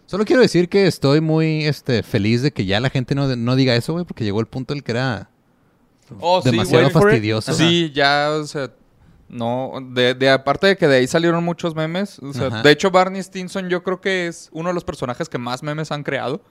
Solo 0.05 0.25
quiero 0.25 0.41
decir 0.41 0.69
que 0.69 0.87
estoy 0.87 1.21
muy 1.21 1.65
este, 1.65 2.03
feliz 2.03 2.41
de 2.41 2.51
que 2.51 2.65
ya 2.65 2.79
la 2.79 2.89
gente 2.89 3.15
no, 3.15 3.35
no 3.35 3.55
diga 3.55 3.75
eso, 3.75 3.93
güey, 3.93 4.05
porque 4.05 4.23
llegó 4.23 4.39
el 4.41 4.47
punto 4.47 4.73
en 4.73 4.79
el 4.79 4.83
que 4.83 4.91
era 4.91 5.29
Oh, 6.19 6.41
demasiado 6.41 6.89
fastidioso. 6.89 7.53
Sí, 7.53 7.91
ya, 7.93 8.29
o 8.31 8.45
sea, 8.45 8.71
no, 9.31 9.71
de, 9.91 10.13
de 10.13 10.29
aparte 10.29 10.67
de 10.67 10.75
que 10.77 10.87
de 10.87 10.97
ahí 10.97 11.07
salieron 11.07 11.43
muchos 11.43 11.73
memes, 11.73 12.19
o 12.19 12.33
sea, 12.33 12.61
de 12.61 12.69
hecho 12.71 12.91
Barney 12.91 13.21
Stinson 13.23 13.69
yo 13.69 13.81
creo 13.81 14.01
que 14.01 14.27
es 14.27 14.49
uno 14.51 14.69
de 14.69 14.73
los 14.75 14.83
personajes 14.83 15.29
que 15.29 15.37
más 15.37 15.63
memes 15.63 15.91
han 15.91 16.03
creado. 16.03 16.41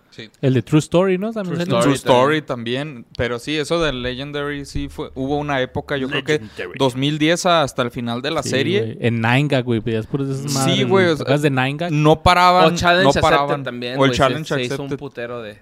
El 0.41 0.55
de 0.55 0.63
True 0.63 0.79
Story, 0.81 1.19
¿no? 1.19 1.33
También 1.33 1.57
True. 1.59 1.65
Story. 1.65 1.83
True 1.83 1.95
Story 1.95 2.43
también, 2.43 3.07
pero 3.17 3.39
sí, 3.39 3.57
eso 3.57 3.81
del 3.81 4.03
Legendary 4.03 4.65
sí 4.65 4.89
fue, 4.89 5.11
hubo 5.15 5.37
una 5.39 5.61
época, 5.61 5.97
yo 5.97 6.09
creo 6.09 6.25
que 6.25 6.39
Legendary. 6.41 6.79
2010 6.79 7.47
hasta 7.47 7.83
el 7.83 7.91
final 7.91 8.23
de 8.23 8.31
la 8.31 8.43
Sí, 8.43 8.49
serie. 8.51 8.97
En 9.01 9.21
Nine 9.21 9.47
Gag, 9.49 9.65
güey. 9.65 9.81
Pedías 9.81 10.07
por 10.07 10.23
esas 10.23 10.39
Sí, 10.65 10.83
güey, 10.85 11.07
o 11.07 11.11
¿Te 11.11 11.17
sea, 11.17 11.23
acuerdas 11.25 11.43
de 11.43 11.51
Nine 11.51 11.77
Gag? 11.77 11.93
no 11.93 12.23
paraban, 12.23 12.73
O 12.75 12.77
Challenge 12.77 13.05
no 13.05 13.09
Accepted 13.11 13.31
paraban. 13.31 13.63
también, 13.63 13.99
o 13.99 14.05
el 14.05 14.11
se- 14.13 14.17
Challenge 14.19 14.49
se, 14.55 14.63
hizo 14.63 14.83
un 14.83 14.97
putero 14.97 15.43
de... 15.43 15.59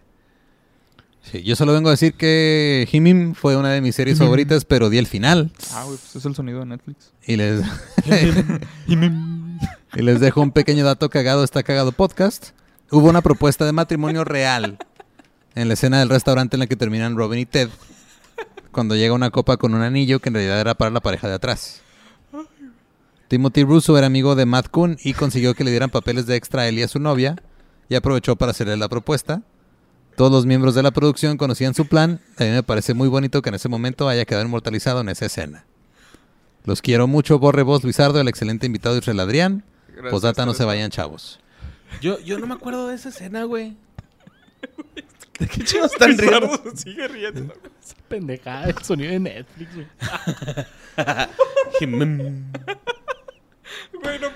Sí, 1.31 1.43
yo 1.43 1.57
solo 1.57 1.75
vengo 1.75 1.89
a 1.89 1.93
decir 1.93 2.15
que 2.15 2.89
Himim 2.91 3.35
fue 3.35 3.57
una 3.57 3.71
de 3.71 3.83
mis 3.83 3.95
series 3.95 4.19
favoritas, 4.19 4.65
pero 4.65 4.89
di 4.89 4.97
el 4.97 5.07
final. 5.07 5.51
Ah, 5.75 5.85
güey, 5.85 5.99
pues 5.99 6.17
es 6.17 6.25
el 6.25 6.35
sonido 6.35 6.61
de 6.61 6.67
Netflix. 6.67 7.13
Y 7.27 7.37
les, 7.37 7.63
y 8.87 10.03
les 10.03 10.21
dejo 10.21 10.41
un 10.41 10.53
pequeño 10.53 10.85
dato 10.87 11.11
cagado, 11.11 11.45
está 11.45 11.63
cagado 11.63 11.93
podcast. 11.93 12.51
Hubo 12.91 13.09
una 13.11 13.21
propuesta 13.21 13.67
de 13.67 13.73
matrimonio 13.73 14.25
real 14.25 14.79
en 15.55 15.69
la 15.69 15.75
escena 15.75 15.99
del 15.99 16.09
restaurante 16.09 16.57
en 16.57 16.61
la 16.61 16.67
que 16.67 16.77
terminan 16.77 17.17
Robin 17.17 17.41
y 17.41 17.47
Ted. 17.47 17.69
Cuando 18.73 18.97
llega 18.97 19.13
una 19.13 19.31
copa 19.31 19.59
con 19.59 19.75
un 19.75 19.83
anillo 19.83 20.21
que 20.21 20.31
en 20.31 20.35
realidad 20.37 20.61
era 20.61 20.75
para 20.77 20.91
la 20.91 21.01
pareja 21.01 21.29
de 21.29 21.35
atrás. 21.35 21.83
Timothy 23.29 23.65
Russo 23.65 23.99
era 23.99 24.07
amigo 24.07 24.35
de 24.35 24.47
Matt 24.47 24.69
Kuhn 24.71 24.97
y 25.05 25.13
consiguió 25.13 25.53
que 25.55 25.65
le 25.65 25.71
dieran 25.71 25.91
papeles 25.91 26.25
de 26.25 26.37
extra 26.37 26.63
a 26.63 26.69
él 26.69 26.79
y 26.79 26.83
a 26.83 26.89
su 26.89 26.99
novia. 26.99 27.37
y 27.91 27.95
aprovechó 27.95 28.37
para 28.37 28.53
hacerle 28.53 28.77
la 28.77 28.89
propuesta. 28.89 29.43
Todos 30.19 30.33
los 30.33 30.47
miembros 30.47 30.75
de 30.75 30.83
la 30.83 30.91
producción 30.91 31.37
conocían 31.37 31.75
su 31.75 31.87
plan. 31.87 32.19
A 32.39 32.43
mí 32.43 32.51
me 32.51 32.65
parece 32.65 32.93
muy 32.93 33.07
bonito 33.07 33.41
que 33.41 33.51
en 33.51 33.55
ese 33.55 33.69
momento 33.69 34.09
haya 34.09 34.25
quedado 34.25 34.45
inmortalizado 34.45 35.01
en 35.01 35.11
esa 35.11 35.27
escena. 35.27 35.65
Los 36.65 36.83
quiero 36.83 37.07
mucho, 37.07 37.39
Borre 37.39 37.63
Voz, 37.63 37.85
Luisardo, 37.85 38.21
el 38.21 38.27
excelente 38.27 38.67
invitado 38.67 38.99
Israel 38.99 39.21
Adrián. 39.21 39.63
Gracias, 39.87 40.11
Posdata, 40.11 40.45
no 40.45 40.55
se 40.55 40.65
vayan, 40.65 40.91
chavos. 40.91 41.39
Yo, 42.01 42.19
yo 42.19 42.41
no 42.41 42.49
me 42.49 42.55
acuerdo 42.55 42.89
de 42.89 42.97
esa 42.97 43.11
escena, 43.11 43.45
güey. 43.45 43.77
¿De 45.39 45.47
qué 45.47 45.63
chingos 45.63 45.93
están 45.93 46.19
riendo? 46.19 46.63
Sigue 46.75 47.07
riendo. 47.07 47.55
Esa 47.81 47.95
pendejada, 48.09 48.71
el 48.71 48.79
sonido 48.83 49.13
de 49.13 49.21
Netflix, 49.21 49.73
güey. 49.73 49.87
Güey, 54.03 54.19
no, 54.21 54.29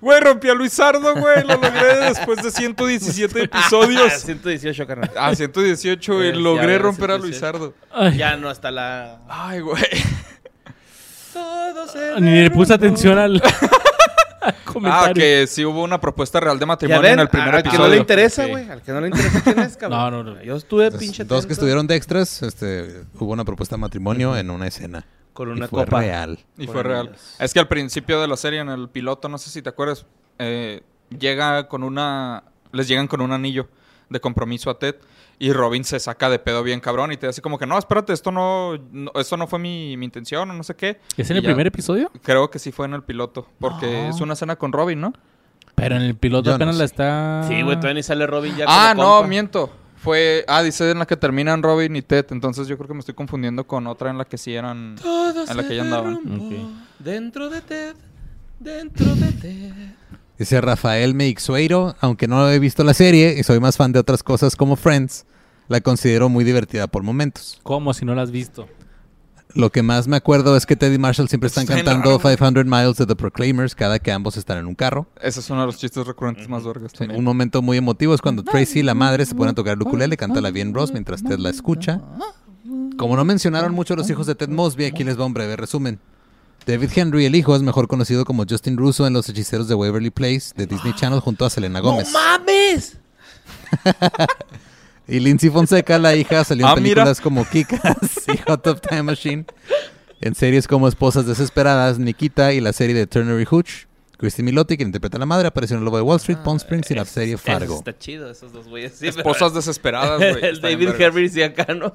güey, 0.00 0.20
rompí 0.20 0.48
a 0.48 0.54
Luisardo, 0.54 1.14
güey. 1.14 1.42
Lo 1.42 1.54
logré 1.54 1.96
después 2.08 2.42
de 2.42 2.50
117 2.50 3.42
episodios. 3.44 4.12
118, 4.12 4.86
carnal. 4.86 5.10
Ah, 5.16 5.34
118 5.34 6.24
y 6.24 6.26
Eh, 6.28 6.32
logré 6.34 6.78
romper 6.78 7.10
a 7.12 7.14
118. 7.18 7.22
Luisardo. 7.26 7.74
Ay, 7.92 8.16
Ya 8.18 8.36
no 8.36 8.48
hasta 8.48 8.70
la... 8.70 9.20
Ay, 9.28 9.60
güey. 9.60 9.82
Todo 11.32 11.88
se 11.88 12.20
ni 12.20 12.42
le 12.42 12.50
puse 12.50 12.72
atención 12.74 13.18
al, 13.18 13.34
al 13.42 13.42
Ah, 14.46 14.54
comentario. 14.64 15.14
que 15.14 15.46
sí 15.46 15.64
hubo 15.64 15.82
una 15.82 15.98
propuesta 16.00 16.38
real 16.38 16.58
de 16.58 16.66
matrimonio 16.66 17.00
ven, 17.02 17.12
en 17.14 17.20
el 17.20 17.28
primer 17.28 17.54
al 17.54 17.62
que 17.62 17.68
episodio. 17.70 17.88
no 17.88 17.94
le 17.94 18.00
interesa, 18.00 18.46
güey. 18.46 18.68
Al 18.70 18.82
que 18.82 18.92
no 18.92 19.00
le 19.00 19.08
interesa 19.08 19.40
quién 19.42 19.58
es, 19.60 19.76
cabrón. 19.78 19.98
No, 19.98 20.10
no, 20.22 20.34
no. 20.34 20.42
Yo 20.42 20.56
estuve 20.56 20.84
Entonces, 20.84 21.06
pinche 21.08 21.24
dos 21.24 21.32
atento 21.38 21.46
que 21.48 21.52
estuvieron 21.54 21.86
de 21.86 21.96
extras, 21.96 22.42
este, 22.42 23.04
hubo 23.18 23.32
una 23.32 23.44
propuesta 23.44 23.76
de 23.76 23.80
matrimonio 23.80 24.36
en 24.36 24.50
una 24.50 24.66
escena. 24.66 25.06
Con 25.34 25.48
y 25.50 25.52
una 25.52 25.68
fue 25.68 25.84
copa. 25.84 26.00
real. 26.00 26.38
Y 26.56 26.66
fue 26.66 26.82
real. 26.82 27.14
Es 27.38 27.52
que 27.52 27.60
al 27.60 27.68
principio 27.68 28.20
de 28.20 28.26
la 28.28 28.36
serie, 28.38 28.60
en 28.60 28.70
el 28.70 28.88
piloto, 28.88 29.28
no 29.28 29.36
sé 29.36 29.50
si 29.50 29.60
te 29.60 29.68
acuerdas, 29.68 30.06
eh, 30.38 30.80
llega 31.18 31.68
con 31.68 31.82
una. 31.82 32.44
Les 32.72 32.88
llegan 32.88 33.06
con 33.06 33.20
un 33.20 33.32
anillo 33.32 33.68
de 34.08 34.20
compromiso 34.20 34.70
a 34.70 34.78
Ted. 34.78 34.96
Y 35.38 35.52
Robin 35.52 35.82
se 35.84 35.98
saca 35.98 36.30
de 36.30 36.38
pedo 36.38 36.62
bien 36.62 36.78
cabrón 36.80 37.10
y 37.12 37.16
te 37.16 37.26
dice 37.26 37.42
como 37.42 37.58
que 37.58 37.66
no, 37.66 37.76
espérate, 37.76 38.12
esto 38.12 38.30
no, 38.30 38.76
no- 38.92 39.10
esto 39.16 39.36
no 39.36 39.48
fue 39.48 39.58
mi, 39.58 39.96
mi 39.96 40.04
intención 40.04 40.48
o 40.48 40.54
no 40.54 40.62
sé 40.62 40.76
qué. 40.76 41.00
¿Es 41.16 41.28
en 41.28 41.36
Y 41.36 41.38
el 41.38 41.42
ya- 41.44 41.48
primer 41.48 41.66
episodio? 41.66 42.10
Creo 42.22 42.48
que 42.50 42.60
sí 42.60 42.70
fue 42.70 42.86
en 42.86 42.94
el 42.94 43.02
piloto, 43.02 43.48
porque 43.58 43.86
No. 44.04 44.10
es 44.10 44.20
una 44.20 44.34
escena 44.34 44.54
con 44.56 44.70
Robin, 44.72 45.00
¿no? 45.00 45.12
Pero 45.74 45.96
en 45.96 46.02
el 46.02 46.14
piloto 46.16 46.44
Yo 46.46 46.50
no 46.52 46.56
apenas 46.56 46.76
sé. 46.76 46.78
la 46.78 46.84
está... 46.84 47.42
Sí, 47.48 47.62
güey, 47.62 47.74
todavía 47.76 47.94
ni 47.94 48.02
sale 48.04 48.28
Robin 48.28 48.54
ya 48.56 48.64
Ah, 48.68 48.94
no, 48.96 49.02
compa. 49.02 49.26
miento. 49.28 49.70
Fue, 50.04 50.44
ah, 50.48 50.62
dice 50.62 50.90
en 50.90 50.98
la 50.98 51.06
que 51.06 51.16
terminan 51.16 51.62
Robin 51.62 51.96
y 51.96 52.02
Ted, 52.02 52.26
entonces 52.28 52.68
yo 52.68 52.76
creo 52.76 52.88
que 52.88 52.92
me 52.92 53.00
estoy 53.00 53.14
confundiendo 53.14 53.66
con 53.66 53.86
otra 53.86 54.10
en 54.10 54.18
la 54.18 54.26
que 54.26 54.36
sí 54.36 54.54
eran... 54.54 54.96
Todo 55.02 55.46
en 55.48 55.56
la 55.56 55.62
se 55.62 55.68
que 55.68 55.76
ya 55.76 55.82
andaban. 55.82 56.20
Dentro 56.98 57.48
de 57.48 57.62
Ted, 57.62 57.94
dentro 58.60 59.06
de 59.14 59.32
Ted. 59.32 59.72
Dice 60.38 60.60
Rafael 60.60 61.14
Meixueiro, 61.14 61.96
aunque 62.00 62.28
no 62.28 62.50
he 62.50 62.58
visto 62.58 62.84
la 62.84 62.92
serie 62.92 63.34
y 63.38 63.42
soy 63.44 63.60
más 63.60 63.78
fan 63.78 63.92
de 63.92 63.98
otras 63.98 64.22
cosas 64.22 64.56
como 64.56 64.76
Friends, 64.76 65.24
la 65.68 65.80
considero 65.80 66.28
muy 66.28 66.44
divertida 66.44 66.86
por 66.86 67.02
momentos. 67.02 67.58
¿Cómo 67.62 67.94
si 67.94 68.04
no 68.04 68.14
la 68.14 68.20
has 68.20 68.30
visto? 68.30 68.68
Lo 69.54 69.70
que 69.70 69.82
más 69.82 70.08
me 70.08 70.16
acuerdo 70.16 70.56
es 70.56 70.66
que 70.66 70.74
Ted 70.74 70.92
y 70.92 70.98
Marshall 70.98 71.28
siempre 71.28 71.46
están 71.46 71.62
Está 71.62 71.76
cantando 71.76 72.18
raro. 72.18 72.36
500 72.36 72.64
Miles 72.64 72.96
de 72.96 73.06
The 73.06 73.14
Proclaimers 73.14 73.74
cada 73.74 74.00
que 74.00 74.10
ambos 74.10 74.36
están 74.36 74.58
en 74.58 74.66
un 74.66 74.74
carro. 74.74 75.06
Ese 75.22 75.40
es 75.40 75.48
uno 75.50 75.60
de 75.60 75.66
los 75.66 75.78
chistes 75.78 76.04
recurrentes 76.06 76.48
más 76.48 76.64
vergas 76.64 76.92
también. 76.92 77.18
Un 77.18 77.24
momento 77.24 77.62
muy 77.62 77.76
emotivo 77.76 78.14
es 78.14 78.20
cuando 78.20 78.42
Tracy, 78.42 78.82
la 78.82 78.94
madre, 78.94 79.24
se 79.26 79.34
pone 79.34 79.52
a 79.52 79.54
tocar 79.54 79.74
el 79.74 79.82
ukulele 79.82 80.14
y 80.14 80.16
canta 80.16 80.40
la 80.40 80.50
bien 80.50 80.74
Ross 80.74 80.92
mientras 80.92 81.22
Ted 81.22 81.38
la 81.38 81.50
escucha. 81.50 82.00
Como 82.96 83.16
no 83.16 83.24
mencionaron 83.24 83.72
mucho 83.74 83.94
los 83.94 84.10
hijos 84.10 84.26
de 84.26 84.34
Ted 84.34 84.48
Mosby, 84.48 84.86
aquí 84.86 85.04
les 85.04 85.18
va 85.18 85.24
un 85.24 85.34
breve 85.34 85.56
resumen. 85.56 86.00
David 86.66 86.90
Henry, 86.94 87.26
el 87.26 87.34
hijo, 87.34 87.54
es 87.54 87.62
mejor 87.62 87.88
conocido 87.88 88.24
como 88.24 88.44
Justin 88.48 88.76
Russo 88.76 89.06
en 89.06 89.12
Los 89.12 89.28
Hechiceros 89.28 89.68
de 89.68 89.74
Waverly 89.74 90.10
Place 90.10 90.52
de 90.56 90.66
Disney 90.66 90.94
Channel 90.94 91.20
junto 91.20 91.44
a 91.44 91.50
Selena 91.50 91.80
Gómez. 91.80 92.10
¡No 92.10 92.18
mames! 92.18 92.96
Y 95.06 95.20
Lindsay 95.20 95.50
Fonseca, 95.50 95.98
la 95.98 96.14
hija, 96.16 96.44
salió 96.44 96.66
en 96.66 96.72
Ah, 96.72 96.76
mira. 96.76 96.94
películas 97.04 97.20
como 97.20 97.44
Kick-Ass 97.44 98.24
y 98.34 98.38
Hot 98.48 98.62
Tub 98.62 98.80
Time 98.80 99.02
Machine. 99.02 99.44
En 100.20 100.34
series 100.34 100.66
como 100.66 100.88
Esposas 100.88 101.26
Desesperadas, 101.26 101.98
Nikita 101.98 102.52
y 102.54 102.60
la 102.60 102.72
serie 102.72 102.94
de 102.94 103.06
Turner 103.06 103.38
y 103.40 103.44
Hooch. 103.50 103.86
Christy 104.16 104.42
Milotti, 104.42 104.76
quien 104.76 104.88
interpreta 104.88 105.18
a 105.18 105.20
la 105.20 105.26
madre, 105.26 105.48
apareció 105.48 105.74
en 105.74 105.80
El 105.80 105.84
Lobo 105.84 105.96
de 105.98 106.02
Wall 106.04 106.16
Street, 106.16 106.38
Palm 106.42 106.56
Springs 106.56 106.90
y 106.90 106.94
la 106.94 107.04
serie 107.04 107.36
Fargo. 107.36 107.76
Está 107.78 107.98
chido 107.98 108.30
esos 108.30 108.52
dos 108.52 108.68
güeyes. 108.68 108.92
Sí, 108.92 109.00
pero- 109.10 109.18
Esposas 109.18 109.52
desesperadas, 109.52 110.18
güey. 110.18 110.44
El 110.50 110.60
David. 110.62 110.90
Harris 111.02 111.36
y 111.36 111.42
acá, 111.42 111.74
¿no? 111.74 111.94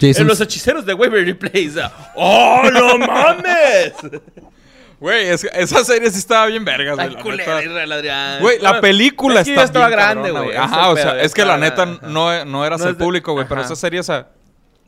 Jason, 0.00 0.22
En 0.22 0.26
los 0.26 0.40
hechiceros 0.40 0.84
de 0.84 0.92
Waverly 0.94 1.34
Place. 1.34 1.74
ah. 1.80 2.12
¡Oh, 2.16 2.62
no 2.70 2.98
mames! 3.06 3.92
Güey, 5.00 5.28
es- 5.28 5.44
esa 5.44 5.84
serie 5.84 6.10
sí 6.10 6.18
estaba 6.18 6.46
bien 6.46 6.64
vergas, 6.64 6.96
güey. 6.96 7.10
La 7.14 7.22
culera, 7.22 7.56
neta. 7.56 7.64
Israel 7.70 7.92
Adrián. 7.92 8.40
Güey, 8.40 8.58
la 8.58 8.70
Bueno, 8.70 8.80
película 8.82 9.40
es 9.40 9.46
que 9.46 9.52
está 9.52 9.64
estaba 9.64 9.86
bien 9.88 9.98
grande, 9.98 10.30
güey. 10.32 10.56
Ajá, 10.56 10.88
o 10.90 10.96
sea, 10.96 11.20
es 11.22 11.32
que 11.34 11.44
la 11.44 11.56
neta 11.56 11.86
no, 11.86 12.44
no 12.44 12.64
eras 12.66 12.80
No 12.80 12.88
el 12.88 12.96
público, 12.96 13.32
güey. 13.32 13.46
Pero 13.48 13.60
esa 13.60 13.76
serie, 13.76 14.00
o 14.00 14.04
sea, 14.04 14.28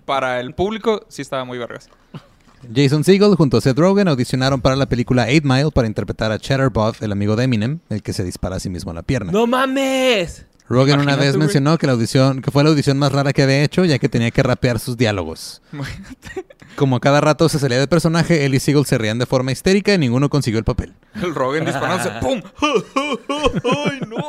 para 0.04 0.40
el 0.40 0.54
público 0.54 1.04
sí 1.08 1.22
estaba 1.22 1.44
muy 1.44 1.58
vergas. 1.58 1.88
Jason 2.74 3.04
Segel 3.04 3.36
junto 3.36 3.56
a 3.56 3.60
Seth 3.62 3.78
Rogen 3.78 4.06
audicionaron 4.08 4.60
para 4.60 4.76
la 4.76 4.86
película 4.86 5.28
Eight 5.30 5.44
Mile 5.44 5.70
para 5.70 5.86
interpretar 5.86 6.30
a 6.30 6.38
Cheddar 6.38 6.68
Bob, 6.70 6.94
el 7.00 7.10
amigo 7.12 7.34
de 7.34 7.44
Eminem, 7.44 7.78
el 7.88 8.02
que 8.02 8.12
se 8.12 8.22
dispara 8.22 8.56
a 8.56 8.60
sí 8.60 8.68
mismo 8.68 8.90
en 8.90 8.96
la 8.96 9.02
pierna. 9.02 9.32
¡No 9.32 9.46
mames! 9.46 10.44
Rogen 10.70 11.00
una 11.00 11.16
vez 11.16 11.36
mencionó 11.36 11.76
que 11.78 11.88
la 11.88 11.94
audición, 11.94 12.42
que 12.42 12.52
fue 12.52 12.62
la 12.62 12.70
audición 12.70 12.96
más 12.96 13.10
rara 13.10 13.32
que 13.32 13.42
había 13.42 13.64
hecho, 13.64 13.84
ya 13.84 13.98
que 13.98 14.08
tenía 14.08 14.30
que 14.30 14.40
rapear 14.40 14.78
sus 14.78 14.96
diálogos. 14.96 15.60
Como 16.76 16.94
a 16.94 17.00
cada 17.00 17.20
rato 17.20 17.48
se 17.48 17.58
salía 17.58 17.80
de 17.80 17.88
personaje, 17.88 18.44
él 18.44 18.54
y 18.54 18.60
Segel 18.60 18.86
se 18.86 18.96
reían 18.96 19.18
de 19.18 19.26
forma 19.26 19.50
histérica 19.50 19.92
y 19.92 19.98
ninguno 19.98 20.30
consiguió 20.30 20.60
el 20.60 20.64
papel. 20.64 20.94
El 21.20 21.34
Rogan 21.34 21.64
disparándose, 21.64 22.10
¡pum! 22.20 22.40
¡Ay, 23.84 24.00
no! 24.06 24.24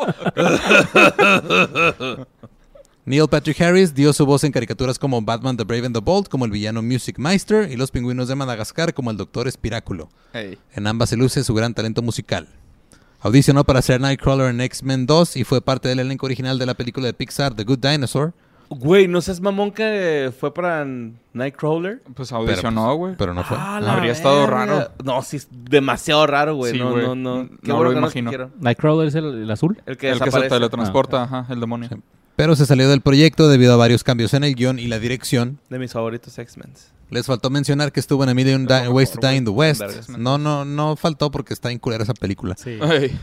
Neil 3.06 3.28
Patrick 3.30 3.62
Harris 3.62 3.94
dio 3.94 4.12
su 4.12 4.26
voz 4.26 4.44
en 4.44 4.52
caricaturas 4.52 4.98
como 4.98 5.22
Batman 5.22 5.58
the 5.58 5.64
Brave 5.64 5.86
and 5.86 5.96
the 5.96 6.02
Bold, 6.02 6.28
como 6.28 6.46
el 6.46 6.52
villano 6.52 6.82
Music 6.82 7.20
Meister, 7.20 7.72
y 7.72 7.76
Los 7.76 7.92
Pingüinos 7.92 8.28
de 8.28 8.34
Madagascar, 8.34 8.96
como 8.96 9.12
el 9.12 9.18
Doctor 9.18 9.48
Espiráculo. 9.48 10.10
En 10.34 10.88
ambas 10.88 11.10
se 11.10 11.18
luce 11.18 11.44
su 11.44 11.54
gran 11.54 11.76
talento 11.76 12.02
musical. 12.02 12.48
Audicionó 13.22 13.64
para 13.64 13.82
ser 13.82 14.02
Nightcrawler 14.02 14.50
en 14.50 14.62
X-Men 14.62 15.06
2 15.06 15.38
y 15.38 15.44
fue 15.44 15.62
parte 15.62 15.88
del 15.90 16.00
elenco 16.00 16.26
original 16.26 16.58
de 16.58 16.66
la 16.66 16.74
película 16.74 17.06
de 17.06 17.14
Pixar 17.14 17.54
The 17.54 17.64
Good 17.64 17.80
Dinosaur. 17.80 18.34
Güey, 18.70 19.08
¿no 19.08 19.20
seas 19.22 19.42
mamón 19.42 19.72
que 19.72 20.32
fue 20.40 20.54
para 20.54 20.86
Nightcrawler? 21.34 22.02
Pues 22.16 22.32
audicionó, 22.32 22.96
güey. 22.96 23.16
Pero 23.18 23.34
no 23.34 23.44
fue. 23.44 23.58
Ah, 23.60 23.80
No 23.80 23.86
la 23.88 23.94
habría 23.94 24.14
estado 24.14 24.48
raro. 24.48 24.92
No, 25.04 25.22
sí, 25.22 25.38
es 25.38 25.50
demasiado 25.52 26.26
raro, 26.26 26.56
güey. 26.56 26.72
Sí, 26.72 26.80
no, 26.80 26.96
no, 26.96 27.14
no, 27.14 27.44
No 27.44 27.50
Qué 27.62 27.68
lo 27.68 27.76
bueno 27.76 27.90
que 27.90 27.96
no 27.96 28.02
imagino. 28.02 28.52
Nightcrawler 28.60 29.10
es 29.10 29.16
el, 29.16 29.26
el 29.44 29.52
azul. 29.52 29.78
El 29.86 29.98
que 29.98 30.10
el 30.10 30.20
que 30.20 30.32
se 30.32 30.42
teletransporta, 30.48 31.24
ajá, 31.24 31.46
el 31.50 31.60
demonio. 31.60 31.90
Sí. 31.90 31.98
Pero 32.38 32.56
se 32.56 32.66
salió 32.66 32.90
del 32.90 33.02
proyecto 33.02 33.50
debido 33.50 33.74
a 33.74 33.78
varios 33.78 34.04
cambios 34.04 34.34
en 34.34 34.46
el 34.46 34.56
guion 34.56 34.80
y 34.80 34.88
la 34.88 35.00
dirección. 35.00 35.60
De 35.70 35.78
mis 35.78 35.92
favoritos 35.92 36.40
X-Men. 36.40 36.72
Les 37.12 37.26
faltó 37.28 37.50
mencionar 37.50 37.92
que 37.92 38.00
estuvo 38.00 38.24
en 38.24 38.30
A 38.30 38.34
Million 38.34 38.66
Di- 38.66 38.88
Ways 38.88 39.12
to 39.12 39.20
Die 39.22 39.36
in 39.36 39.46
the. 39.46 39.52
West. 39.52 39.82
No, 40.18 40.38
no, 40.38 40.66
no 40.66 40.96
faltó 40.96 41.30
porque 41.30 41.54
está 41.54 41.72
inculera 41.72 42.04
esa 42.04 42.14
película. 42.14 42.56
Sí. 42.58 42.80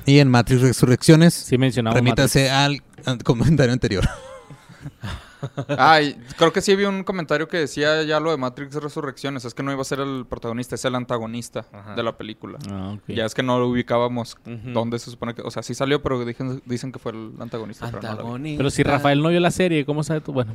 Y 0.07 0.19
en 0.21 0.31
Matrix 0.31 0.61
Resurrecciones, 0.61 1.35
Sí 1.35 1.59
mencionamos 1.59 1.97
remítase 1.97 2.51
al, 2.51 2.83
al 3.07 3.23
comentario 3.25 3.73
anterior. 3.73 4.07
Ay, 5.79 6.17
creo 6.37 6.53
que 6.53 6.61
sí 6.61 6.75
vi 6.75 6.85
un 6.85 7.05
comentario 7.05 7.47
que 7.47 7.59
decía 7.59 8.03
ya 8.03 8.19
lo 8.19 8.33
de 8.33 8.37
Matrix 8.37 8.75
Resurrecciones. 8.75 9.45
Es 9.45 9.55
que 9.55 9.63
no 9.63 9.71
iba 9.73 9.81
a 9.81 9.85
ser 9.85 10.01
el 10.01 10.27
protagonista, 10.29 10.75
es 10.75 10.85
el 10.85 10.95
antagonista 10.97 11.65
Ajá. 11.73 11.95
de 11.95 12.03
la 12.03 12.17
película. 12.19 12.59
Ah, 12.71 12.95
ok. 12.97 13.03
Ya 13.09 13.25
es 13.25 13.35
que 13.35 13.43
no 13.45 13.59
lo 13.59 13.69
ubicábamos 13.69 14.37
dónde 14.45 14.99
se 14.99 15.11
supone 15.13 15.35
que... 15.35 15.43
O 15.43 15.51
sea, 15.51 15.63
sí 15.63 15.75
salió, 15.75 16.03
pero 16.03 16.25
dicen, 16.25 16.61
dicen 16.67 16.91
que 16.91 16.99
fue 16.99 17.13
el 17.13 17.33
antagonista. 17.39 17.87
pero 17.87 18.03
no. 18.03 18.09
Antagonista. 18.09 18.59
Pero 18.59 18.71
si 18.71 18.83
Rafael 18.83 19.23
no 19.23 19.29
vio 19.29 19.39
la 19.41 19.53
serie, 19.53 19.85
¿cómo 19.87 20.03
sabe 20.03 20.21
tú? 20.21 20.33
Bueno, 20.33 20.55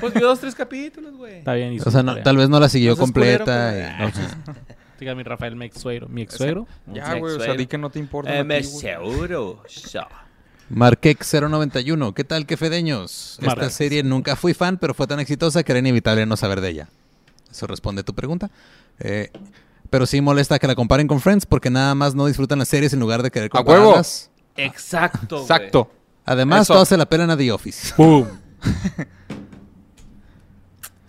Pues 0.00 0.14
vio 0.14 0.26
dos, 0.28 0.40
tres 0.40 0.54
capítulos, 0.54 1.16
güey. 1.16 1.38
está 1.38 1.54
bien. 1.54 1.72
hizo 1.72 1.88
O 1.88 1.92
sea, 1.92 2.02
no- 2.02 2.16
tal 2.22 2.36
vez 2.36 2.48
no 2.48 2.58
la 2.60 2.68
siguió 2.68 2.96
culero, 2.96 3.44
completa. 3.44 3.96
pues. 3.98 4.14
y- 4.16 4.20
No, 4.20 4.28
sí. 4.28 4.60
Diga 5.00 5.14
mi 5.14 5.22
Rafael, 5.22 5.56
mi 5.56 5.64
ex 5.64 5.80
suegro. 5.80 6.08
¿Mi 6.08 6.22
ex 6.22 6.34
suegro? 6.34 6.66
Ya, 6.92 7.14
güey, 7.14 7.34
o 7.36 7.40
sea, 7.40 7.54
di 7.54 7.66
que 7.66 7.78
no 7.78 7.88
te 7.90 7.98
importa. 7.98 8.34
Eh, 8.34 8.40
a 8.40 8.44
me 8.44 8.60
ti, 8.60 8.66
güey. 8.68 8.80
seguro. 8.80 9.62
Ya. 9.92 10.06
Marquex091, 10.70 12.14
¿qué 12.14 12.22
tal, 12.24 12.46
qué 12.46 12.56
fedeños? 12.56 13.32
Esta 13.40 13.46
Marquex. 13.46 13.74
serie 13.74 14.02
nunca 14.02 14.36
fui 14.36 14.54
fan, 14.54 14.76
pero 14.78 14.94
fue 14.94 15.06
tan 15.06 15.18
exitosa 15.18 15.62
que 15.62 15.72
era 15.72 15.78
inevitable 15.78 16.26
no 16.26 16.36
saber 16.36 16.60
de 16.60 16.68
ella. 16.68 16.88
Eso 17.50 17.66
responde 17.66 18.02
a 18.02 18.04
tu 18.04 18.14
pregunta. 18.14 18.50
Eh, 19.00 19.30
pero 19.88 20.06
sí 20.06 20.20
molesta 20.20 20.58
que 20.58 20.66
la 20.66 20.74
comparen 20.76 21.08
con 21.08 21.20
Friends 21.20 21.46
porque 21.46 21.70
nada 21.70 21.94
más 21.94 22.14
no 22.14 22.26
disfrutan 22.26 22.58
las 22.60 22.68
series 22.68 22.92
en 22.92 23.00
lugar 23.00 23.22
de 23.22 23.30
querer 23.30 23.50
¡A 23.52 23.58
huevo! 23.60 23.66
compararlas. 23.74 24.30
Exacto, 24.56 25.36
güey. 25.36 25.42
Exacto. 25.42 25.90
Además, 26.26 26.62
Eso. 26.62 26.74
todos 26.74 26.88
se 26.88 26.96
la 26.96 27.06
pelan 27.08 27.30
a 27.30 27.36
The 27.36 27.50
Office. 27.50 27.94
¡Pum! 27.96 28.26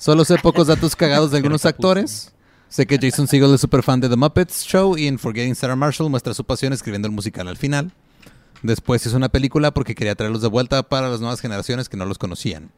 Solo 0.02 0.26
sé 0.26 0.36
pocos 0.39 0.66
datos 0.66 0.95
cagados 0.95 1.30
de 1.30 1.38
algunos 1.38 1.64
actores. 1.64 2.34
Sé 2.70 2.88
que 2.88 2.97
Jason 2.99 3.28
Segel 3.28 3.54
es 3.54 3.62
súper 3.62 3.84
fan 3.84 3.99
de 3.99 4.10
The 4.10 4.16
Muppets 4.16 4.66
Show 4.66 4.97
y 4.97 5.06
en 5.06 5.20
Forgetting 5.20 5.54
Sarah 5.54 5.76
Marshall 5.76 6.10
muestra 6.10 6.34
su 6.34 6.43
pasión 6.43 6.74
escribiendo 6.74 7.08
el 7.08 7.14
musical 7.14 7.47
al 7.47 7.56
final. 7.56 7.91
Después 8.64 9.06
hizo 9.06 9.16
una 9.16 9.30
película 9.30 9.76
porque 9.76 9.93
quería 9.93 10.16
traerlos 10.16 10.41
de 10.41 10.47
vuelta 10.47 10.82
para 10.82 11.08
las 11.08 11.20
nuevas 11.20 11.39
generaciones 11.39 11.88
que 11.88 11.97
no 11.97 12.06
los 12.06 12.18
conocían. 12.18 12.72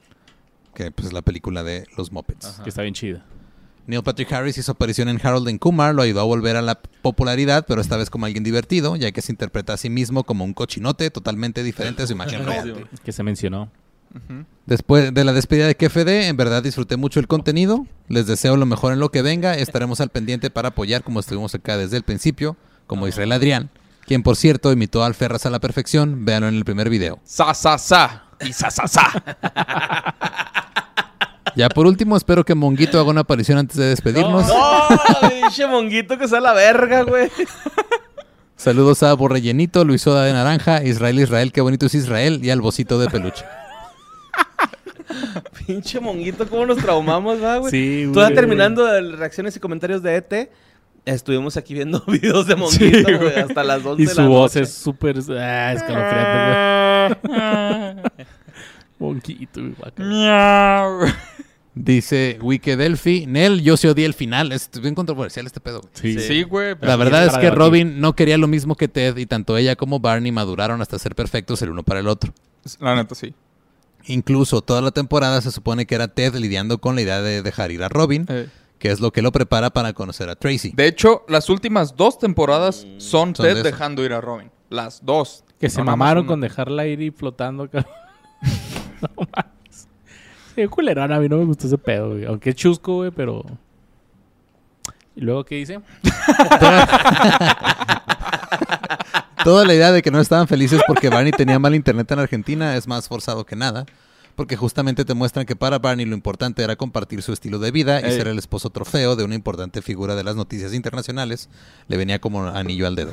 Que 0.75 0.91
pues 0.91 1.07
es 1.07 1.13
la 1.13 1.21
película 1.21 1.63
de 1.63 1.87
los 1.95 2.11
Muppets. 2.11 2.59
Que 2.61 2.67
está 2.67 2.81
bien 2.81 2.93
chida. 2.93 3.25
Neil 3.87 4.03
Patrick 4.03 4.29
Harris 4.33 4.57
hizo 4.57 4.73
aparición 4.73 5.07
en 5.07 5.25
Harold 5.25 5.47
and 5.47 5.59
Kumar, 5.59 5.95
lo 5.95 6.01
ayudó 6.01 6.19
a 6.19 6.25
volver 6.25 6.57
a 6.57 6.61
la 6.61 6.81
popularidad, 7.01 7.63
pero 7.65 7.79
esta 7.79 7.95
vez 7.95 8.09
como 8.09 8.25
alguien 8.25 8.43
divertido, 8.43 8.97
ya 8.97 9.13
que 9.13 9.21
se 9.21 9.31
interpreta 9.31 9.71
a 9.71 9.77
sí 9.77 9.89
mismo 9.89 10.25
como 10.25 10.43
un 10.43 10.53
cochinote 10.53 11.09
totalmente 11.09 11.63
diferente 11.63 12.03
a 12.03 12.07
su 12.07 12.11
imagen 12.11 12.45
real. 12.45 12.89
Que 13.05 13.13
se 13.13 13.23
mencionó. 13.23 13.71
Después 14.65 15.13
de 15.13 15.23
la 15.23 15.33
despedida 15.33 15.67
de 15.67 15.75
KFD, 15.75 16.27
en 16.27 16.37
verdad 16.37 16.63
disfruté 16.63 16.97
mucho 16.97 17.19
el 17.19 17.27
contenido. 17.27 17.85
Les 18.07 18.27
deseo 18.27 18.55
lo 18.57 18.65
mejor 18.65 18.93
en 18.93 18.99
lo 18.99 19.09
que 19.09 19.21
venga. 19.21 19.55
Estaremos 19.57 20.01
al 20.01 20.09
pendiente 20.09 20.49
para 20.49 20.69
apoyar 20.69 21.03
como 21.03 21.19
estuvimos 21.19 21.53
acá 21.55 21.77
desde 21.77 21.97
el 21.97 22.03
principio, 22.03 22.55
como 22.87 23.07
Israel 23.07 23.31
Adrián, 23.31 23.69
quien 24.05 24.23
por 24.23 24.35
cierto 24.35 24.71
imitó 24.71 25.03
al 25.03 25.15
Ferras 25.15 25.45
a 25.45 25.49
la 25.49 25.59
perfección. 25.59 26.25
Véanlo 26.25 26.47
en 26.47 26.55
el 26.55 26.65
primer 26.65 26.89
video. 26.89 27.19
Sa, 27.23 27.53
sa, 27.53 27.77
sa. 27.77 28.25
Y 28.39 28.53
sa, 28.53 28.69
sa, 28.71 28.87
sa. 28.87 29.11
Ya 31.55 31.69
por 31.69 31.85
último, 31.85 32.17
espero 32.17 32.43
que 32.43 32.55
Monguito 32.55 32.99
haga 32.99 33.11
una 33.11 33.21
aparición 33.21 33.59
antes 33.59 33.77
de 33.77 33.85
despedirnos. 33.85 34.47
¡No! 34.47 35.29
Pinche 35.29 35.67
monguito 35.67 36.17
que 36.17 36.27
sea 36.27 36.39
la 36.39 36.53
verga, 36.53 37.03
güey. 37.03 37.29
Saludos 38.55 39.03
a 39.03 39.13
Borrellenito, 39.13 39.83
Luis 39.83 40.01
Soda 40.01 40.23
de 40.23 40.33
Naranja, 40.33 40.83
Israel 40.83 41.19
Israel, 41.19 41.51
qué 41.51 41.61
bonito 41.61 41.85
es 41.85 41.93
Israel, 41.95 42.39
y 42.41 42.49
al 42.49 42.61
Bocito 42.61 42.97
de 42.97 43.07
Peluche. 43.07 43.45
Pinche 45.67 45.99
monguito, 45.99 46.47
cómo 46.47 46.65
nos 46.65 46.77
traumamos, 46.77 47.39
¿verdad, 47.39 47.59
güey? 47.59 47.71
Sí, 47.71 48.05
güey. 48.05 48.33
terminando 48.33 48.85
de 48.85 49.01
las 49.01 49.19
reacciones 49.19 49.55
y 49.55 49.59
comentarios 49.59 50.01
de 50.03 50.15
ET, 50.15 50.51
estuvimos 51.05 51.57
aquí 51.57 51.73
viendo 51.73 52.01
videos 52.07 52.47
de 52.47 52.55
monguito, 52.55 52.97
Sí, 52.97 53.03
güey, 53.03 53.17
güey. 53.17 53.39
hasta 53.39 53.63
las 53.63 53.85
11 53.85 54.01
Y 54.01 54.05
de 54.05 54.13
su 54.13 54.21
la 54.21 54.27
voz 54.27 54.55
noche. 54.55 54.63
es 54.63 54.73
súper 54.73 55.17
ah, 55.37 55.73
escalofriante, 55.73 57.27
güey. 57.27 58.15
Monquito, 58.99 59.61
güey. 59.61 61.13
Dice 61.75 62.37
Wike 62.39 62.77
Delphi, 62.77 63.25
Nel, 63.25 63.63
yo 63.63 63.77
sí 63.77 63.87
odié 63.87 64.05
el 64.05 64.13
final. 64.13 64.51
Es 64.51 64.69
bien 64.79 64.93
controversial 64.93 65.47
este 65.47 65.59
pedo. 65.59 65.81
güey. 65.81 65.93
Sí. 65.93 66.19
Sí, 66.19 66.43
güey. 66.43 66.75
La 66.81 66.95
verdad 66.95 67.25
es 67.25 67.35
que. 67.37 67.49
Robin 67.49 67.99
no 67.99 68.15
quería 68.15 68.37
lo 68.37 68.47
mismo 68.47 68.75
que 68.75 68.87
Ted 68.87 69.17
y 69.17 69.25
tanto 69.25 69.57
ella 69.57 69.75
como 69.75 69.99
Barney 69.99 70.31
maduraron 70.31 70.81
hasta 70.81 70.99
ser 70.99 71.15
perfectos 71.15 71.61
el 71.63 71.71
uno 71.71 71.81
para 71.83 71.99
el 71.99 72.07
otro. 72.07 72.31
La 72.79 72.95
neta, 72.95 73.15
sí. 73.15 73.33
Incluso 74.05 74.61
toda 74.61 74.81
la 74.81 74.91
temporada 74.91 75.41
se 75.41 75.51
supone 75.51 75.85
que 75.85 75.95
era 75.95 76.07
Ted 76.09 76.35
lidiando 76.35 76.79
con 76.79 76.95
la 76.95 77.01
idea 77.01 77.21
de 77.21 77.41
dejar 77.41 77.71
ir 77.71 77.83
a 77.83 77.89
Robin, 77.89 78.25
Eh, 78.29 78.49
que 78.79 78.91
es 78.91 78.99
lo 78.99 79.11
que 79.11 79.21
lo 79.21 79.31
prepara 79.31 79.69
para 79.69 79.93
conocer 79.93 80.29
a 80.29 80.35
Tracy. 80.35 80.71
De 80.75 80.87
hecho, 80.87 81.23
las 81.29 81.49
últimas 81.49 81.95
dos 81.95 82.19
temporadas 82.19 82.85
son 82.97 83.33
Son 83.35 83.45
Ted 83.45 83.63
dejando 83.63 84.03
ir 84.03 84.13
a 84.13 84.19
Robin. 84.21 84.51
Las 84.69 85.05
dos. 85.05 85.43
Que 85.59 85.69
se 85.69 85.79
No, 85.79 85.85
más 85.85 85.93
mamaron 85.97 86.25
con 86.25 86.41
dejarla 86.41 86.85
ir 86.87 87.01
y 87.01 87.11
flotando. 87.11 87.69
no 87.71 87.83
mames. 89.17 89.87
Sí, 90.55 90.67
culerón, 90.67 91.11
a 91.13 91.19
mí 91.19 91.29
no 91.29 91.37
me 91.37 91.45
gustó 91.45 91.67
ese 91.67 91.77
pedo, 91.77 92.09
güey. 92.09 92.25
Aunque 92.25 92.49
es 92.49 92.55
chusco, 92.55 92.95
güey, 92.95 93.11
pero... 93.11 93.45
¿Y 95.15 95.21
luego 95.21 95.45
qué 95.45 95.55
dice? 95.55 95.79
Toda 99.43 99.65
la 99.65 99.73
idea 99.73 99.91
de 99.91 100.01
que 100.01 100.11
no 100.11 100.19
estaban 100.19 100.47
felices 100.47 100.81
porque 100.87 101.09
Barney 101.09 101.31
tenía 101.31 101.59
mal 101.59 101.75
internet 101.75 102.11
en 102.11 102.19
Argentina 102.19 102.75
es 102.75 102.87
más 102.87 103.07
forzado 103.07 103.45
que 103.45 103.55
nada. 103.55 103.85
Porque 104.35 104.55
justamente 104.55 105.05
te 105.05 105.13
muestran 105.13 105.45
que 105.45 105.55
para 105.55 105.77
Barney 105.77 106.05
lo 106.05 106.15
importante 106.15 106.63
era 106.63 106.75
compartir 106.75 107.21
su 107.21 107.33
estilo 107.33 107.59
de 107.59 107.69
vida 107.69 108.01
y 108.01 108.05
Ey. 108.05 108.17
ser 108.17 108.27
el 108.27 108.39
esposo 108.39 108.71
trofeo 108.71 109.15
de 109.15 109.23
una 109.23 109.35
importante 109.35 109.83
figura 109.83 110.15
de 110.15 110.23
las 110.23 110.35
noticias 110.35 110.73
internacionales. 110.73 111.49
Le 111.87 111.97
venía 111.97 112.19
como 112.19 112.47
anillo 112.47 112.87
al 112.87 112.95
dedo. 112.95 113.11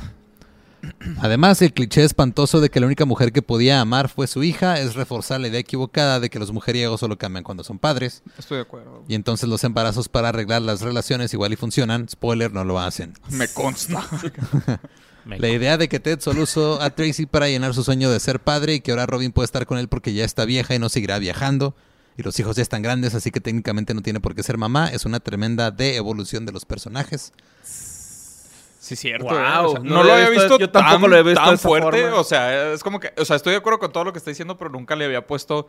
Además, 1.19 1.61
el 1.61 1.75
cliché 1.75 2.05
espantoso 2.05 2.61
de 2.61 2.71
que 2.71 2.81
la 2.81 2.87
única 2.87 3.05
mujer 3.05 3.33
que 3.33 3.43
podía 3.43 3.83
amar 3.83 4.09
fue 4.09 4.27
su 4.27 4.43
hija 4.43 4.81
es 4.81 4.95
reforzar 4.95 5.41
la 5.41 5.49
idea 5.49 5.61
equivocada 5.61 6.21
de 6.21 6.31
que 6.31 6.39
los 6.39 6.53
mujeriegos 6.53 7.01
solo 7.01 7.19
cambian 7.19 7.45
cuando 7.45 7.65
son 7.65 7.79
padres. 7.79 8.23
Estoy 8.39 8.57
de 8.57 8.63
acuerdo. 8.63 9.05
Y 9.07 9.15
entonces 9.15 9.49
los 9.49 9.63
embarazos 9.65 10.09
para 10.09 10.31
arreglar 10.31 10.63
las 10.63 10.81
relaciones 10.81 11.35
igual 11.35 11.53
y 11.53 11.57
funcionan. 11.57 12.09
Spoiler, 12.09 12.53
no 12.53 12.65
lo 12.65 12.81
hacen. 12.81 13.13
Me 13.29 13.49
consta. 13.49 14.03
La 15.27 15.49
idea 15.49 15.77
de 15.77 15.89
que 15.89 16.01
Ted 16.01 16.21
solo 16.21 16.43
usó 16.43 16.81
a 16.81 16.91
Tracy 16.91 17.27
para 17.27 17.49
llenar 17.49 17.75
su 17.75 17.83
sueño 17.85 18.11
de 18.11 18.21
ser 18.21 18.41
padre 18.41 18.75
y 18.75 18.81
que 18.81 18.91
ahora 18.93 19.07
Robin 19.07 19.33
puede 19.33 19.45
estar 19.47 19.67
con 19.67 19.79
él 19.79 19.89
porque 19.89 20.13
ya 20.15 20.25
está 20.25 20.45
vieja 20.45 20.75
y 20.75 20.79
no 20.79 20.89
seguirá 20.89 21.19
viajando. 21.19 21.75
Y 22.17 22.23
los 22.23 22.39
hijos 22.41 22.57
ya 22.57 22.63
están 22.63 22.83
grandes, 22.83 23.15
así 23.15 23.31
que 23.31 23.41
técnicamente 23.41 23.95
no 23.95 24.03
tiene 24.03 24.21
por 24.21 24.35
qué 24.35 24.43
ser 24.43 24.59
mamá. 24.59 24.89
Es 24.89 25.05
una 25.05 25.21
tremenda 25.21 25.71
de 25.71 25.97
evolución 25.97 26.45
de 26.47 26.53
los 26.53 26.65
personajes. 26.65 27.33
Sí, 27.63 28.97
cierto. 28.97 29.27
Wow, 29.27 29.35
eh. 29.37 29.59
O 29.67 29.71
sea, 29.73 29.81
no 29.81 29.85
no, 29.85 29.95
lo 30.05 30.13
había 30.13 30.27
había 30.27 30.31
visto- 30.31 30.43
visto, 30.57 30.59
yo 30.59 30.71
tampoco 30.71 31.03
tan, 31.03 31.11
lo 31.11 31.17
he 31.17 31.23
visto 31.23 31.45
tan 31.45 31.59
fuerte. 31.59 32.03
forma. 32.03 32.17
O 32.19 32.25
sea, 32.25 32.73
es 32.73 32.83
como 32.83 32.99
que... 32.99 33.13
O 33.19 33.25
sea, 33.25 33.37
estoy 33.37 33.53
de 33.53 33.59
acuerdo 33.59 33.79
con 33.79 33.93
todo 33.93 34.05
lo 34.05 34.13
que 34.13 34.19
está 34.19 34.31
diciendo, 34.31 34.59
pero 34.59 34.71
nunca 34.71 34.97
le 34.97 35.05
había 35.05 35.27
puesto 35.27 35.69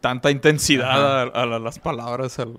tanta 0.00 0.30
intensidad 0.30 1.20
a, 1.20 1.22
a 1.22 1.46
la- 1.46 1.58
las 1.58 1.78
palabras 1.78 2.38
al, 2.38 2.58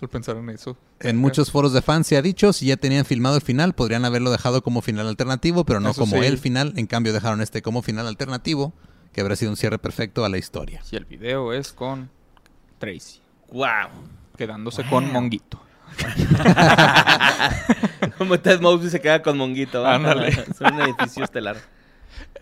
al 0.00 0.08
pensar 0.08 0.36
en 0.36 0.50
eso. 0.50 0.76
En 1.00 1.16
muchos 1.16 1.50
foros 1.50 1.72
de 1.72 1.82
fans 1.82 2.06
se 2.06 2.16
ha 2.16 2.22
dicho, 2.22 2.52
si 2.52 2.66
ya 2.66 2.76
tenían 2.76 3.04
filmado 3.04 3.36
el 3.36 3.42
final, 3.42 3.74
podrían 3.74 4.04
haberlo 4.04 4.30
dejado 4.30 4.62
como 4.62 4.82
final 4.82 5.08
alternativo, 5.08 5.64
pero 5.64 5.80
no 5.80 5.90
Eso 5.90 6.00
como 6.00 6.16
sí. 6.16 6.26
el 6.26 6.38
final. 6.38 6.72
En 6.76 6.86
cambio, 6.86 7.12
dejaron 7.12 7.40
este 7.40 7.62
como 7.62 7.82
final 7.82 8.06
alternativo, 8.06 8.72
que 9.12 9.20
habría 9.20 9.36
sido 9.36 9.50
un 9.50 9.56
cierre 9.56 9.78
perfecto 9.78 10.24
a 10.24 10.28
la 10.28 10.38
historia. 10.38 10.82
Y 10.90 10.96
el 10.96 11.04
video 11.04 11.52
es 11.52 11.72
con 11.72 12.10
Tracy, 12.78 13.20
¡Wow! 13.52 13.88
quedándose 14.36 14.84
con 14.84 15.12
Monguito. 15.12 15.60
Como 18.18 18.40
Ted 18.40 18.60
Mosby 18.60 18.90
se 18.90 19.00
queda 19.00 19.22
con 19.22 19.38
monguito. 19.38 19.86
Ándale. 19.86 20.28
Es 20.28 20.60
un 20.60 20.80
edificio 20.80 21.22
estelar. 21.22 21.56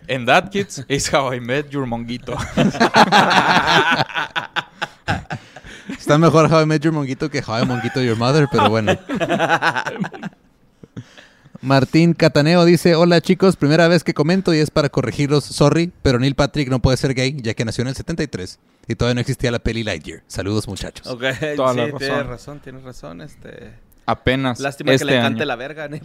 And 0.09 0.27
that, 0.27 0.49
kids, 0.49 0.83
is 0.87 1.13
how 1.13 1.31
I 1.31 1.39
met 1.39 1.69
your 1.69 1.85
Monguito. 1.85 2.35
Está 6.03 6.17
mejor 6.17 6.51
How 6.51 6.63
I 6.63 6.65
Met 6.65 6.81
Your 6.81 6.91
Monguito 6.91 7.29
que 7.29 7.39
How 7.39 7.63
I 7.63 7.65
Monguito 7.65 8.01
Your 8.01 8.17
Mother, 8.17 8.49
pero 8.51 8.69
bueno. 8.69 8.99
Martín 11.61 12.13
Cataneo 12.13 12.65
dice, 12.65 12.95
hola 12.95 13.21
chicos, 13.21 13.55
primera 13.55 13.87
vez 13.87 14.03
que 14.03 14.13
comento 14.13 14.53
y 14.53 14.57
es 14.57 14.69
para 14.69 14.89
corregirlos, 14.89 15.45
sorry, 15.45 15.93
pero 16.01 16.19
Neil 16.19 16.35
Patrick 16.35 16.67
no 16.67 16.81
puede 16.81 16.97
ser 16.97 17.13
gay 17.13 17.37
ya 17.41 17.53
que 17.53 17.63
nació 17.63 17.83
en 17.83 17.87
el 17.87 17.95
73 17.95 18.59
y 18.85 18.95
todavía 18.95 19.13
no 19.15 19.21
existía 19.21 19.49
la 19.49 19.59
peli 19.59 19.81
Lightyear. 19.85 20.23
Saludos 20.27 20.67
muchachos. 20.67 21.07
Ok, 21.07 21.21
Toda 21.55 21.71
sí, 21.71 21.77
la 21.79 21.85
tienes 21.85 22.09
razón. 22.09 22.27
razón, 22.27 22.59
tienes 22.59 22.83
razón. 22.83 23.21
Este... 23.21 23.71
Apenas 24.05 24.59
Lástima 24.59 24.91
este 24.91 25.05
que 25.07 25.13
le 25.13 25.21
cante 25.21 25.43
año. 25.43 25.45
la 25.47 25.55
verga, 25.55 25.87
¿no? 25.87 25.97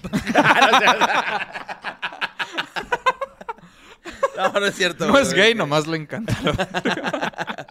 No, 4.37 4.53
no 4.61 4.67
es 4.67 4.77
cierto. 4.77 5.09
No 5.09 5.19
es 5.19 5.35
gay, 5.35 5.57
nomás 5.57 5.89
le 5.89 5.97
encanta. 5.97 6.33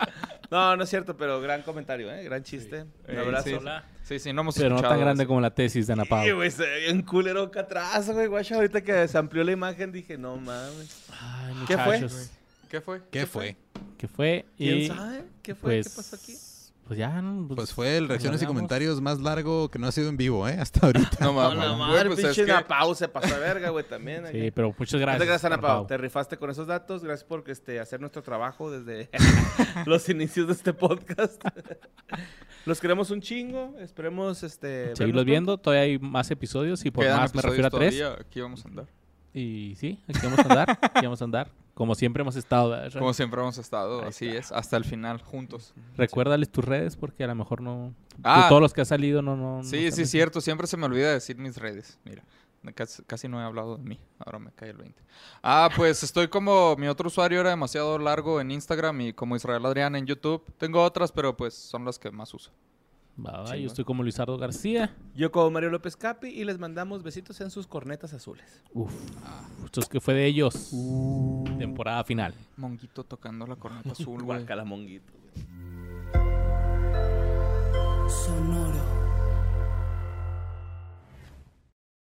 No, 0.49 0.75
no 0.77 0.83
es 0.83 0.89
cierto, 0.89 1.17
pero 1.17 1.41
gran 1.41 1.61
comentario, 1.61 2.11
¿eh? 2.11 2.23
Gran 2.23 2.43
chiste. 2.43 2.85
Un 3.07 3.17
abrazo. 3.17 3.49
sí. 3.49 3.57
Sí, 4.03 4.19
sí, 4.19 4.31
no 4.31 4.39
hemos 4.41 4.55
Pero 4.55 4.75
no 4.75 4.81
tan 4.81 4.97
grande 5.01 5.23
eso. 5.23 5.27
como 5.27 5.41
la 5.41 5.49
tesis 5.53 5.85
de 5.87 5.91
Ana 5.93 6.05
Pau. 6.05 6.23
Sí, 6.23 6.31
güey, 6.31 6.49
se 6.49 6.61
ve 6.63 6.79
bien 6.79 7.01
culero 7.01 7.43
acá 7.43 7.59
atrás, 7.61 8.09
güey. 8.09 8.27
Guacha, 8.27 8.55
ahorita 8.55 8.79
que 8.81 9.05
se 9.05 9.17
amplió 9.17 9.43
la 9.43 9.51
imagen 9.51 9.91
dije, 9.91 10.17
no 10.17 10.37
mames. 10.37 11.03
Ay, 11.19 11.53
¿Qué 11.67 11.77
fue? 11.77 11.85
muchachos. 11.99 12.31
¿Qué 12.69 12.79
fue? 12.81 13.01
¿Qué 13.11 13.25
fue? 13.25 13.55
¿Qué 13.97 14.07
fue? 14.07 14.45
¿Quién 14.55 14.77
Y, 14.77 14.87
sabe? 14.87 15.23
¿Qué 15.41 15.55
fue? 15.55 15.81
Pues, 15.81 15.89
¿Qué 15.89 15.95
pasó 15.97 16.15
aquí? 16.15 16.37
Pues 16.87 16.97
ya, 16.97 17.21
¿no? 17.21 17.53
Pues 17.53 17.73
fue 17.73 17.97
el 17.97 18.07
reacciones 18.07 18.41
y 18.41 18.45
comentarios 18.45 19.01
más 19.01 19.19
largo 19.19 19.69
que 19.69 19.77
no 19.77 19.87
ha 19.87 19.91
sido 19.91 20.07
en 20.07 20.15
vivo, 20.15 20.47
¿eh? 20.47 20.53
Hasta 20.59 20.85
ahorita. 20.85 21.17
No 21.19 21.27
No, 21.27 21.33
mames. 21.33 21.57
güey, 21.67 21.77
madre, 21.77 22.05
pues 22.05 22.15
pinche 22.21 22.29
es 22.29 22.47
que- 22.47 22.95
se 22.95 23.07
pasó 23.09 23.33
de 23.33 23.39
verga, 23.41 23.69
güey, 23.71 23.85
también. 23.85 24.23
Sí, 24.31 24.37
aquí. 24.39 24.51
pero 24.51 24.67
muchas 24.69 24.79
Muchas 24.79 25.01
gracias. 25.01 25.27
gracias, 25.27 25.45
Ana 25.45 25.55
Ana 25.55 25.61
Pau. 25.61 25.77
Pau. 25.79 25.87
Te 25.87 25.97
rifaste 25.97 26.37
con 26.37 26.49
esos 26.49 26.65
datos. 26.67 27.03
Gracias 27.03 27.25
por 27.27 27.43
este, 27.47 27.79
hacer 27.81 27.99
nuestro 27.99 28.23
trabajo 28.23 28.71
desde 28.71 29.09
los 29.85 30.07
inicios 30.07 30.47
de 30.47 30.53
este 30.53 30.73
podcast. 30.73 31.43
Los 32.65 32.79
queremos 32.79 33.11
un 33.11 33.21
chingo. 33.21 33.75
Esperemos 33.79 34.43
este, 34.43 34.95
Seguirlos 34.95 35.25
viendo, 35.25 35.57
todavía 35.57 35.83
hay 35.83 35.99
más 35.99 36.31
episodios 36.31 36.85
y 36.85 36.91
por 36.91 37.03
Quedan 37.03 37.19
más 37.19 37.35
me 37.35 37.41
refiero 37.41 37.67
a 37.67 37.69
tres. 37.71 37.97
todavía, 37.97 38.21
Aquí 38.21 38.39
vamos 38.41 38.63
a 38.65 38.69
andar. 38.69 38.85
Y 39.33 39.75
sí, 39.75 39.99
aquí 40.07 40.19
vamos 40.23 40.39
a 40.39 40.43
andar, 40.43 40.79
aquí 40.81 41.05
vamos 41.05 41.21
a 41.21 41.25
andar. 41.25 41.51
Como 41.77 41.93
siempre 41.93 42.21
hemos 42.21 42.35
estado. 42.35 42.71
¿verdad? 42.71 42.97
Como 42.97 43.13
siempre 43.13 43.39
hemos 43.39 43.59
estado, 43.59 44.01
Ahí 44.01 44.07
así 44.09 44.25
está. 44.25 44.39
es, 44.39 44.51
hasta 44.51 44.77
el 44.77 44.83
final, 44.83 45.21
juntos. 45.21 45.75
Recuérdales 45.95 46.49
tus 46.51 46.65
redes 46.65 46.97
porque 46.97 47.23
a 47.23 47.27
lo 47.27 47.35
mejor 47.35 47.61
no... 47.61 47.93
Ah. 48.23 48.47
todos 48.49 48.59
los 48.59 48.73
que 48.73 48.81
has 48.81 48.87
salido 48.87 49.21
no... 49.21 49.35
no 49.37 49.57
no 49.57 49.63
Sí, 49.63 49.77
sí, 49.85 49.91
saben. 49.91 50.07
cierto. 50.07 50.41
Siempre 50.41 50.65
se 50.65 50.75
me 50.75 50.87
olvida 50.87 51.13
decir 51.13 51.37
mis 51.37 51.55
redes. 51.57 51.99
Mira, 52.03 52.23
casi, 52.73 53.03
casi 53.03 53.27
no 53.27 53.39
he 53.39 53.43
hablado 53.43 53.77
de 53.77 53.83
mí. 53.83 53.99
Ahora 54.17 54.39
me 54.39 54.51
cae 54.53 54.71
el 54.71 54.77
20. 54.77 54.99
Ah, 55.43 55.69
pues 55.75 56.01
estoy 56.01 56.29
como... 56.29 56.75
Mi 56.77 56.87
otro 56.87 57.09
usuario 57.09 57.41
era 57.41 57.51
demasiado 57.51 57.99
largo 57.99 58.41
en 58.41 58.49
Instagram 58.49 58.99
y 59.01 59.13
como 59.13 59.35
Israel 59.35 59.63
Adrián 59.63 59.95
en 59.95 60.07
YouTube. 60.07 60.43
Tengo 60.57 60.83
otras, 60.83 61.11
pero 61.11 61.37
pues 61.37 61.53
son 61.53 61.85
las 61.85 61.99
que 61.99 62.09
más 62.09 62.33
uso. 62.33 62.51
Va, 63.19 63.31
va, 63.39 63.45
Chingón. 63.45 63.61
yo 63.61 63.67
estoy 63.67 63.83
como 63.85 64.03
Luisardo 64.03 64.37
García. 64.37 64.95
Yo 65.15 65.31
como 65.31 65.49
Mario 65.49 65.69
López 65.71 65.95
Capi 65.95 66.27
y 66.27 66.43
les 66.45 66.59
mandamos 66.59 67.01
besitos 67.01 67.41
en 67.41 67.49
sus 67.49 67.65
cornetas 67.65 68.13
azules. 68.13 68.63
Uf, 68.73 68.93
esto 69.65 69.79
es 69.81 69.89
que 69.89 69.99
fue 69.99 70.13
de 70.13 70.25
ellos. 70.27 70.71
Temporada 71.57 72.03
final. 72.03 72.33
Monguito 72.57 73.03
tocando 73.03 73.47
la 73.47 73.55
corneta 73.55 73.91
azul, 73.93 74.21
güey. 74.23 74.37
Guacala 74.39 74.63
monguito. 74.65 75.11
güey. 75.13 75.45
Sonoro. 78.09 78.76